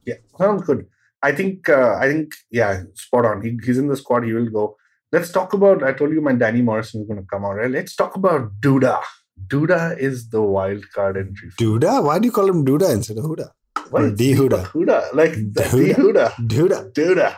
Yeah, 0.07 0.14
sounds 0.38 0.62
good. 0.62 0.87
I 1.23 1.33
think 1.33 1.68
uh, 1.68 1.96
I 1.99 2.09
think 2.09 2.35
yeah, 2.51 2.83
spot 2.94 3.27
on. 3.27 3.42
He, 3.42 3.59
he's 3.64 3.79
in 3.79 3.88
the 3.88 3.96
squad. 3.96 4.25
He 4.25 4.33
will 4.33 4.49
go. 4.49 4.77
Let's 5.12 5.31
talk 5.33 5.53
about. 5.53 5.83
I 5.83 5.92
told 5.92 6.12
you 6.12 6.20
my 6.20 6.35
Danny 6.35 6.62
Morrison 6.62 7.03
is 7.03 7.09
going 7.09 7.20
to 7.20 7.27
come 7.27 7.44
out. 7.44 7.57
Right? 7.57 7.70
Let's 7.70 7.96
talk 7.96 8.14
about 8.16 8.61
Duda. 8.61 9.03
Duda 9.46 9.99
is 9.99 10.29
the 10.29 10.42
wild 10.42 10.90
card 10.92 11.16
entry. 11.16 11.51
Duda? 11.59 12.05
Why 12.05 12.18
do 12.18 12.27
you 12.27 12.33
call 12.33 12.49
him 12.49 12.64
Duda 12.64 12.92
instead 12.92 13.18
of 13.18 13.25
Huda? 13.25 13.51
Is 13.92 14.14
D 14.14 14.35
Huda? 14.35 14.66
Huda, 14.66 15.12
like 15.14 15.33
the 15.33 15.62
Huda? 15.62 15.87
D 15.87 15.92
Huda, 15.94 16.35
Duda. 16.46 16.92
Duda. 16.92 17.37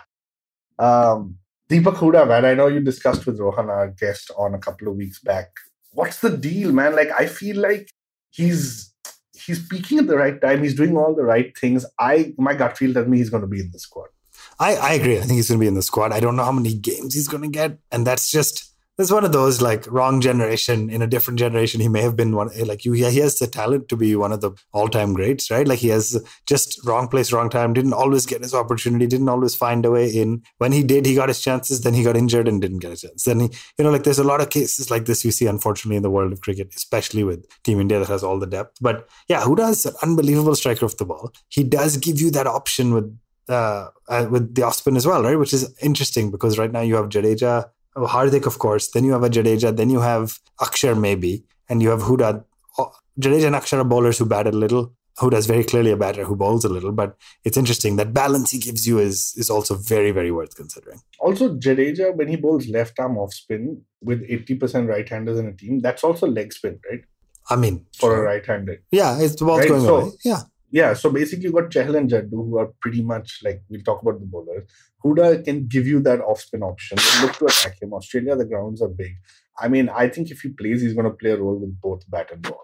Um, 0.79 1.39
Deepak 1.71 1.95
Huda, 1.95 2.29
man, 2.29 2.45
I 2.45 2.55
know 2.55 2.67
you 2.67 2.81
discussed 2.81 3.25
with 3.25 3.39
Rohan, 3.39 3.71
our 3.71 3.89
guest, 3.89 4.31
on 4.37 4.55
a 4.55 4.59
couple 4.59 4.89
of 4.89 4.97
weeks 4.97 5.21
back. 5.21 5.51
What's 5.93 6.21
the 6.21 6.37
deal, 6.37 6.73
man? 6.73 6.95
Like, 6.95 7.09
I 7.19 7.27
feel 7.27 7.57
like 7.57 7.91
he's 8.31 8.93
he's 9.33 9.67
peaking 9.67 9.99
at 9.99 10.07
the 10.07 10.17
right 10.17 10.41
time. 10.41 10.63
He's 10.63 10.75
doing 10.75 10.97
all 10.97 11.15
the 11.15 11.25
right 11.25 11.57
things. 11.57 11.87
I 11.99 12.35
my 12.37 12.55
gut 12.55 12.77
feel 12.77 12.93
tells 12.93 13.07
me 13.07 13.19
he's 13.19 13.31
going 13.31 13.43
to 13.43 13.47
be 13.47 13.61
in 13.61 13.71
the 13.73 13.79
squad. 13.79 14.09
I, 14.59 14.77
I 14.77 14.93
agree. 14.95 15.19
I 15.19 15.23
think 15.23 15.33
he's 15.33 15.49
going 15.49 15.59
to 15.59 15.65
be 15.65 15.69
in 15.69 15.75
the 15.75 15.83
squad. 15.83 16.13
I 16.13 16.21
don't 16.21 16.37
know 16.37 16.45
how 16.45 16.53
many 16.53 16.75
games 16.75 17.15
he's 17.15 17.29
going 17.29 17.43
to 17.43 17.49
get, 17.49 17.79
and 17.91 18.07
that's 18.07 18.31
just 18.31 18.73
it's 18.99 19.11
one 19.11 19.25
of 19.25 19.33
those 19.33 19.63
like 19.63 19.91
wrong 19.91 20.21
generation 20.21 20.91
in 20.91 21.01
a 21.01 21.07
different 21.07 21.39
generation 21.39 21.81
he 21.81 21.89
may 21.89 22.03
have 22.03 22.15
been 22.15 22.37
one 22.37 22.51
eh, 22.55 22.65
like 22.65 22.85
you 22.85 22.93
he 22.93 23.03
has 23.19 23.39
the 23.39 23.47
talent 23.47 23.89
to 23.89 23.97
be 23.97 24.15
one 24.15 24.33
of 24.33 24.43
the 24.43 24.53
all-time 24.73 25.15
greats 25.15 25.51
right? 25.51 25.67
Like 25.67 25.79
he 25.79 25.89
has 25.89 26.23
just 26.47 26.79
wrong 26.87 27.09
place 27.09 27.33
wrong 27.33 27.49
time 27.49 27.73
didn't 27.73 27.95
always 27.95 28.27
get 28.27 28.43
his 28.43 28.55
opportunity 28.55 29.07
didn't 29.07 29.31
always 29.31 29.55
find 29.55 29.87
a 29.87 29.91
way 29.91 30.09
in. 30.09 30.43
When 30.59 30.73
he 30.73 30.83
did 30.83 31.07
he 31.07 31.15
got 31.15 31.29
his 31.29 31.41
chances 31.41 31.81
then 31.81 31.95
he 31.95 32.03
got 32.03 32.17
injured 32.17 32.49
and 32.49 32.61
didn't 32.61 32.81
get 32.81 32.93
a 32.93 32.97
chance 32.97 33.25
then 33.25 33.41
he 33.41 33.51
you 33.79 33.85
know 33.85 33.91
like 33.91 34.05
there's 34.05 34.19
a 34.19 34.25
lot 34.25 34.43
of 34.43 34.51
cases 34.51 34.91
like 34.91 35.07
this 35.07 35.25
you 35.25 35.31
see 35.31 35.47
unfortunately 35.47 35.97
in 35.97 36.03
the 36.03 36.11
world 36.11 36.33
of 36.33 36.43
cricket 36.43 36.73
especially 36.77 37.25
with 37.25 37.47
team 37.65 37.81
india 37.81 37.99
that 37.99 38.09
has 38.09 38.23
all 38.23 38.39
the 38.39 38.47
depth. 38.47 38.77
But 38.81 39.09
yeah 39.29 39.43
Huda 39.43 39.71
is 39.71 39.87
an 39.87 39.95
unbelievable 40.03 40.55
striker 40.55 40.85
of 40.85 40.97
the 40.99 41.07
ball? 41.07 41.33
He 41.49 41.65
does 41.65 41.97
give 41.97 42.21
you 42.21 42.31
that 42.33 42.47
option 42.47 42.93
with 42.93 43.19
uh, 43.49 43.89
uh, 44.09 44.27
with 44.31 44.55
the 44.55 44.63
off 44.63 44.77
spin 44.77 44.97
as 44.97 45.07
well, 45.07 45.23
right? 45.23 45.39
Which 45.39 45.53
is 45.53 45.75
interesting 45.81 46.31
because 46.31 46.59
right 46.59 46.71
now 46.71 46.81
you 46.81 46.97
have 46.97 47.09
Jadeja, 47.09 47.71
oh, 47.97 48.07
Hardik, 48.07 48.47
of 48.47 48.59
course. 48.59 48.91
Then 48.91 49.05
you 49.05 49.13
have 49.13 49.23
a 49.23 49.31
Jadeja. 49.31 49.77
Then 49.77 49.91
you 49.91 50.01
have 50.01 50.39
Akshar, 50.61 50.99
maybe, 50.99 51.45
and 51.69 51.83
you 51.83 51.91
have 51.91 52.03
Huda. 52.03 52.45
Oh, 52.79 52.93
Jadeja 53.21 53.47
and 53.47 53.57
Akshar 53.57 53.79
are 53.79 53.85
bowlers 53.85 54.19
who 54.19 54.27
bat 54.27 54.47
a 54.47 54.53
little. 54.53 54.95
Huda 55.19 55.35
is 55.35 55.47
very 55.47 55.63
clearly 55.63 55.91
a 55.91 55.97
batter 55.97 56.25
who 56.25 56.35
bowls 56.35 56.65
a 56.65 56.71
little, 56.71 56.91
but 56.91 57.17
it's 57.45 57.59
interesting 57.59 57.97
that 57.97 58.15
balance 58.15 58.51
he 58.51 58.59
gives 58.59 58.87
you 58.87 58.99
is 58.99 59.35
is 59.37 59.51
also 59.51 59.75
very 59.75 60.11
very 60.11 60.31
worth 60.31 60.57
considering. 60.57 61.01
Also, 61.21 61.55
Jadeja 61.55 62.15
when 62.17 62.29
he 62.29 62.37
bowls 62.37 62.67
left 62.69 62.99
arm 62.99 63.19
off 63.19 63.35
spin 63.35 63.83
with 64.01 64.25
eighty 64.29 64.55
percent 64.55 64.89
right 64.89 65.07
handers 65.07 65.39
in 65.39 65.47
a 65.47 65.53
team, 65.53 65.81
that's 65.81 66.03
also 66.03 66.27
leg 66.27 66.53
spin, 66.53 66.81
right? 66.91 67.03
I 67.51 67.57
mean, 67.57 67.87
for 67.99 68.17
a 68.17 68.23
right 68.23 68.45
hander. 68.45 68.83
Yeah, 68.91 69.21
it's 69.21 69.37
the 69.37 69.45
ball's 69.45 69.61
right? 69.61 69.69
going 69.69 69.83
so, 69.83 69.97
away. 69.97 70.11
Yeah. 70.25 70.43
Yeah, 70.73 70.95
so 70.95 71.11
basically 71.11 71.45
you 71.45 71.53
got 71.53 71.71
Chahal 71.71 71.97
and 71.97 72.09
Jaddu 72.09 72.31
who 72.31 72.59
are 72.59 72.71
pretty 72.81 73.03
much 73.03 73.41
like 73.45 73.63
we'll 73.69 73.83
talk 73.83 74.01
about 74.01 74.19
the 74.21 74.27
bowlers. 74.27 74.65
Huda 75.05 75.45
can 75.45 75.67
give 75.67 75.87
you 75.87 76.01
that 76.01 76.21
off 76.21 76.41
spin 76.41 76.63
option. 76.63 76.97
look 77.21 77.37
to 77.37 77.45
attack 77.45 77.81
him. 77.83 77.93
Australia, 77.93 78.35
the 78.37 78.47
grounds 78.47 78.81
are 78.81 78.89
big. 78.89 79.13
I 79.59 79.69
mean, 79.69 79.91
I 79.91 80.09
think 80.09 80.31
if 80.31 80.41
he 80.41 80.49
plays, 80.49 80.81
he's 80.81 80.95
going 80.95 81.05
to 81.05 81.11
play 81.11 81.33
a 81.33 81.37
role 81.37 81.59
with 81.59 81.79
both 81.79 82.09
bat 82.11 82.31
and 82.33 82.41
ball. 82.41 82.63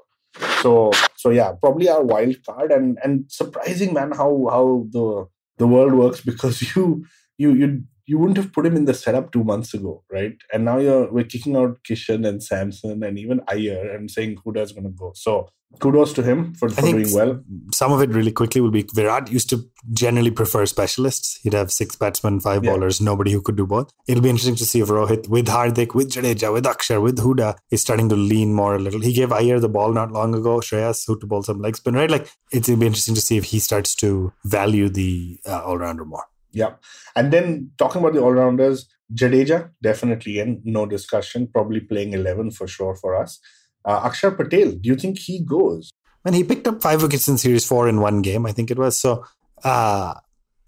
So, 0.62 0.90
so 1.16 1.28
yeah, 1.28 1.52
probably 1.60 1.90
our 1.90 2.02
wild 2.02 2.36
card 2.46 2.72
and 2.72 2.98
and 3.04 3.30
surprising 3.30 3.92
man 3.92 4.12
how 4.12 4.48
how 4.50 4.86
the 4.90 5.26
the 5.58 5.66
world 5.66 5.92
works 5.92 6.22
because 6.22 6.62
you 6.76 7.04
you 7.36 7.52
you 7.54 7.82
you 8.08 8.18
wouldn't 8.18 8.38
have 8.38 8.52
put 8.54 8.64
him 8.64 8.74
in 8.74 8.86
the 8.86 8.94
setup 8.94 9.32
two 9.32 9.44
months 9.44 9.74
ago, 9.74 10.02
right? 10.10 10.36
And 10.52 10.64
now 10.64 10.78
you're 10.78 11.12
we're 11.12 11.24
kicking 11.24 11.56
out 11.56 11.78
Kishan 11.84 12.26
and 12.26 12.42
Samson 12.42 13.02
and 13.02 13.18
even 13.18 13.42
Iyer 13.46 13.94
and 13.94 14.10
saying 14.10 14.38
Huda's 14.44 14.72
going 14.72 14.84
to 14.84 14.90
go. 14.90 15.12
So 15.14 15.50
kudos 15.80 16.14
to 16.14 16.22
him 16.22 16.54
for, 16.54 16.70
for 16.70 16.80
doing 16.80 17.12
well. 17.12 17.38
Some 17.74 17.92
of 17.92 18.00
it 18.00 18.08
really 18.08 18.32
quickly 18.32 18.62
will 18.62 18.70
be 18.70 18.86
Virat 18.94 19.30
used 19.30 19.50
to 19.50 19.62
generally 19.92 20.30
prefer 20.30 20.64
specialists. 20.64 21.38
He'd 21.42 21.52
have 21.52 21.70
six 21.70 21.96
batsmen, 21.96 22.40
five 22.40 22.64
yeah. 22.64 22.70
bowlers, 22.70 23.02
nobody 23.02 23.32
who 23.32 23.42
could 23.42 23.56
do 23.56 23.66
both. 23.66 23.92
It'll 24.06 24.22
be 24.22 24.30
interesting 24.30 24.56
to 24.56 24.64
see 24.64 24.80
if 24.80 24.88
Rohit 24.88 25.28
with 25.28 25.48
Hardik, 25.48 25.94
with 25.94 26.10
Jadeja, 26.10 26.50
with 26.50 26.64
Akshar, 26.64 27.02
with 27.02 27.18
Huda 27.18 27.58
is 27.70 27.82
starting 27.82 28.08
to 28.08 28.16
lean 28.16 28.54
more 28.54 28.76
a 28.76 28.78
little. 28.78 29.02
He 29.02 29.12
gave 29.12 29.32
Iyer 29.32 29.60
the 29.60 29.68
ball 29.68 29.92
not 29.92 30.12
long 30.12 30.34
ago, 30.34 30.60
Shreyas, 30.60 31.06
who 31.06 31.18
to 31.20 31.26
bowl 31.26 31.42
some 31.42 31.60
leg 31.60 31.76
spin, 31.76 31.94
right? 31.94 32.10
Like 32.10 32.30
it's 32.50 32.70
it'll 32.70 32.80
be 32.80 32.86
interesting 32.86 33.14
to 33.16 33.20
see 33.20 33.36
if 33.36 33.44
he 33.44 33.58
starts 33.58 33.94
to 33.96 34.32
value 34.46 34.88
the 34.88 35.38
uh, 35.46 35.62
all 35.62 35.76
rounder 35.76 36.06
more. 36.06 36.24
Yeah. 36.52 36.74
And 37.14 37.32
then 37.32 37.70
talking 37.78 38.00
about 38.00 38.14
the 38.14 38.22
all 38.22 38.32
rounders, 38.32 38.88
Jadeja, 39.14 39.70
definitely 39.82 40.38
and 40.38 40.64
no 40.64 40.86
discussion, 40.86 41.46
probably 41.46 41.80
playing 41.80 42.12
11 42.12 42.52
for 42.52 42.66
sure 42.66 42.94
for 42.94 43.14
us. 43.14 43.38
Uh, 43.84 44.08
Akshar 44.08 44.36
Patel, 44.36 44.72
do 44.72 44.88
you 44.88 44.96
think 44.96 45.18
he 45.18 45.40
goes? 45.40 45.90
When 46.22 46.34
he 46.34 46.44
picked 46.44 46.66
up 46.66 46.82
five 46.82 47.02
wickets 47.02 47.28
in 47.28 47.38
series 47.38 47.64
four 47.64 47.88
in 47.88 48.00
one 48.00 48.22
game, 48.22 48.44
I 48.44 48.52
think 48.52 48.70
it 48.70 48.78
was. 48.78 48.98
So 48.98 49.24
uh, 49.64 50.14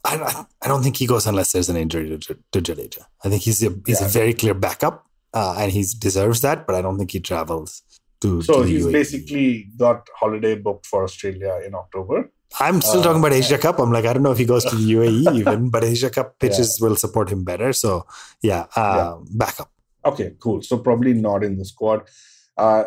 I, 0.05 0.45
I 0.63 0.69
don't 0.69 0.83
think 0.83 0.97
he 0.97 1.07
goes 1.07 1.27
unless 1.27 1.53
there's 1.53 1.69
an 1.69 1.77
injury 1.77 2.17
to, 2.19 2.39
to 2.53 2.61
Jadeja. 2.61 3.05
I 3.25 3.29
think 3.29 3.43
he's 3.43 3.63
a, 3.63 3.75
he's 3.87 4.01
yeah. 4.01 4.07
a 4.07 4.11
very 4.11 4.33
clear 4.33 4.55
backup 4.55 5.07
uh, 5.35 5.57
and 5.59 5.71
he 5.73 5.85
deserves 5.99 6.41
that, 6.41 6.67
but 6.67 6.75
I 6.75 6.83
don't 6.83 6.99
think 6.99 7.11
he 7.11 7.21
travels 7.21 7.83
to. 8.21 8.43
So 8.43 8.63
to 8.63 8.69
he's 8.69 8.87
UAE. 8.87 8.93
basically 8.93 9.69
got 9.77 10.09
holiday 10.17 10.55
booked 10.55 10.87
for 10.87 11.05
Australia 11.05 11.61
in 11.65 11.75
October. 11.75 12.31
I'm 12.59 12.81
still 12.81 13.01
uh, 13.01 13.05
talking 13.05 13.21
about 13.21 13.33
Asia 13.33 13.59
Cup. 13.59 13.79
I'm 13.79 13.93
like, 13.93 14.05
I 14.05 14.13
don't 14.13 14.23
know 14.23 14.33
if 14.33 14.39
he 14.39 14.45
goes 14.45 14.65
to 14.65 14.75
the 14.75 14.93
UAE 14.95 15.35
even, 15.41 15.71
but 15.71 15.85
Asia 15.85 16.11
Cup 16.11 16.39
pitches 16.39 16.79
yeah. 16.81 16.89
will 16.89 16.97
support 16.97 17.31
him 17.31 17.45
better. 17.45 17.73
So, 17.73 18.07
yeah, 18.43 18.67
uh, 18.75 19.17
yeah, 19.21 19.25
backup. 19.31 19.71
Okay, 20.05 20.35
cool. 20.41 20.63
So 20.63 20.79
probably 20.79 21.13
not 21.13 21.45
in 21.45 21.59
the 21.59 21.65
squad. 21.65 22.09
Uh, 22.57 22.85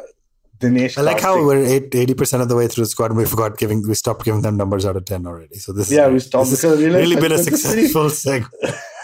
Dinesh. 0.59 0.97
I 0.97 1.01
like 1.01 1.17
Karthik. 1.17 1.21
how 1.21 1.45
we're 1.45 1.65
eighty 1.65 2.13
percent 2.13 2.41
of 2.41 2.49
the 2.49 2.55
way 2.55 2.67
through 2.67 2.83
the 2.83 2.89
squad, 2.89 3.11
and 3.11 3.17
we 3.17 3.25
forgot 3.25 3.57
giving. 3.57 3.87
We 3.87 3.95
stopped 3.95 4.23
giving 4.25 4.41
them 4.41 4.57
numbers 4.57 4.85
out 4.85 4.95
of 4.95 5.05
ten 5.05 5.25
already. 5.25 5.55
So 5.55 5.73
this, 5.73 5.91
yeah, 5.91 6.07
we 6.07 6.19
stopped. 6.19 6.49
This 6.49 6.61
has 6.61 6.81
really 6.81 7.15
been 7.15 7.31
a 7.31 7.37
successful 7.49 8.09
segment. 8.25 8.53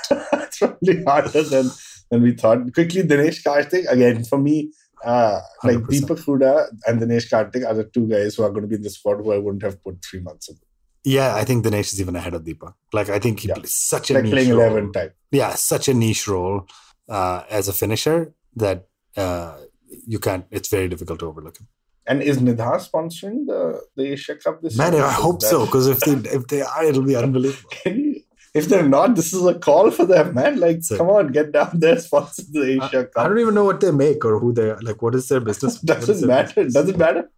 it's 0.09 0.59
probably 0.59 1.03
harder 1.03 1.43
than 1.43 1.69
than 2.09 2.21
we 2.21 2.33
thought. 2.33 2.73
Quickly, 2.73 3.03
Dinesh 3.03 3.43
Karthik 3.43 3.87
again 3.89 4.23
for 4.23 4.37
me. 4.37 4.71
Uh, 5.03 5.39
like 5.63 5.77
100%. 5.77 5.87
Deepak 5.87 6.25
Huda 6.25 6.67
and 6.87 7.01
Dinesh 7.01 7.29
Karthik 7.29 7.65
are 7.65 7.73
the 7.73 7.85
two 7.85 8.07
guys 8.07 8.35
who 8.35 8.43
are 8.43 8.49
going 8.49 8.63
to 8.63 8.67
be 8.67 8.75
in 8.75 8.81
the 8.81 8.89
squad 8.89 9.17
who 9.17 9.31
I 9.31 9.37
wouldn't 9.37 9.63
have 9.63 9.81
put 9.83 10.03
three 10.03 10.19
months 10.19 10.49
ago. 10.49 10.59
Yeah, 11.03 11.35
I 11.35 11.45
think 11.45 11.65
Dinesh 11.65 11.93
is 11.93 12.01
even 12.01 12.15
ahead 12.15 12.33
of 12.33 12.43
Deepak. 12.43 12.73
Like 12.91 13.09
I 13.09 13.19
think 13.19 13.39
he 13.39 13.47
yeah. 13.47 13.55
plays 13.55 13.73
such 13.73 14.11
a 14.11 14.15
like 14.15 14.23
niche 14.25 14.33
playing 14.33 14.49
role. 14.51 14.61
eleven 14.61 14.91
type. 14.91 15.15
Yeah, 15.31 15.53
such 15.55 15.87
a 15.87 15.93
niche 15.93 16.27
role 16.27 16.67
uh, 17.07 17.43
as 17.49 17.67
a 17.67 17.73
finisher 17.73 18.33
that 18.55 18.87
uh, 19.15 19.57
you 20.05 20.19
can't. 20.19 20.45
It's 20.51 20.69
very 20.69 20.89
difficult 20.89 21.19
to 21.19 21.27
overlook 21.27 21.59
him. 21.59 21.67
And 22.05 22.21
is 22.23 22.39
Nidha 22.39 22.85
sponsoring 22.85 23.45
the 23.45 23.81
the 23.95 24.11
Asia 24.11 24.35
Cup 24.35 24.61
this 24.61 24.77
Man, 24.77 24.93
year? 24.93 25.03
I 25.03 25.11
hope 25.11 25.41
so 25.41 25.65
because 25.65 25.87
if 25.87 25.99
they 25.99 26.13
if 26.29 26.47
they 26.47 26.61
are, 26.61 26.83
it'll 26.83 27.03
be 27.03 27.15
unbelievable. 27.25 27.69
you, 27.85 28.08
if 28.53 28.67
they're 28.67 28.87
not, 28.87 29.15
this 29.15 29.33
is 29.33 29.45
a 29.45 29.57
call 29.57 29.91
for 29.91 30.05
them, 30.05 30.33
man. 30.33 30.59
Like, 30.59 30.83
so, 30.83 30.97
come 30.97 31.09
on, 31.09 31.31
get 31.31 31.51
down 31.51 31.71
there, 31.73 31.99
sponsor 31.99 32.43
the 32.49 32.71
Asia 32.71 32.99
I, 32.99 33.03
Cup. 33.03 33.11
I 33.17 33.27
don't 33.27 33.39
even 33.39 33.53
know 33.53 33.65
what 33.65 33.79
they 33.79 33.91
make 33.91 34.23
or 34.25 34.39
who 34.39 34.53
they 34.53 34.69
are. 34.71 34.79
Like, 34.81 35.01
what 35.01 35.15
is 35.15 35.27
their 35.27 35.39
business? 35.39 35.79
Doesn't 35.81 36.27
matter. 36.27 36.55
Business? 36.55 36.73
Doesn't 36.73 36.97
matter. 36.97 37.29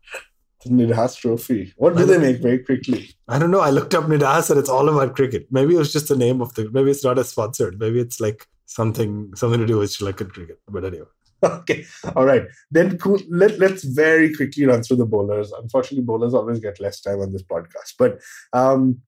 The 0.63 0.69
Nidahas 0.69 1.17
trophy. 1.17 1.73
What 1.77 1.97
do 1.97 2.05
they 2.05 2.19
make 2.19 2.37
very 2.37 2.59
quickly? 2.59 3.15
I 3.27 3.39
don't 3.39 3.49
know. 3.49 3.61
I 3.61 3.71
looked 3.71 3.95
up 3.95 4.03
Nidahas 4.03 4.51
and 4.51 4.59
it's 4.59 4.69
all 4.69 4.87
about 4.87 5.15
cricket. 5.15 5.47
Maybe 5.49 5.73
it 5.73 5.79
was 5.79 5.91
just 5.91 6.07
the 6.07 6.15
name 6.15 6.39
of 6.39 6.53
the. 6.53 6.69
Maybe 6.71 6.91
it's 6.91 7.03
not 7.03 7.17
a 7.17 7.23
sponsored. 7.23 7.79
Maybe 7.79 7.99
it's 7.99 8.19
like 8.19 8.47
something 8.67 9.31
something 9.35 9.59
to 9.59 9.65
do 9.65 9.79
with 9.79 9.91
Sri 9.91 10.11
Lankan 10.11 10.31
cricket. 10.31 10.59
But 10.67 10.85
anyway. 10.85 11.07
okay. 11.43 11.85
All 12.15 12.25
right. 12.25 12.43
Then 12.69 12.97
cool. 12.99 13.19
Let, 13.29 13.57
let's 13.57 13.83
very 13.83 14.33
quickly 14.35 14.65
run 14.65 14.83
through 14.83 14.97
the 14.97 15.05
bowlers. 15.05 15.51
Unfortunately, 15.51 16.05
bowlers 16.05 16.35
always 16.35 16.59
get 16.59 16.79
less 16.79 17.01
time 17.01 17.19
on 17.19 17.31
this 17.31 17.43
podcast. 17.43 17.95
But 17.97 18.19
um, 18.53 19.01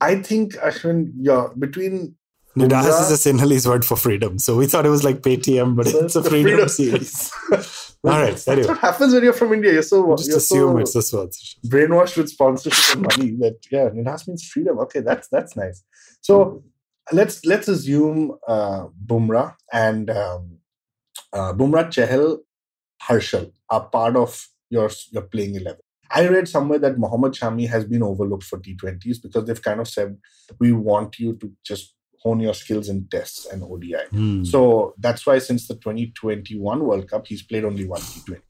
I 0.00 0.16
think, 0.16 0.54
Ashwin, 0.54 1.12
yeah, 1.18 1.48
between. 1.58 2.16
Nidahas 2.56 3.10
is 3.10 3.26
a 3.26 3.30
Sinhalese 3.32 3.66
word 3.66 3.84
for 3.84 3.96
freedom. 3.96 4.38
So 4.38 4.56
we 4.56 4.66
thought 4.66 4.86
it 4.86 4.90
was 4.90 5.04
like 5.04 5.20
Paytm, 5.20 5.76
but 5.76 5.88
so 5.88 6.04
it's 6.04 6.16
a 6.16 6.22
freedom, 6.30 6.52
freedom 6.52 6.68
series. 6.68 7.32
All 8.04 8.12
right. 8.12 8.30
That's 8.30 8.48
anyway. 8.48 8.68
what 8.68 8.78
happens 8.78 9.12
when 9.12 9.24
you're 9.24 9.32
from 9.32 9.52
India. 9.52 9.72
You're 9.72 9.82
so. 9.82 10.16
Just 10.16 10.28
you're 10.28 10.38
assume 10.38 10.72
so 10.72 10.78
it's 10.78 10.94
a 10.96 11.02
sponsorship. 11.02 11.62
Brainwashed 11.64 12.16
with 12.16 12.30
sponsorship 12.30 12.96
and 12.96 13.02
money 13.02 13.36
that, 13.40 13.58
yeah, 13.70 13.88
Nidahas 13.90 14.26
means 14.26 14.44
freedom. 14.44 14.78
Okay, 14.78 15.00
that's 15.00 15.28
that's 15.28 15.54
nice. 15.54 15.82
So 16.22 16.62
let's 17.12 17.44
let's 17.44 17.68
assume 17.68 18.38
uh, 18.48 18.86
Bumrah 19.04 19.54
and 19.72 20.08
um, 20.08 20.58
uh, 21.32 21.52
Bumrah, 21.52 21.88
Chahal, 21.88 22.38
Harshal 23.02 23.52
are 23.70 23.84
part 23.88 24.16
of 24.16 24.48
your, 24.70 24.90
your 25.10 25.22
playing 25.22 25.56
11. 25.56 25.80
I 26.16 26.26
read 26.28 26.48
somewhere 26.48 26.78
that 26.78 26.98
Mohammad 26.98 27.32
Shami 27.32 27.68
has 27.68 27.84
been 27.84 28.02
overlooked 28.02 28.44
for 28.44 28.58
T20s 28.58 29.20
because 29.22 29.44
they've 29.44 29.62
kind 29.68 29.80
of 29.80 29.88
said, 29.88 30.16
we 30.58 30.72
want 30.72 31.18
you 31.18 31.36
to 31.36 31.52
just 31.62 31.94
hone 32.22 32.40
your 32.40 32.54
skills 32.54 32.88
in 32.88 33.06
tests 33.10 33.44
and 33.52 33.62
ODI. 33.62 34.06
Mm. 34.12 34.46
So 34.46 34.94
that's 34.96 35.26
why 35.26 35.38
since 35.38 35.68
the 35.68 35.74
2021 35.74 36.80
World 36.80 37.10
Cup, 37.10 37.26
he's 37.26 37.42
played 37.42 37.66
only 37.66 37.86
one 37.86 38.00
T20. 38.00 38.40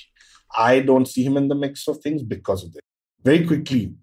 I 0.57 0.79
don't 0.79 1.09
see 1.09 1.25
him 1.25 1.37
in 1.37 1.49
the 1.49 1.57
mix 1.57 1.89
of 1.89 1.99
things 1.99 2.23
because 2.23 2.63
of 2.63 2.73
this. 2.73 2.83
Very 3.25 3.45
quickly, 3.45 3.97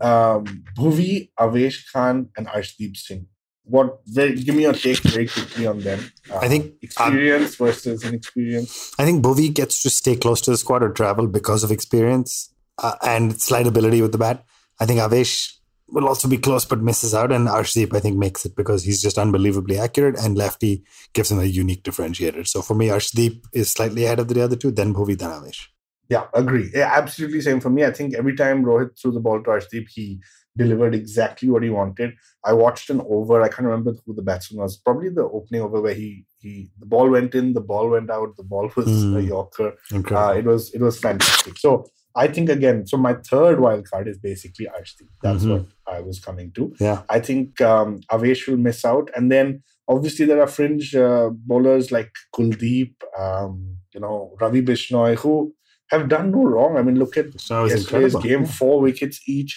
um, 0.00 0.44
Bhuvi, 0.78 1.30
Avesh 1.40 1.92
Khan, 1.92 2.28
and 2.36 2.46
Arshdeep 2.46 2.96
Singh 2.96 3.26
what 3.70 3.98
very, 4.06 4.34
give 4.34 4.54
me 4.54 4.62
your 4.62 4.72
take 4.72 4.96
very 5.00 5.28
quickly 5.28 5.66
on 5.66 5.80
them. 5.80 6.00
Uh, 6.30 6.38
I 6.38 6.48
think 6.48 6.72
experience 6.80 7.60
um, 7.60 7.66
versus 7.66 8.02
inexperience. 8.02 8.94
I 8.98 9.04
think 9.04 9.22
Bhuvi 9.22 9.52
gets 9.52 9.82
to 9.82 9.90
stay 9.90 10.16
close 10.16 10.40
to 10.42 10.50
the 10.50 10.56
squad 10.56 10.82
or 10.82 10.90
travel 10.90 11.26
because 11.26 11.62
of 11.64 11.70
experience 11.70 12.54
uh, 12.82 12.94
and 13.02 13.40
slight 13.40 13.66
ability 13.66 14.02
with 14.02 14.12
the 14.12 14.18
bat. 14.18 14.44
I 14.80 14.86
think 14.86 15.00
Avesh 15.00 15.54
will 15.88 16.06
also 16.06 16.28
be 16.28 16.36
close 16.36 16.64
but 16.64 16.82
misses 16.82 17.14
out, 17.14 17.32
and 17.32 17.48
Arshdeep 17.48 17.94
I 17.94 18.00
think 18.00 18.16
makes 18.18 18.44
it 18.44 18.54
because 18.54 18.84
he's 18.84 19.00
just 19.00 19.18
unbelievably 19.18 19.78
accurate, 19.78 20.18
and 20.18 20.36
lefty 20.36 20.84
gives 21.14 21.30
him 21.30 21.40
a 21.40 21.44
unique 21.44 21.82
differentiator. 21.82 22.46
So 22.46 22.62
for 22.62 22.74
me, 22.74 22.88
Arshdeep 22.88 23.44
is 23.52 23.70
slightly 23.70 24.04
ahead 24.04 24.20
of 24.20 24.28
the 24.28 24.42
other 24.42 24.56
two, 24.56 24.70
then 24.70 24.94
Bhuvi, 24.94 25.18
then 25.18 25.30
Avesh. 25.30 25.66
Yeah, 26.08 26.24
agree. 26.32 26.70
Yeah, 26.74 26.90
absolutely 26.94 27.40
same 27.42 27.60
for 27.60 27.70
me. 27.70 27.84
I 27.84 27.90
think 27.90 28.14
every 28.14 28.34
time 28.34 28.64
Rohit 28.64 28.98
threw 29.00 29.12
the 29.12 29.20
ball 29.20 29.42
to 29.42 29.50
Arshdeep, 29.50 29.88
he 29.90 30.20
delivered 30.56 30.94
exactly 30.94 31.48
what 31.48 31.62
he 31.62 31.70
wanted. 31.70 32.14
I 32.44 32.52
watched 32.52 32.90
an 32.90 33.00
over. 33.08 33.42
I 33.42 33.48
can't 33.48 33.66
remember 33.68 33.94
who 34.04 34.14
the 34.14 34.22
batsman 34.22 34.62
was. 34.62 34.76
Probably 34.76 35.08
the 35.10 35.22
opening 35.24 35.62
over 35.62 35.80
where 35.80 35.94
he 35.94 36.24
he 36.40 36.70
the 36.78 36.86
ball 36.86 37.08
went 37.10 37.34
in, 37.34 37.52
the 37.52 37.60
ball 37.60 37.90
went 37.90 38.10
out, 38.10 38.36
the 38.36 38.42
ball 38.42 38.70
was 38.76 38.86
Mm. 38.88 39.18
a 39.18 39.22
Yorker. 39.22 39.74
Okay. 39.92 40.14
Uh, 40.14 40.32
it 40.32 40.44
was 40.46 40.72
it 40.74 40.80
was 40.80 40.98
fantastic. 40.98 41.58
So 41.58 41.86
I 42.16 42.26
think 42.26 42.48
again, 42.48 42.86
so 42.86 42.96
my 42.96 43.14
third 43.14 43.60
wild 43.60 43.88
card 43.90 44.08
is 44.08 44.18
basically 44.18 44.66
Arshdeep. 44.66 45.08
That's 45.22 45.44
Mhm. 45.44 45.50
what 45.52 45.66
I 45.86 46.00
was 46.00 46.18
coming 46.18 46.50
to. 46.52 46.74
yeah. 46.80 47.02
I 47.08 47.20
think 47.20 47.60
um, 47.60 48.00
Avesh 48.10 48.46
will 48.48 48.56
miss 48.56 48.84
out, 48.84 49.10
and 49.16 49.30
then 49.30 49.62
obviously 49.88 50.24
there 50.26 50.40
are 50.40 50.46
fringe 50.48 50.94
uh, 50.96 51.30
bowlers 51.32 51.92
like 51.92 52.10
Kuldeep, 52.34 52.94
um, 53.18 53.76
you 53.94 54.00
know, 54.00 54.36
Ravi 54.40 54.62
Bishnoi, 54.62 55.16
who 55.18 55.54
have 55.90 56.08
done 56.08 56.30
no 56.32 56.44
wrong. 56.44 56.76
I 56.76 56.82
mean, 56.82 56.98
look 56.98 57.16
at 57.16 57.38
So 57.40 57.64
yesterday's 57.66 58.14
incredible. 58.14 58.20
game, 58.22 58.44
four 58.46 58.80
wickets 58.80 59.20
each. 59.26 59.52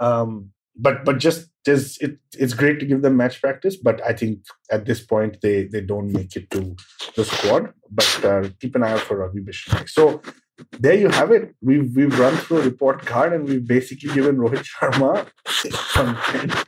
Um, 0.00 0.50
but 0.78 1.04
but 1.04 1.18
just 1.18 1.48
there's 1.64 1.96
it. 1.98 2.18
It's 2.38 2.52
great 2.54 2.78
to 2.80 2.86
give 2.86 3.02
them 3.02 3.16
match 3.16 3.40
practice, 3.40 3.76
but 3.76 4.00
I 4.04 4.12
think 4.12 4.40
at 4.70 4.84
this 4.86 5.00
point 5.00 5.38
they 5.42 5.64
they 5.64 5.80
don't 5.80 6.12
make 6.12 6.36
it 6.36 6.50
to 6.50 6.76
the 7.16 7.24
squad. 7.24 7.72
But 7.90 8.24
uh, 8.24 8.48
keep 8.60 8.74
an 8.76 8.82
eye 8.82 8.92
out 8.92 9.00
for 9.00 9.16
Ravi 9.18 9.40
Bishnoi. 9.40 9.88
So 9.88 10.20
there 10.78 10.94
you 10.94 11.08
have 11.08 11.30
it. 11.32 11.54
We've 11.60 11.94
we've 11.94 12.18
run 12.18 12.36
through 12.36 12.58
a 12.58 12.62
report 12.62 13.04
card 13.04 13.32
and 13.32 13.48
we've 13.48 13.66
basically 13.66 14.12
given 14.14 14.36
Rohit 14.36 14.64
Sharma 14.64 15.28
content. 15.92 16.64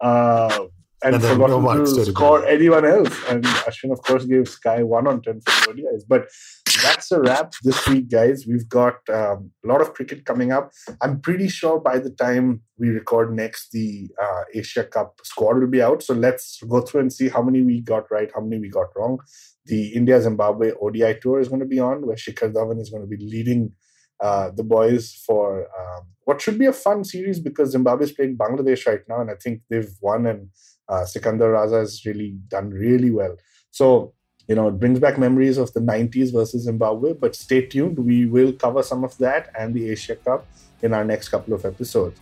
Uh, 0.00 0.66
and, 1.04 1.16
And 1.16 1.22
no 1.24 1.30
forgotten 1.30 1.84
to 1.84 2.04
to 2.04 2.04
score 2.12 2.46
anyone 2.46 2.84
else. 2.84 3.12
And 3.28 3.44
Ashwin, 3.44 3.92
of 3.92 4.02
course, 4.02 4.24
gave 4.24 4.48
Sky 4.48 4.82
one 4.82 5.06
on 5.06 5.20
ten 5.22 5.40
for 5.40 5.72
the 5.72 5.82
ODIs. 5.82 6.04
But 6.06 6.28
that's 6.82 7.12
a 7.12 7.20
wrap 7.20 7.52
this 7.62 7.86
week, 7.86 8.10
guys. 8.10 8.44
We've 8.46 8.68
got 8.68 8.96
um, 9.08 9.50
a 9.64 9.68
lot 9.68 9.80
of 9.80 9.94
cricket 9.94 10.24
coming 10.24 10.52
up. 10.52 10.72
I'm 11.00 11.20
pretty 11.20 11.48
sure 11.48 11.80
by 11.80 11.98
the 11.98 12.10
time 12.10 12.62
we 12.78 12.88
record 12.88 13.34
next, 13.34 13.70
the 13.70 14.08
uh, 14.20 14.42
Asia 14.54 14.84
Cup 14.84 15.20
squad 15.22 15.58
will 15.58 15.68
be 15.68 15.82
out. 15.82 16.02
So 16.02 16.14
let's 16.14 16.60
go 16.68 16.80
through 16.80 17.02
and 17.02 17.12
see 17.12 17.28
how 17.28 17.42
many 17.42 17.62
we 17.62 17.80
got 17.80 18.10
right, 18.10 18.30
how 18.34 18.40
many 18.40 18.60
we 18.60 18.68
got 18.68 18.88
wrong. 18.96 19.18
The 19.66 19.88
India 19.94 20.20
Zimbabwe 20.20 20.72
ODI 20.80 21.20
tour 21.20 21.40
is 21.40 21.48
going 21.48 21.60
to 21.60 21.66
be 21.66 21.78
on, 21.78 22.06
where 22.06 22.16
Shikhar 22.16 22.52
Dhawan 22.52 22.80
is 22.80 22.90
going 22.90 23.02
to 23.02 23.08
be 23.08 23.22
leading 23.24 23.72
uh, 24.20 24.50
the 24.54 24.64
boys 24.64 25.14
for 25.26 25.62
um, 25.78 26.06
what 26.24 26.40
should 26.40 26.58
be 26.58 26.66
a 26.66 26.72
fun 26.72 27.04
series 27.04 27.40
because 27.40 27.70
Zimbabwe 27.70 28.04
is 28.04 28.12
playing 28.12 28.36
Bangladesh 28.36 28.86
right 28.86 29.00
now, 29.08 29.20
and 29.20 29.30
I 29.30 29.34
think 29.34 29.62
they've 29.68 29.92
won, 30.00 30.26
and 30.26 30.48
uh, 30.88 31.04
Sikandar 31.04 31.52
Raza 31.52 31.80
has 31.80 32.04
really 32.04 32.36
done 32.48 32.70
really 32.70 33.10
well. 33.10 33.36
So 33.70 34.14
you 34.48 34.54
know, 34.54 34.68
it 34.68 34.78
brings 34.78 34.98
back 34.98 35.18
memories 35.18 35.58
of 35.58 35.72
the 35.72 35.80
90s 35.80 36.32
versus 36.32 36.62
Zimbabwe, 36.64 37.12
but 37.12 37.34
stay 37.36 37.66
tuned. 37.66 37.98
We 37.98 38.26
will 38.26 38.52
cover 38.52 38.82
some 38.82 39.04
of 39.04 39.16
that 39.18 39.50
and 39.58 39.74
the 39.74 39.90
Asia 39.90 40.16
Cup 40.16 40.46
in 40.82 40.92
our 40.92 41.04
next 41.04 41.28
couple 41.28 41.54
of 41.54 41.64
episodes. 41.64 42.18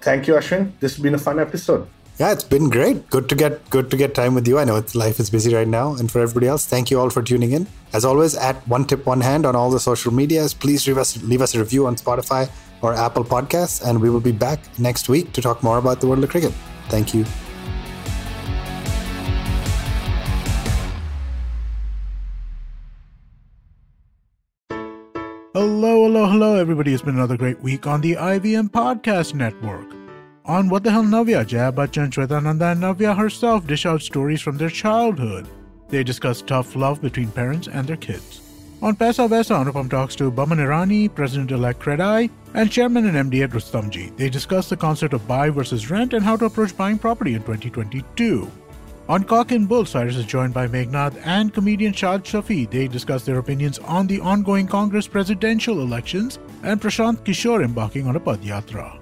Thank 0.00 0.26
you, 0.26 0.34
Ashwin. 0.34 0.72
This 0.80 0.94
has 0.94 1.02
been 1.02 1.14
a 1.14 1.18
fun 1.18 1.38
episode. 1.38 1.88
Yeah, 2.18 2.32
it's 2.32 2.44
been 2.44 2.68
great. 2.68 3.08
Good 3.10 3.28
to 3.28 3.36
get 3.36 3.70
good 3.70 3.92
to 3.92 3.96
get 3.96 4.12
time 4.12 4.34
with 4.34 4.48
you. 4.48 4.58
I 4.58 4.64
know 4.64 4.82
life 4.94 5.20
is 5.20 5.30
busy 5.30 5.54
right 5.54 5.68
now, 5.68 5.94
and 5.94 6.10
for 6.10 6.20
everybody 6.20 6.48
else, 6.48 6.66
thank 6.66 6.90
you 6.90 6.98
all 6.98 7.10
for 7.10 7.22
tuning 7.22 7.52
in. 7.52 7.68
As 7.92 8.04
always, 8.04 8.34
at 8.34 8.56
one 8.66 8.86
tip 8.86 9.06
one 9.06 9.20
hand 9.20 9.46
on 9.46 9.54
all 9.54 9.70
the 9.70 9.78
social 9.78 10.12
medias. 10.12 10.52
Please 10.52 10.86
leave 10.88 10.98
us 10.98 11.22
leave 11.22 11.42
us 11.42 11.54
a 11.54 11.60
review 11.60 11.86
on 11.86 11.94
Spotify 11.94 12.50
or 12.82 12.92
Apple 12.94 13.24
Podcasts, 13.24 13.88
and 13.88 14.00
we 14.00 14.10
will 14.10 14.20
be 14.20 14.32
back 14.32 14.58
next 14.80 15.08
week 15.08 15.32
to 15.32 15.40
talk 15.40 15.62
more 15.62 15.78
about 15.78 16.00
the 16.00 16.08
world 16.08 16.24
of 16.24 16.30
cricket. 16.30 16.52
Thank 16.88 17.14
you. 17.14 17.24
Hello, 26.38 26.54
everybody. 26.54 26.94
It's 26.94 27.02
been 27.02 27.16
another 27.16 27.36
great 27.36 27.60
week 27.62 27.88
on 27.88 28.00
the 28.00 28.12
IVM 28.12 28.70
Podcast 28.70 29.34
Network. 29.34 29.92
On 30.44 30.68
What 30.68 30.84
the 30.84 30.90
Hell 30.92 31.02
Navya, 31.02 31.44
Jaya 31.44 31.72
Bachchan, 31.72 32.10
Shweta 32.10 32.40
Nanda, 32.40 32.66
and 32.66 32.80
Navya 32.80 33.16
herself 33.16 33.66
dish 33.66 33.84
out 33.86 34.02
stories 34.02 34.40
from 34.40 34.56
their 34.56 34.70
childhood. 34.70 35.48
They 35.88 36.04
discuss 36.04 36.40
tough 36.40 36.76
love 36.76 37.02
between 37.02 37.32
parents 37.32 37.66
and 37.66 37.88
their 37.88 37.96
kids. 37.96 38.40
On 38.82 38.94
Paisa 38.94 39.28
Vaisa, 39.28 39.56
Anupam 39.64 39.90
talks 39.90 40.14
to 40.14 40.30
Boman 40.30 40.60
Irani, 40.60 41.12
President-elect 41.12 41.80
CREDAI, 41.80 42.30
and 42.54 42.70
Chairman 42.70 43.06
and 43.06 43.32
MD 43.32 43.42
at 43.42 43.50
Rustomjee. 43.50 44.16
They 44.16 44.30
discuss 44.30 44.68
the 44.68 44.76
concept 44.76 45.14
of 45.14 45.26
buy 45.26 45.50
versus 45.50 45.90
rent 45.90 46.14
and 46.14 46.22
how 46.24 46.36
to 46.36 46.44
approach 46.44 46.76
buying 46.76 47.00
property 47.00 47.34
in 47.34 47.40
2022. 47.40 48.48
On 49.08 49.24
Cock 49.24 49.52
and 49.52 49.66
Bull, 49.66 49.86
Cyrus 49.86 50.16
is 50.16 50.26
joined 50.26 50.52
by 50.52 50.68
Meghnad 50.68 51.18
and 51.24 51.54
comedian 51.54 51.94
Shad 51.94 52.24
Shafi. 52.24 52.70
They 52.70 52.86
discuss 52.88 53.24
their 53.24 53.38
opinions 53.38 53.78
on 53.78 54.06
the 54.06 54.20
ongoing 54.20 54.66
Congress 54.66 55.08
presidential 55.08 55.80
elections 55.80 56.38
and 56.62 56.78
Prashant 56.78 57.24
Kishor 57.24 57.64
embarking 57.64 58.06
on 58.06 58.16
a 58.16 58.20
Padyatra. 58.20 59.00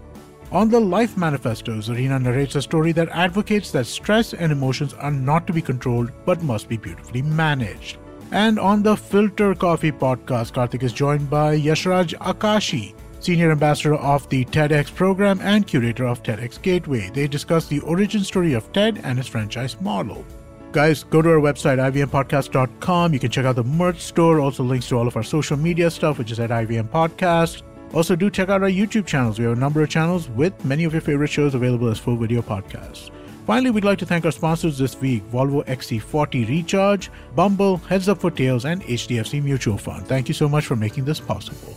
On 0.53 0.71
the 0.71 0.79
Life 0.79 1.16
Manifesto, 1.16 1.79
Zarina 1.79 2.23
narrates 2.23 2.55
a 2.55 2.62
story 2.62 2.92
that 2.92 3.09
advocates 3.09 3.73
that 3.73 3.87
stress 3.87 4.33
and 4.33 4.53
emotions 4.53 4.95
are 4.95 5.11
not 5.11 5.45
to 5.49 5.53
be 5.53 5.61
controlled 5.61 6.12
but 6.25 6.40
must 6.40 6.69
be 6.69 6.77
beautifully 6.77 7.23
managed. 7.23 7.99
And 8.31 8.61
on 8.61 8.85
the 8.85 8.97
Filter 8.97 9.57
Coffee 9.57 9.90
podcast, 9.90 10.53
Karthik 10.53 10.85
is 10.85 10.92
joined 10.92 11.29
by 11.29 11.59
Yashraj 11.59 12.14
Akashi, 12.19 12.95
Senior 13.27 13.51
Ambassador 13.51 13.97
of 13.97 14.29
the 14.29 14.45
TEDx 14.45 14.95
program 14.95 15.41
and 15.43 15.67
curator 15.67 16.07
of 16.07 16.23
TEDx 16.23 16.62
Gateway. 16.62 17.11
They 17.12 17.27
discuss 17.27 17.67
the 17.67 17.81
origin 17.81 18.23
story 18.23 18.53
of 18.53 18.73
TED 18.73 19.01
and 19.03 19.19
its 19.19 19.27
franchise 19.27 19.81
model. 19.81 20.25
Guys, 20.71 21.03
go 21.03 21.21
to 21.21 21.31
our 21.31 21.41
website, 21.41 21.79
ivmpodcast.com. 21.79 23.12
You 23.12 23.19
can 23.19 23.33
check 23.33 23.45
out 23.45 23.57
the 23.57 23.65
merch 23.65 24.01
store, 24.01 24.39
also 24.39 24.62
links 24.62 24.89
to 24.91 24.97
all 24.97 25.09
of 25.09 25.17
our 25.17 25.25
social 25.25 25.57
media 25.57 25.91
stuff, 25.91 26.19
which 26.19 26.31
is 26.31 26.39
at 26.39 26.51
IVM 26.51 26.89
Podcast. 26.89 27.62
Also, 27.93 28.15
do 28.15 28.31
check 28.31 28.49
out 28.49 28.62
our 28.62 28.71
YouTube 28.71 29.07
channels. 29.07 29.41
We 29.41 29.47
have 29.47 29.57
a 29.57 29.61
number 29.61 29.83
of 29.83 29.89
channels 29.89 30.29
with 30.29 30.65
many 30.65 30.85
of 30.85 30.93
your 30.93 31.03
favorite 31.03 31.31
shows 31.31 31.57
available 31.57 31.89
as 31.89 31.99
full 31.99 32.17
video 32.17 32.43
podcasts. 32.43 33.11
Finally, 33.45 33.71
we'd 33.71 33.83
like 33.83 33.99
to 33.99 34.07
thank 34.07 34.25
our 34.25 34.31
sponsors 34.31 34.79
this 34.79 35.01
week 35.01 35.29
Volvo 35.33 35.67
XC40 35.67 36.49
Recharge, 36.49 37.11
Bumble, 37.35 37.79
Heads 37.79 38.09
Up 38.09 38.21
for 38.21 38.31
Tails, 38.31 38.65
and 38.65 38.85
HDFC 38.85 39.43
Mutual 39.43 39.79
Fund. 39.79 40.07
Thank 40.07 40.29
you 40.29 40.35
so 40.35 40.49
much 40.49 40.65
for 40.65 40.77
making 40.77 41.05
this 41.05 41.19
possible. 41.19 41.77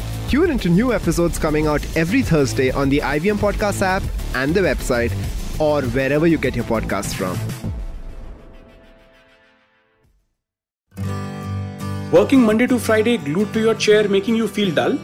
Tune 0.31 0.49
into 0.49 0.69
new 0.69 0.93
episodes 0.93 1.37
coming 1.37 1.67
out 1.67 1.85
every 1.97 2.21
Thursday 2.21 2.71
on 2.71 2.87
the 2.87 2.99
IVM 2.99 3.37
Podcast 3.37 3.81
app 3.81 4.01
and 4.33 4.53
the 4.55 4.61
website, 4.61 5.11
or 5.59 5.81
wherever 5.95 6.25
you 6.25 6.37
get 6.37 6.55
your 6.55 6.63
podcasts 6.63 7.13
from. 7.13 7.37
Working 12.13 12.39
Monday 12.43 12.65
to 12.67 12.79
Friday 12.79 13.17
glued 13.17 13.51
to 13.51 13.59
your 13.59 13.75
chair 13.75 14.07
making 14.07 14.35
you 14.37 14.47
feel 14.47 14.73
dull? 14.73 14.97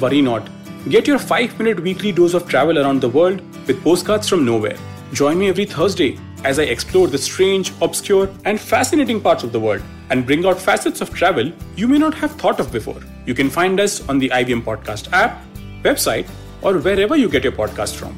Worry 0.00 0.22
not. 0.22 0.48
Get 0.88 1.08
your 1.08 1.18
5 1.18 1.58
minute 1.58 1.80
weekly 1.80 2.12
dose 2.12 2.34
of 2.34 2.48
travel 2.48 2.78
around 2.78 3.00
the 3.00 3.08
world 3.08 3.40
with 3.66 3.82
postcards 3.82 4.28
from 4.28 4.44
nowhere. 4.44 4.76
Join 5.12 5.36
me 5.36 5.48
every 5.48 5.64
Thursday 5.64 6.16
as 6.44 6.58
I 6.58 6.64
explore 6.64 7.08
the 7.08 7.18
strange, 7.18 7.72
obscure, 7.82 8.28
and 8.44 8.60
fascinating 8.60 9.20
parts 9.20 9.44
of 9.44 9.52
the 9.52 9.60
world 9.60 9.82
and 10.10 10.26
bring 10.26 10.46
out 10.46 10.60
facets 10.60 11.00
of 11.00 11.12
travel 11.14 11.52
you 11.76 11.88
may 11.88 11.98
not 11.98 12.14
have 12.14 12.32
thought 12.32 12.60
of 12.60 12.72
before. 12.72 13.00
You 13.26 13.34
can 13.34 13.50
find 13.50 13.80
us 13.80 14.08
on 14.08 14.18
the 14.18 14.28
IVM 14.30 14.62
Podcast 14.62 15.12
app, 15.12 15.44
website, 15.82 16.28
or 16.62 16.78
wherever 16.78 17.16
you 17.16 17.28
get 17.28 17.44
your 17.44 17.52
podcast 17.52 17.94
from. 17.94 18.16